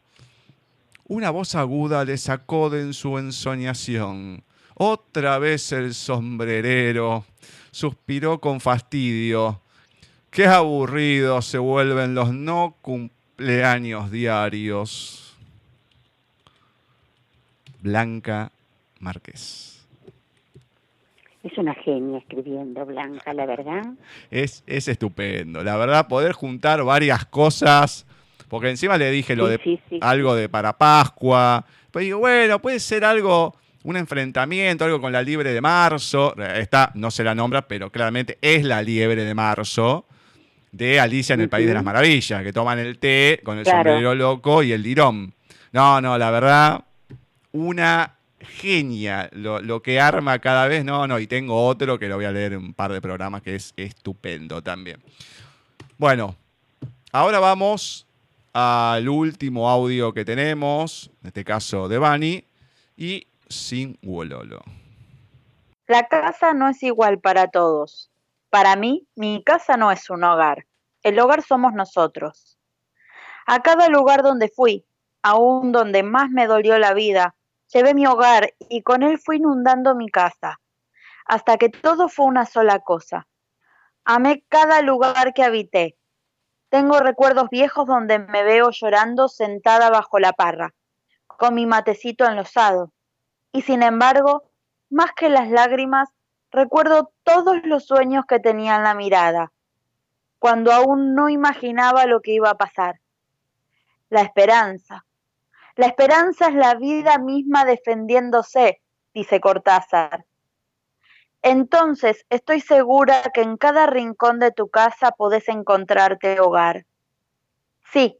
Una 1.08 1.30
voz 1.30 1.56
aguda 1.56 2.04
le 2.04 2.16
sacó 2.16 2.70
de 2.70 2.82
en 2.82 2.94
su 2.94 3.18
ensoñación. 3.18 4.44
Otra 4.78 5.38
vez 5.38 5.72
el 5.72 5.92
sombrerero 5.94 7.24
suspiró 7.70 8.38
con 8.40 8.60
fastidio. 8.60 9.60
Qué 10.30 10.46
aburridos 10.46 11.46
se 11.46 11.58
vuelven 11.58 12.14
los 12.14 12.32
no 12.32 12.76
cumpleaños 12.80 14.10
diarios. 14.10 15.36
Blanca 17.80 18.50
Márquez. 19.00 19.86
Es 21.42 21.56
una 21.56 21.74
genia 21.74 22.18
escribiendo, 22.18 22.84
Blanca, 22.84 23.32
la 23.32 23.46
verdad. 23.46 23.82
Es, 24.30 24.64
es 24.66 24.88
estupendo. 24.88 25.62
La 25.62 25.76
verdad, 25.76 26.08
poder 26.08 26.32
juntar 26.32 26.82
varias 26.82 27.24
cosas. 27.26 28.06
Porque 28.48 28.70
encima 28.70 28.96
le 28.98 29.10
dije 29.10 29.36
lo 29.36 29.46
Sí, 29.46 29.52
de 29.52 29.58
sí, 29.62 29.80
sí. 29.88 29.98
algo 30.02 30.34
de 30.34 30.48
para 30.48 30.76
Pascua. 30.76 31.64
Pero 31.90 32.02
digo, 32.04 32.18
bueno, 32.18 32.60
puede 32.60 32.80
ser 32.80 33.04
algo, 33.04 33.54
un 33.88 33.96
enfrentamiento, 33.96 34.84
algo 34.84 35.00
con 35.00 35.12
la 35.12 35.22
liebre 35.22 35.50
de 35.54 35.62
marzo. 35.62 36.34
Esta 36.36 36.92
no 36.94 37.10
se 37.10 37.24
la 37.24 37.34
nombra, 37.34 37.66
pero 37.66 37.90
claramente 37.90 38.36
es 38.42 38.62
la 38.62 38.82
liebre 38.82 39.24
de 39.24 39.34
marzo 39.34 40.04
de 40.72 41.00
Alicia 41.00 41.32
en 41.32 41.40
el 41.40 41.48
País 41.48 41.66
de 41.66 41.72
las. 41.72 41.82
Maravillas, 41.82 42.42
que 42.42 42.52
toman 42.52 42.78
el 42.78 42.98
té 42.98 43.40
con 43.42 43.56
el 43.56 43.64
Claro. 43.64 43.78
sombrero 43.78 44.14
loco 44.14 44.62
y 44.62 44.72
el 44.72 44.82
dirón. 44.82 45.32
No, 45.72 46.02
no, 46.02 46.18
la 46.18 46.30
verdad, 46.30 46.84
una 47.52 48.16
genia 48.40 49.30
lo, 49.32 49.60
lo 49.62 49.80
que 49.80 49.98
arma 49.98 50.38
cada 50.38 50.68
vez. 50.68 50.84
No, 50.84 51.06
no, 51.06 51.18
y 51.18 51.26
tengo 51.26 51.66
otro 51.66 51.98
que 51.98 52.08
lo 52.08 52.16
voy 52.16 52.26
a 52.26 52.30
leer 52.30 52.52
en 52.52 52.58
un 52.58 52.74
par 52.74 52.92
de 52.92 53.00
programas 53.00 53.40
que 53.40 53.54
es 53.54 53.72
estupendo 53.74 54.62
también. 54.62 54.98
Bueno, 55.96 56.36
ahora 57.10 57.38
vamos 57.40 58.06
al 58.52 59.08
último 59.08 59.70
audio 59.70 60.12
que 60.12 60.26
tenemos, 60.26 61.10
en 61.22 61.28
este 61.28 61.42
caso 61.42 61.88
de 61.88 61.96
Bani, 61.96 62.44
y 62.98 63.26
sin 63.48 63.98
Wololo. 64.02 64.62
La 65.86 66.06
casa 66.08 66.52
no 66.52 66.68
es 66.68 66.82
igual 66.82 67.18
para 67.18 67.48
todos. 67.48 68.10
Para 68.50 68.76
mí, 68.76 69.06
mi 69.14 69.42
casa 69.44 69.76
no 69.76 69.90
es 69.90 70.10
un 70.10 70.24
hogar. 70.24 70.66
El 71.02 71.18
hogar 71.18 71.42
somos 71.42 71.72
nosotros. 71.72 72.58
A 73.46 73.60
cada 73.62 73.88
lugar 73.88 74.22
donde 74.22 74.48
fui, 74.48 74.84
aún 75.22 75.72
donde 75.72 76.02
más 76.02 76.30
me 76.30 76.46
dolió 76.46 76.78
la 76.78 76.92
vida, 76.92 77.34
llevé 77.72 77.94
mi 77.94 78.06
hogar 78.06 78.54
y 78.68 78.82
con 78.82 79.02
él 79.02 79.18
fui 79.18 79.36
inundando 79.36 79.94
mi 79.94 80.08
casa, 80.08 80.60
hasta 81.24 81.56
que 81.56 81.68
todo 81.68 82.08
fue 82.08 82.26
una 82.26 82.46
sola 82.46 82.80
cosa. 82.80 83.26
Amé 84.04 84.44
cada 84.48 84.82
lugar 84.82 85.32
que 85.34 85.42
habité. 85.42 85.98
Tengo 86.70 87.00
recuerdos 87.00 87.48
viejos 87.50 87.86
donde 87.86 88.18
me 88.18 88.42
veo 88.42 88.70
llorando 88.70 89.28
sentada 89.28 89.90
bajo 89.90 90.18
la 90.18 90.32
parra, 90.32 90.74
con 91.26 91.54
mi 91.54 91.64
matecito 91.64 92.26
enlosado. 92.26 92.92
Y 93.52 93.62
sin 93.62 93.82
embargo, 93.82 94.50
más 94.90 95.12
que 95.12 95.28
las 95.28 95.50
lágrimas, 95.50 96.08
recuerdo 96.50 97.12
todos 97.22 97.56
los 97.64 97.86
sueños 97.86 98.24
que 98.26 98.40
tenía 98.40 98.76
en 98.76 98.84
la 98.84 98.94
mirada, 98.94 99.52
cuando 100.38 100.72
aún 100.72 101.14
no 101.14 101.28
imaginaba 101.28 102.06
lo 102.06 102.20
que 102.20 102.32
iba 102.32 102.50
a 102.50 102.56
pasar. 102.56 103.00
La 104.08 104.22
esperanza. 104.22 105.04
La 105.76 105.86
esperanza 105.86 106.48
es 106.48 106.54
la 106.54 106.74
vida 106.74 107.18
misma 107.18 107.64
defendiéndose, 107.64 108.80
dice 109.14 109.40
Cortázar. 109.40 110.24
Entonces 111.42 112.26
estoy 112.30 112.60
segura 112.60 113.22
que 113.32 113.42
en 113.42 113.56
cada 113.56 113.86
rincón 113.86 114.40
de 114.40 114.50
tu 114.50 114.68
casa 114.68 115.12
podés 115.12 115.48
encontrarte 115.48 116.40
hogar. 116.40 116.84
Sí, 117.92 118.18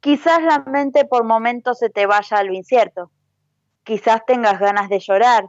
quizás 0.00 0.42
la 0.42 0.58
mente 0.60 1.04
por 1.04 1.24
momentos 1.24 1.78
se 1.78 1.88
te 1.88 2.06
vaya 2.06 2.38
a 2.38 2.44
lo 2.44 2.52
incierto. 2.52 3.10
Quizás 3.88 4.20
tengas 4.26 4.60
ganas 4.60 4.90
de 4.90 5.00
llorar. 5.00 5.48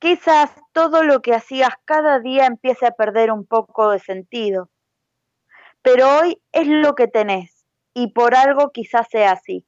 Quizás 0.00 0.50
todo 0.72 1.04
lo 1.04 1.22
que 1.22 1.34
hacías 1.34 1.70
cada 1.84 2.18
día 2.18 2.46
empiece 2.46 2.84
a 2.84 2.90
perder 2.90 3.30
un 3.30 3.46
poco 3.46 3.90
de 3.90 4.00
sentido. 4.00 4.70
Pero 5.80 6.18
hoy 6.18 6.42
es 6.50 6.66
lo 6.66 6.96
que 6.96 7.06
tenés 7.06 7.64
y 7.94 8.08
por 8.08 8.34
algo 8.34 8.72
quizás 8.72 9.06
sea 9.08 9.30
así. 9.30 9.64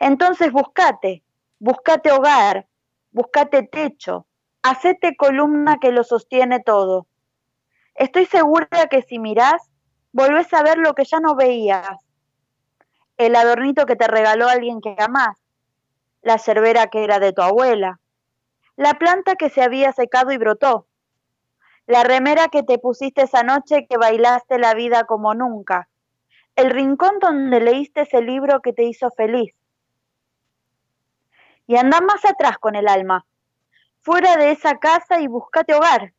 Entonces 0.00 0.50
buscate, 0.50 1.22
buscate 1.60 2.10
hogar, 2.10 2.66
buscate 3.12 3.62
techo, 3.62 4.26
hacete 4.62 5.14
columna 5.14 5.78
que 5.78 5.92
lo 5.92 6.02
sostiene 6.02 6.58
todo. 6.58 7.06
Estoy 7.94 8.26
segura 8.26 8.88
que 8.90 9.02
si 9.02 9.20
mirás, 9.20 9.70
volvés 10.10 10.52
a 10.52 10.64
ver 10.64 10.78
lo 10.78 10.94
que 10.94 11.04
ya 11.04 11.20
no 11.20 11.36
veías. 11.36 11.96
El 13.16 13.36
adornito 13.36 13.86
que 13.86 13.94
te 13.94 14.08
regaló 14.08 14.48
alguien 14.48 14.80
que 14.80 14.96
amás, 14.98 15.38
la 16.22 16.36
yerbera 16.36 16.88
que 16.88 17.04
era 17.04 17.18
de 17.18 17.32
tu 17.32 17.42
abuela, 17.42 18.00
la 18.76 18.94
planta 18.94 19.36
que 19.36 19.50
se 19.50 19.62
había 19.62 19.92
secado 19.92 20.32
y 20.32 20.38
brotó, 20.38 20.86
la 21.86 22.04
remera 22.04 22.48
que 22.48 22.62
te 22.62 22.78
pusiste 22.78 23.22
esa 23.22 23.42
noche 23.42 23.86
que 23.88 23.96
bailaste 23.96 24.58
la 24.58 24.74
vida 24.74 25.04
como 25.04 25.34
nunca, 25.34 25.88
el 26.54 26.70
rincón 26.70 27.18
donde 27.18 27.60
leíste 27.60 28.02
ese 28.02 28.20
libro 28.20 28.60
que 28.60 28.72
te 28.72 28.84
hizo 28.84 29.10
feliz. 29.10 29.54
Y 31.66 31.76
anda 31.76 32.00
más 32.00 32.24
atrás 32.24 32.58
con 32.58 32.76
el 32.76 32.88
alma, 32.88 33.26
fuera 34.00 34.36
de 34.36 34.50
esa 34.50 34.78
casa 34.78 35.20
y 35.20 35.26
buscate 35.28 35.74
hogar, 35.74 36.12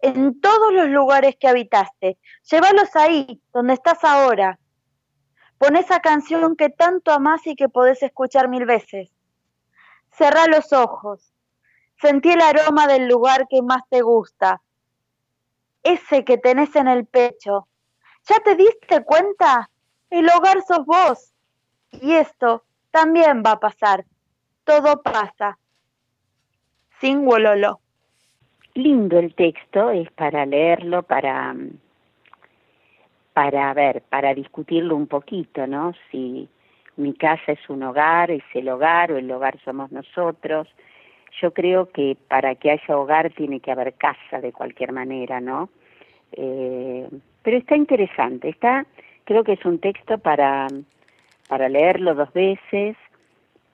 en 0.00 0.38
todos 0.38 0.72
los 0.72 0.88
lugares 0.88 1.36
que 1.40 1.48
habitaste, 1.48 2.18
llévalos 2.50 2.94
ahí, 2.94 3.40
donde 3.54 3.72
estás 3.72 4.04
ahora. 4.04 4.58
Pon 5.56 5.76
esa 5.76 6.00
canción 6.00 6.56
que 6.56 6.68
tanto 6.68 7.10
amás 7.10 7.46
y 7.46 7.56
que 7.56 7.70
podés 7.70 8.02
escuchar 8.02 8.48
mil 8.48 8.66
veces. 8.66 9.13
Cerrá 10.16 10.46
los 10.46 10.72
ojos, 10.72 11.32
sentí 12.00 12.30
el 12.30 12.40
aroma 12.40 12.86
del 12.86 13.08
lugar 13.08 13.46
que 13.48 13.62
más 13.62 13.82
te 13.88 14.02
gusta, 14.02 14.60
ese 15.82 16.24
que 16.24 16.38
tenés 16.38 16.74
en 16.76 16.88
el 16.88 17.06
pecho. 17.06 17.68
¿Ya 18.28 18.36
te 18.42 18.56
diste 18.56 19.04
cuenta? 19.04 19.70
El 20.10 20.28
hogar 20.30 20.62
sos 20.62 20.86
vos. 20.86 21.32
Y 21.90 22.12
esto 22.12 22.64
también 22.90 23.42
va 23.44 23.52
a 23.52 23.60
pasar. 23.60 24.04
Todo 24.64 25.02
pasa. 25.02 25.58
Sin 27.00 27.24
Wololo. 27.24 27.80
Lindo 28.74 29.18
el 29.18 29.34
texto, 29.34 29.90
es 29.90 30.10
para 30.12 30.46
leerlo, 30.46 31.02
para, 31.02 31.54
para 33.32 33.74
ver, 33.74 34.02
para 34.02 34.34
discutirlo 34.34 34.96
un 34.96 35.06
poquito, 35.06 35.66
¿no? 35.66 35.92
Si 36.10 36.48
mi 36.96 37.14
casa 37.14 37.52
es 37.52 37.68
un 37.68 37.82
hogar, 37.82 38.30
es 38.30 38.44
el 38.54 38.68
hogar 38.68 39.12
o 39.12 39.16
el 39.16 39.30
hogar 39.30 39.58
somos 39.64 39.90
nosotros. 39.92 40.68
Yo 41.40 41.52
creo 41.52 41.90
que 41.90 42.16
para 42.28 42.54
que 42.54 42.70
haya 42.70 42.96
hogar 42.96 43.30
tiene 43.30 43.60
que 43.60 43.72
haber 43.72 43.94
casa 43.94 44.40
de 44.40 44.52
cualquier 44.52 44.92
manera, 44.92 45.40
¿no? 45.40 45.68
Eh, 46.32 47.08
pero 47.42 47.56
está 47.56 47.76
interesante, 47.76 48.48
está, 48.48 48.86
creo 49.24 49.44
que 49.44 49.52
es 49.52 49.64
un 49.64 49.78
texto 49.78 50.18
para, 50.18 50.68
para 51.48 51.68
leerlo 51.68 52.14
dos 52.14 52.32
veces, 52.32 52.96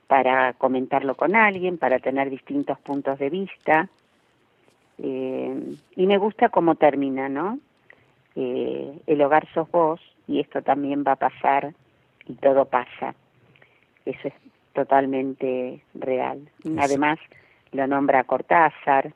para 0.06 0.54
comentarlo 0.54 1.14
con 1.14 1.36
alguien, 1.36 1.78
para 1.78 1.98
tener 1.98 2.30
distintos 2.30 2.78
puntos 2.80 3.18
de 3.18 3.30
vista. 3.30 3.88
Eh, 4.98 5.76
y 5.96 6.06
me 6.06 6.18
gusta 6.18 6.48
cómo 6.48 6.74
termina, 6.74 7.28
¿no? 7.28 7.58
Eh, 8.36 8.98
el 9.06 9.22
hogar 9.22 9.46
sos 9.52 9.70
vos 9.70 10.00
y 10.26 10.40
esto 10.40 10.62
también 10.62 11.04
va 11.06 11.12
a 11.12 11.16
pasar 11.16 11.72
y 12.26 12.34
todo 12.34 12.64
pasa. 12.64 13.14
Eso 14.04 14.28
es 14.28 14.34
totalmente 14.74 15.82
real. 15.94 16.48
Además, 16.78 17.18
lo 17.72 17.86
nombra 17.86 18.24
Cortázar. 18.24 19.12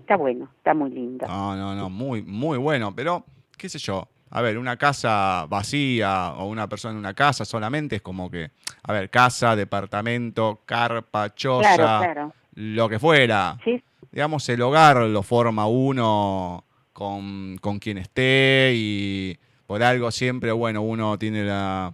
Está 0.00 0.16
bueno, 0.16 0.48
está 0.58 0.74
muy 0.74 0.90
lindo. 0.90 1.26
No, 1.26 1.56
no, 1.56 1.74
no, 1.74 1.88
muy, 1.88 2.22
muy 2.22 2.58
bueno, 2.58 2.94
pero 2.94 3.24
qué 3.56 3.68
sé 3.68 3.78
yo. 3.78 4.08
A 4.30 4.42
ver, 4.42 4.58
una 4.58 4.76
casa 4.76 5.46
vacía 5.48 6.32
o 6.36 6.48
una 6.48 6.68
persona 6.68 6.92
en 6.92 6.98
una 6.98 7.14
casa 7.14 7.44
solamente 7.44 7.96
es 7.96 8.02
como 8.02 8.30
que, 8.30 8.50
a 8.82 8.92
ver, 8.92 9.08
casa, 9.08 9.54
departamento, 9.54 10.60
carpa, 10.66 11.34
choza. 11.34 11.76
Claro, 11.76 12.12
claro. 12.12 12.32
lo 12.54 12.88
que 12.88 12.98
fuera. 12.98 13.56
Sí, 13.64 13.82
Digamos, 14.14 14.48
el 14.48 14.62
hogar 14.62 14.98
lo 14.98 15.24
forma 15.24 15.66
uno 15.66 16.64
con, 16.92 17.58
con 17.60 17.80
quien 17.80 17.98
esté 17.98 18.72
y 18.76 19.36
por 19.66 19.82
algo 19.82 20.12
siempre, 20.12 20.52
bueno, 20.52 20.82
uno 20.82 21.18
tiene 21.18 21.42
la 21.42 21.92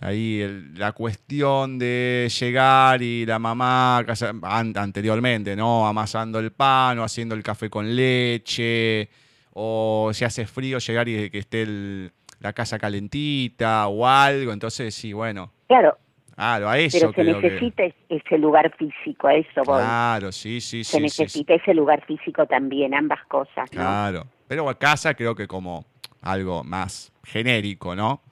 ahí 0.00 0.40
el- 0.40 0.74
la 0.78 0.92
cuestión 0.92 1.78
de 1.78 2.30
llegar 2.38 3.02
y 3.02 3.26
la 3.26 3.38
mamá 3.38 4.02
casa- 4.06 4.32
an- 4.42 4.72
anteriormente, 4.76 5.54
¿no? 5.56 5.86
Amasando 5.86 6.38
el 6.38 6.52
pan 6.52 6.98
o 6.98 7.04
haciendo 7.04 7.34
el 7.34 7.42
café 7.42 7.68
con 7.68 7.94
leche 7.94 9.08
o 9.52 10.10
si 10.12 10.24
hace 10.24 10.46
frío 10.46 10.78
llegar 10.78 11.08
y 11.08 11.28
que 11.30 11.38
esté 11.38 11.62
el- 11.62 12.12
la 12.40 12.52
casa 12.52 12.78
calentita 12.78 13.86
o 13.88 14.06
algo, 14.06 14.52
entonces 14.52 14.94
sí, 14.94 15.12
bueno, 15.12 15.52
claro, 15.68 15.98
claro, 16.34 16.70
a 16.70 16.78
eso 16.78 16.98
pero 16.98 17.12
se 17.12 17.40
que- 17.40 17.48
necesita 17.48 17.82
es- 17.84 17.94
ese 18.08 18.38
lugar 18.38 18.74
físico, 18.78 19.26
a 19.28 19.34
eso 19.34 19.62
voy. 19.66 19.76
Claro, 19.82 20.32
sí, 20.32 20.60
sí, 20.62 20.82
se 20.82 20.92
sí, 20.92 20.96
sí. 20.96 21.22
necesita 21.22 21.54
ese 21.54 21.74
lugar 21.74 22.02
físico 22.06 22.46
también, 22.46 22.94
ambas 22.94 23.20
cosas, 23.26 23.70
¿no? 23.72 23.80
Claro. 23.82 24.26
Pero 24.48 24.68
a 24.70 24.78
casa 24.78 25.12
creo 25.14 25.34
que 25.34 25.46
como 25.46 25.84
algo 26.22 26.64
más 26.64 27.12
genérico, 27.24 27.94
¿no? 27.94 28.22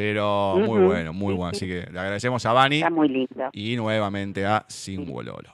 Pero 0.00 0.56
muy 0.56 0.80
bueno, 0.80 1.12
muy 1.12 1.34
bueno. 1.34 1.52
sí. 1.52 1.66
Así 1.66 1.66
que 1.66 1.92
le 1.92 2.00
agradecemos 2.00 2.46
a 2.46 2.54
Bani 2.54 2.76
Está 2.76 2.88
muy 2.88 3.08
lindo. 3.08 3.50
y 3.52 3.76
nuevamente 3.76 4.46
a 4.46 4.64
Simbololo. 4.66 5.50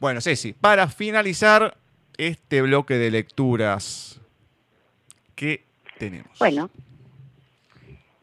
Bueno, 0.00 0.22
Ceci, 0.22 0.54
para 0.54 0.88
finalizar 0.88 1.76
este 2.16 2.62
bloque 2.62 2.94
de 2.94 3.10
lecturas, 3.10 4.22
¿qué 5.34 5.64
tenemos? 5.98 6.38
Bueno, 6.38 6.70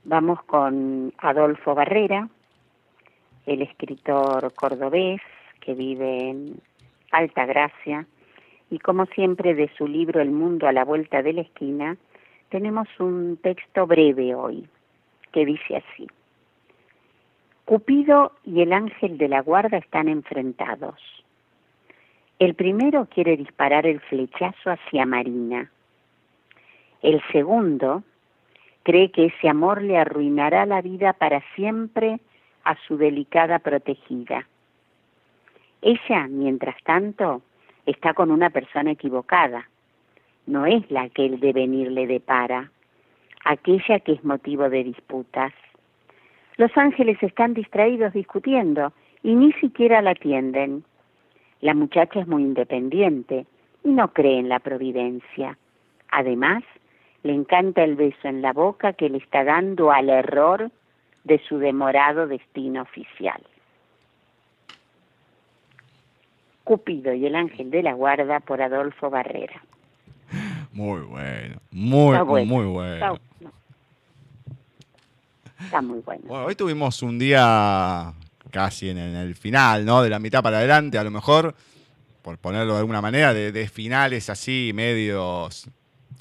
vamos 0.04 0.42
con 0.46 1.14
Adolfo 1.20 1.76
Barrera, 1.76 2.28
el 3.46 3.62
escritor 3.62 4.52
cordobés 4.56 5.22
que 5.60 5.76
vive 5.76 6.30
en 6.32 6.60
Alta 7.12 7.46
Gracia, 7.46 8.08
y 8.72 8.80
como 8.80 9.06
siempre 9.06 9.54
de 9.54 9.70
su 9.78 9.88
libro 9.88 10.22
El 10.22 10.32
mundo 10.32 10.68
a 10.68 10.72
la 10.72 10.86
vuelta 10.86 11.22
de 11.22 11.34
la 11.34 11.42
esquina, 11.42 11.98
tenemos 12.50 12.88
un 13.00 13.38
texto 13.38 13.86
breve 13.86 14.34
hoy, 14.34 14.68
que 15.32 15.46
dice 15.46 15.78
así. 15.78 16.08
Cupido 17.66 18.34
y 18.44 18.62
el 18.62 18.74
ángel 18.74 19.18
de 19.18 19.28
la 19.28 19.42
guarda 19.42 19.78
están 19.78 20.08
enfrentados. 20.08 21.00
El 22.40 22.56
primero 22.56 23.06
quiere 23.06 23.38
disparar 23.38 23.86
el 23.86 24.00
flechazo 24.02 24.72
hacia 24.72 25.06
Marina. 25.06 25.72
El 27.02 27.22
segundo 27.32 28.04
cree 28.84 29.12
que 29.12 29.26
ese 29.26 29.48
amor 29.48 29.82
le 29.82 29.98
arruinará 29.98 30.66
la 30.66 30.82
vida 30.82 31.14
para 31.14 31.44
siempre 31.56 32.20
a 32.64 32.76
su 32.88 32.98
delicada 32.98 33.60
protegida. 33.60 34.48
Ella, 35.82 36.28
mientras 36.28 36.76
tanto, 36.84 37.42
está 37.86 38.14
con 38.14 38.32
una 38.32 38.50
persona 38.50 38.92
equivocada. 38.92 39.70
No 40.46 40.66
es 40.66 40.90
la 40.92 41.10
que 41.10 41.26
el 41.26 41.40
devenir 41.40 41.92
le 41.92 42.08
depara, 42.08 42.72
aquella 43.46 44.00
que 44.00 44.14
es 44.14 44.24
motivo 44.24 44.70
de 44.70 44.84
disputas. 44.84 45.54
Los 46.58 46.76
ángeles 46.78 47.22
están 47.22 47.54
distraídos 47.54 48.14
discutiendo 48.14 48.94
y 49.24 49.36
ni 49.36 49.52
siquiera 49.54 50.02
la 50.02 50.12
atienden. 50.12 50.84
La 51.62 51.74
muchacha 51.74 52.22
es 52.22 52.28
muy 52.28 52.44
independiente 52.44 53.46
y 53.84 53.90
no 53.90 54.14
cree 54.14 54.40
en 54.40 54.50
la 54.50 54.60
providencia. 54.60 55.58
Además, 56.10 56.64
le 57.24 57.34
encanta 57.34 57.84
el 57.84 57.96
beso 57.96 58.28
en 58.28 58.42
la 58.42 58.54
boca 58.54 58.94
que 58.94 59.10
le 59.10 59.20
está 59.20 59.44
dando 59.44 59.92
al 59.92 60.10
error 60.10 60.72
de 61.24 61.40
su 61.48 61.60
demorado 61.60 62.28
destino 62.28 62.82
oficial. 62.82 63.42
Cupido 66.64 67.14
y 67.14 67.26
el 67.26 67.36
ángel 67.36 67.70
de 67.70 67.84
la 67.84 67.94
guarda 67.94 68.40
por 68.40 68.62
Adolfo 68.62 69.10
Barrera. 69.10 69.62
Muy 70.74 71.02
bueno, 71.02 71.62
muy, 71.72 72.14
Está 72.14 72.24
bueno, 72.24 72.46
muy 72.46 72.94
Está, 72.94 73.10
bueno. 73.12 73.20
Está 75.64 75.82
muy 75.82 76.00
bueno. 76.00 76.22
Bueno, 76.26 76.46
hoy 76.46 76.56
tuvimos 76.56 77.02
un 77.04 77.20
día 77.20 78.14
casi 78.52 78.90
en, 78.90 78.98
en 78.98 79.16
el 79.16 79.36
final, 79.36 79.86
¿no? 79.86 80.02
De 80.02 80.10
la 80.10 80.20
mitad 80.20 80.42
para 80.42 80.58
adelante, 80.58 80.98
a 80.98 81.04
lo 81.04 81.12
mejor, 81.12 81.54
por 82.22 82.38
ponerlo 82.38 82.74
de 82.74 82.80
alguna 82.80 83.02
manera, 83.02 83.34
de, 83.34 83.52
de 83.52 83.68
finales 83.68 84.30
así, 84.30 84.72
medios, 84.74 85.68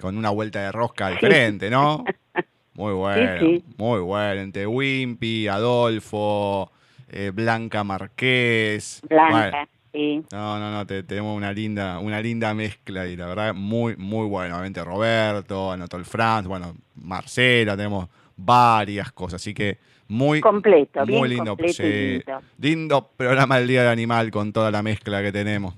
con 0.00 0.16
una 0.16 0.30
vuelta 0.30 0.60
de 0.60 0.72
rosca 0.72 1.08
diferente, 1.10 1.70
¿no? 1.70 2.04
Muy 2.74 2.94
bueno, 2.94 3.40
sí. 3.40 3.64
muy 3.76 4.00
bueno. 4.00 4.40
Entre 4.40 4.66
Wimpy, 4.66 5.48
Adolfo, 5.48 6.70
eh, 7.10 7.30
Blanca 7.34 7.84
Marqués. 7.84 9.02
Blanca, 9.06 9.50
Bueno, 9.50 9.68
sí. 9.92 10.22
no, 10.32 10.58
no, 10.58 10.70
no, 10.70 10.86
te- 10.86 11.02
tenemos 11.02 11.36
una 11.36 11.52
linda, 11.52 11.98
una 11.98 12.20
linda 12.20 12.52
mezcla 12.54 13.06
y 13.06 13.16
la 13.16 13.26
verdad 13.26 13.54
muy, 13.54 13.96
muy 13.96 14.26
bueno. 14.26 14.54
Obviamente 14.56 14.82
Roberto, 14.84 15.72
Anatol 15.72 16.04
Franz, 16.04 16.46
bueno, 16.46 16.74
Marcela, 16.96 17.76
tenemos 17.76 18.08
varias 18.36 19.12
cosas, 19.12 19.40
así 19.42 19.52
que 19.54 19.78
muy 20.08 20.40
Completo, 20.40 21.04
bien 21.06 21.18
muy 21.20 21.28
lindo, 21.28 21.50
completo 21.52 21.72
sí. 21.74 21.82
lindo. 22.18 22.40
lindo 22.58 23.10
programa 23.16 23.58
del 23.58 23.68
Día 23.68 23.82
del 23.82 23.92
Animal 23.92 24.30
con 24.30 24.52
toda 24.52 24.70
la 24.70 24.82
mezcla 24.82 25.22
que 25.22 25.30
tenemos. 25.32 25.74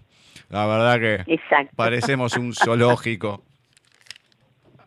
La 0.48 0.66
verdad 0.66 0.98
que 1.26 1.32
Exacto. 1.34 1.72
parecemos 1.76 2.36
un 2.36 2.54
zoológico. 2.54 3.42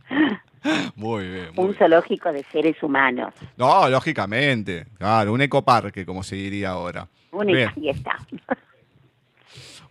Muy 0.95 1.27
bien, 1.27 1.49
muy 1.53 1.65
Un 1.65 1.65
bien. 1.71 1.77
zoológico 1.77 2.31
de 2.33 2.43
seres 2.51 2.81
humanos. 2.81 3.33
No, 3.55 3.87
lógicamente, 3.87 4.87
claro, 4.97 5.31
un 5.33 5.41
ecoparque, 5.41 6.05
como 6.05 6.23
se 6.23 6.35
diría 6.37 6.69
ahora. 6.71 7.07
Un 7.31 7.45
Bien. 7.47 7.69
ahí 7.75 7.89
está. 7.89 8.17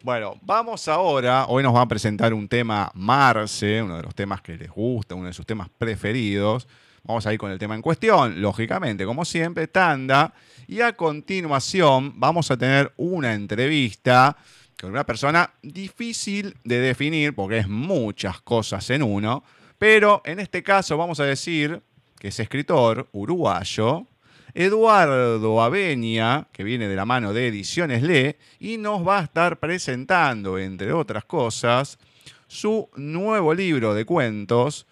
Bueno, 0.04 0.38
vamos 0.42 0.86
ahora, 0.86 1.46
hoy 1.46 1.62
nos 1.62 1.74
va 1.74 1.80
a 1.80 1.88
presentar 1.88 2.34
un 2.34 2.46
tema 2.46 2.92
Marce, 2.92 3.80
uno 3.80 3.96
de 3.96 4.02
los 4.02 4.14
temas 4.14 4.42
que 4.42 4.54
les 4.54 4.70
gusta, 4.70 5.14
uno 5.14 5.28
de 5.28 5.32
sus 5.32 5.46
temas 5.46 5.70
preferidos. 5.78 6.68
Vamos 7.04 7.26
a 7.26 7.32
ir 7.32 7.38
con 7.38 7.50
el 7.50 7.58
tema 7.58 7.74
en 7.74 7.80
cuestión, 7.80 8.42
lógicamente, 8.42 9.06
como 9.06 9.24
siempre, 9.24 9.66
tanda. 9.66 10.34
Y 10.66 10.82
a 10.82 10.92
continuación 10.94 12.20
vamos 12.20 12.50
a 12.50 12.58
tener 12.58 12.92
una 12.98 13.32
entrevista 13.32 14.36
con 14.78 14.90
una 14.90 15.06
persona 15.06 15.50
difícil 15.62 16.54
de 16.64 16.80
definir, 16.80 17.34
porque 17.34 17.56
es 17.56 17.68
muchas 17.68 18.42
cosas 18.42 18.90
en 18.90 19.02
uno, 19.02 19.42
pero 19.78 20.20
en 20.26 20.38
este 20.38 20.62
caso 20.62 20.98
vamos 20.98 21.18
a 21.18 21.24
decir 21.24 21.80
que 22.18 22.28
es 22.28 22.38
escritor 22.38 23.08
uruguayo, 23.12 24.06
Eduardo 24.54 25.60
Avenia, 25.60 26.46
que 26.52 26.64
viene 26.64 26.88
de 26.88 26.96
la 26.96 27.04
mano 27.04 27.32
de 27.32 27.48
Ediciones 27.48 28.02
Le, 28.02 28.38
y 28.60 28.78
nos 28.78 29.06
va 29.06 29.18
a 29.18 29.24
estar 29.24 29.58
presentando, 29.58 30.58
entre 30.58 30.92
otras 30.92 31.24
cosas, 31.24 31.98
su 32.46 32.88
nuevo 32.96 33.52
libro 33.52 33.94
de 33.94 34.04
cuentos, 34.04 34.86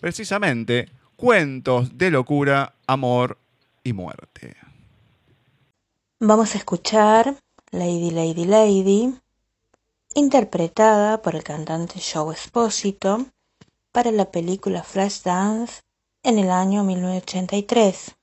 precisamente 0.00 0.88
Cuentos 1.16 1.96
de 1.96 2.10
locura, 2.10 2.74
amor 2.86 3.38
y 3.84 3.92
muerte. 3.92 4.56
Vamos 6.18 6.54
a 6.54 6.58
escuchar 6.58 7.36
Lady 7.70 8.10
Lady 8.10 8.44
Lady, 8.44 9.14
interpretada 10.14 11.22
por 11.22 11.36
el 11.36 11.44
cantante 11.44 12.00
Joe 12.00 12.34
Espósito 12.34 13.26
para 13.92 14.10
la 14.10 14.30
película 14.30 14.82
Flashdance 14.82 15.82
en 16.24 16.38
el 16.38 16.50
año 16.50 16.82
1983. 16.82 18.16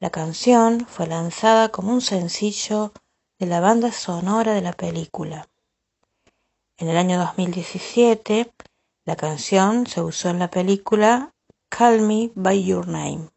La 0.00 0.08
canción 0.08 0.86
fue 0.86 1.06
lanzada 1.06 1.68
como 1.68 1.92
un 1.92 2.00
sencillo 2.00 2.94
de 3.38 3.44
la 3.44 3.60
banda 3.60 3.92
sonora 3.92 4.54
de 4.54 4.62
la 4.62 4.72
película. 4.72 5.46
En 6.78 6.88
el 6.88 6.96
año 6.96 7.18
2017, 7.18 8.50
la 9.04 9.16
canción 9.16 9.86
se 9.86 10.00
usó 10.00 10.30
en 10.30 10.38
la 10.38 10.48
película 10.48 11.34
Call 11.68 12.00
Me 12.00 12.30
by 12.34 12.64
Your 12.64 12.88
Name. 12.88 13.28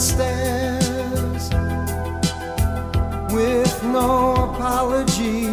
Stairs 0.00 1.50
with 3.34 3.82
no 3.84 4.32
apology. 4.48 5.46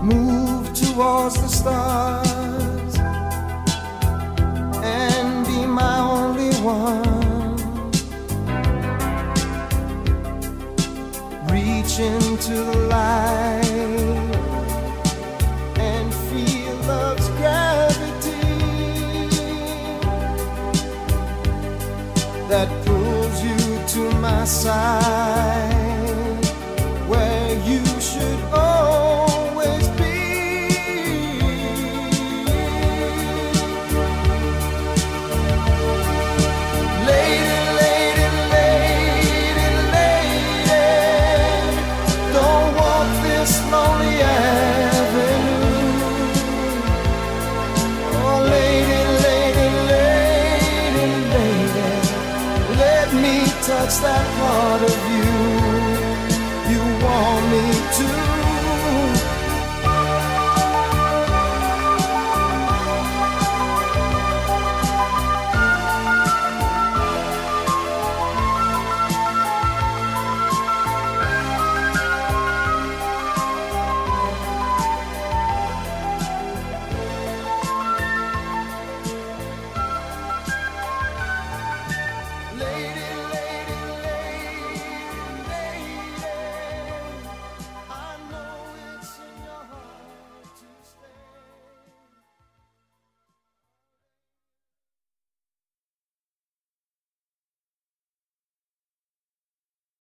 Move 0.00 0.72
towards 0.74 1.42
the 1.42 1.48
stars 1.48 2.94
and 4.84 5.44
be 5.44 5.66
my 5.66 5.98
only 5.98 6.54
one. 6.58 7.16
Reach 11.50 11.98
into 11.98 12.62
the 12.62 12.78
light. 12.88 13.55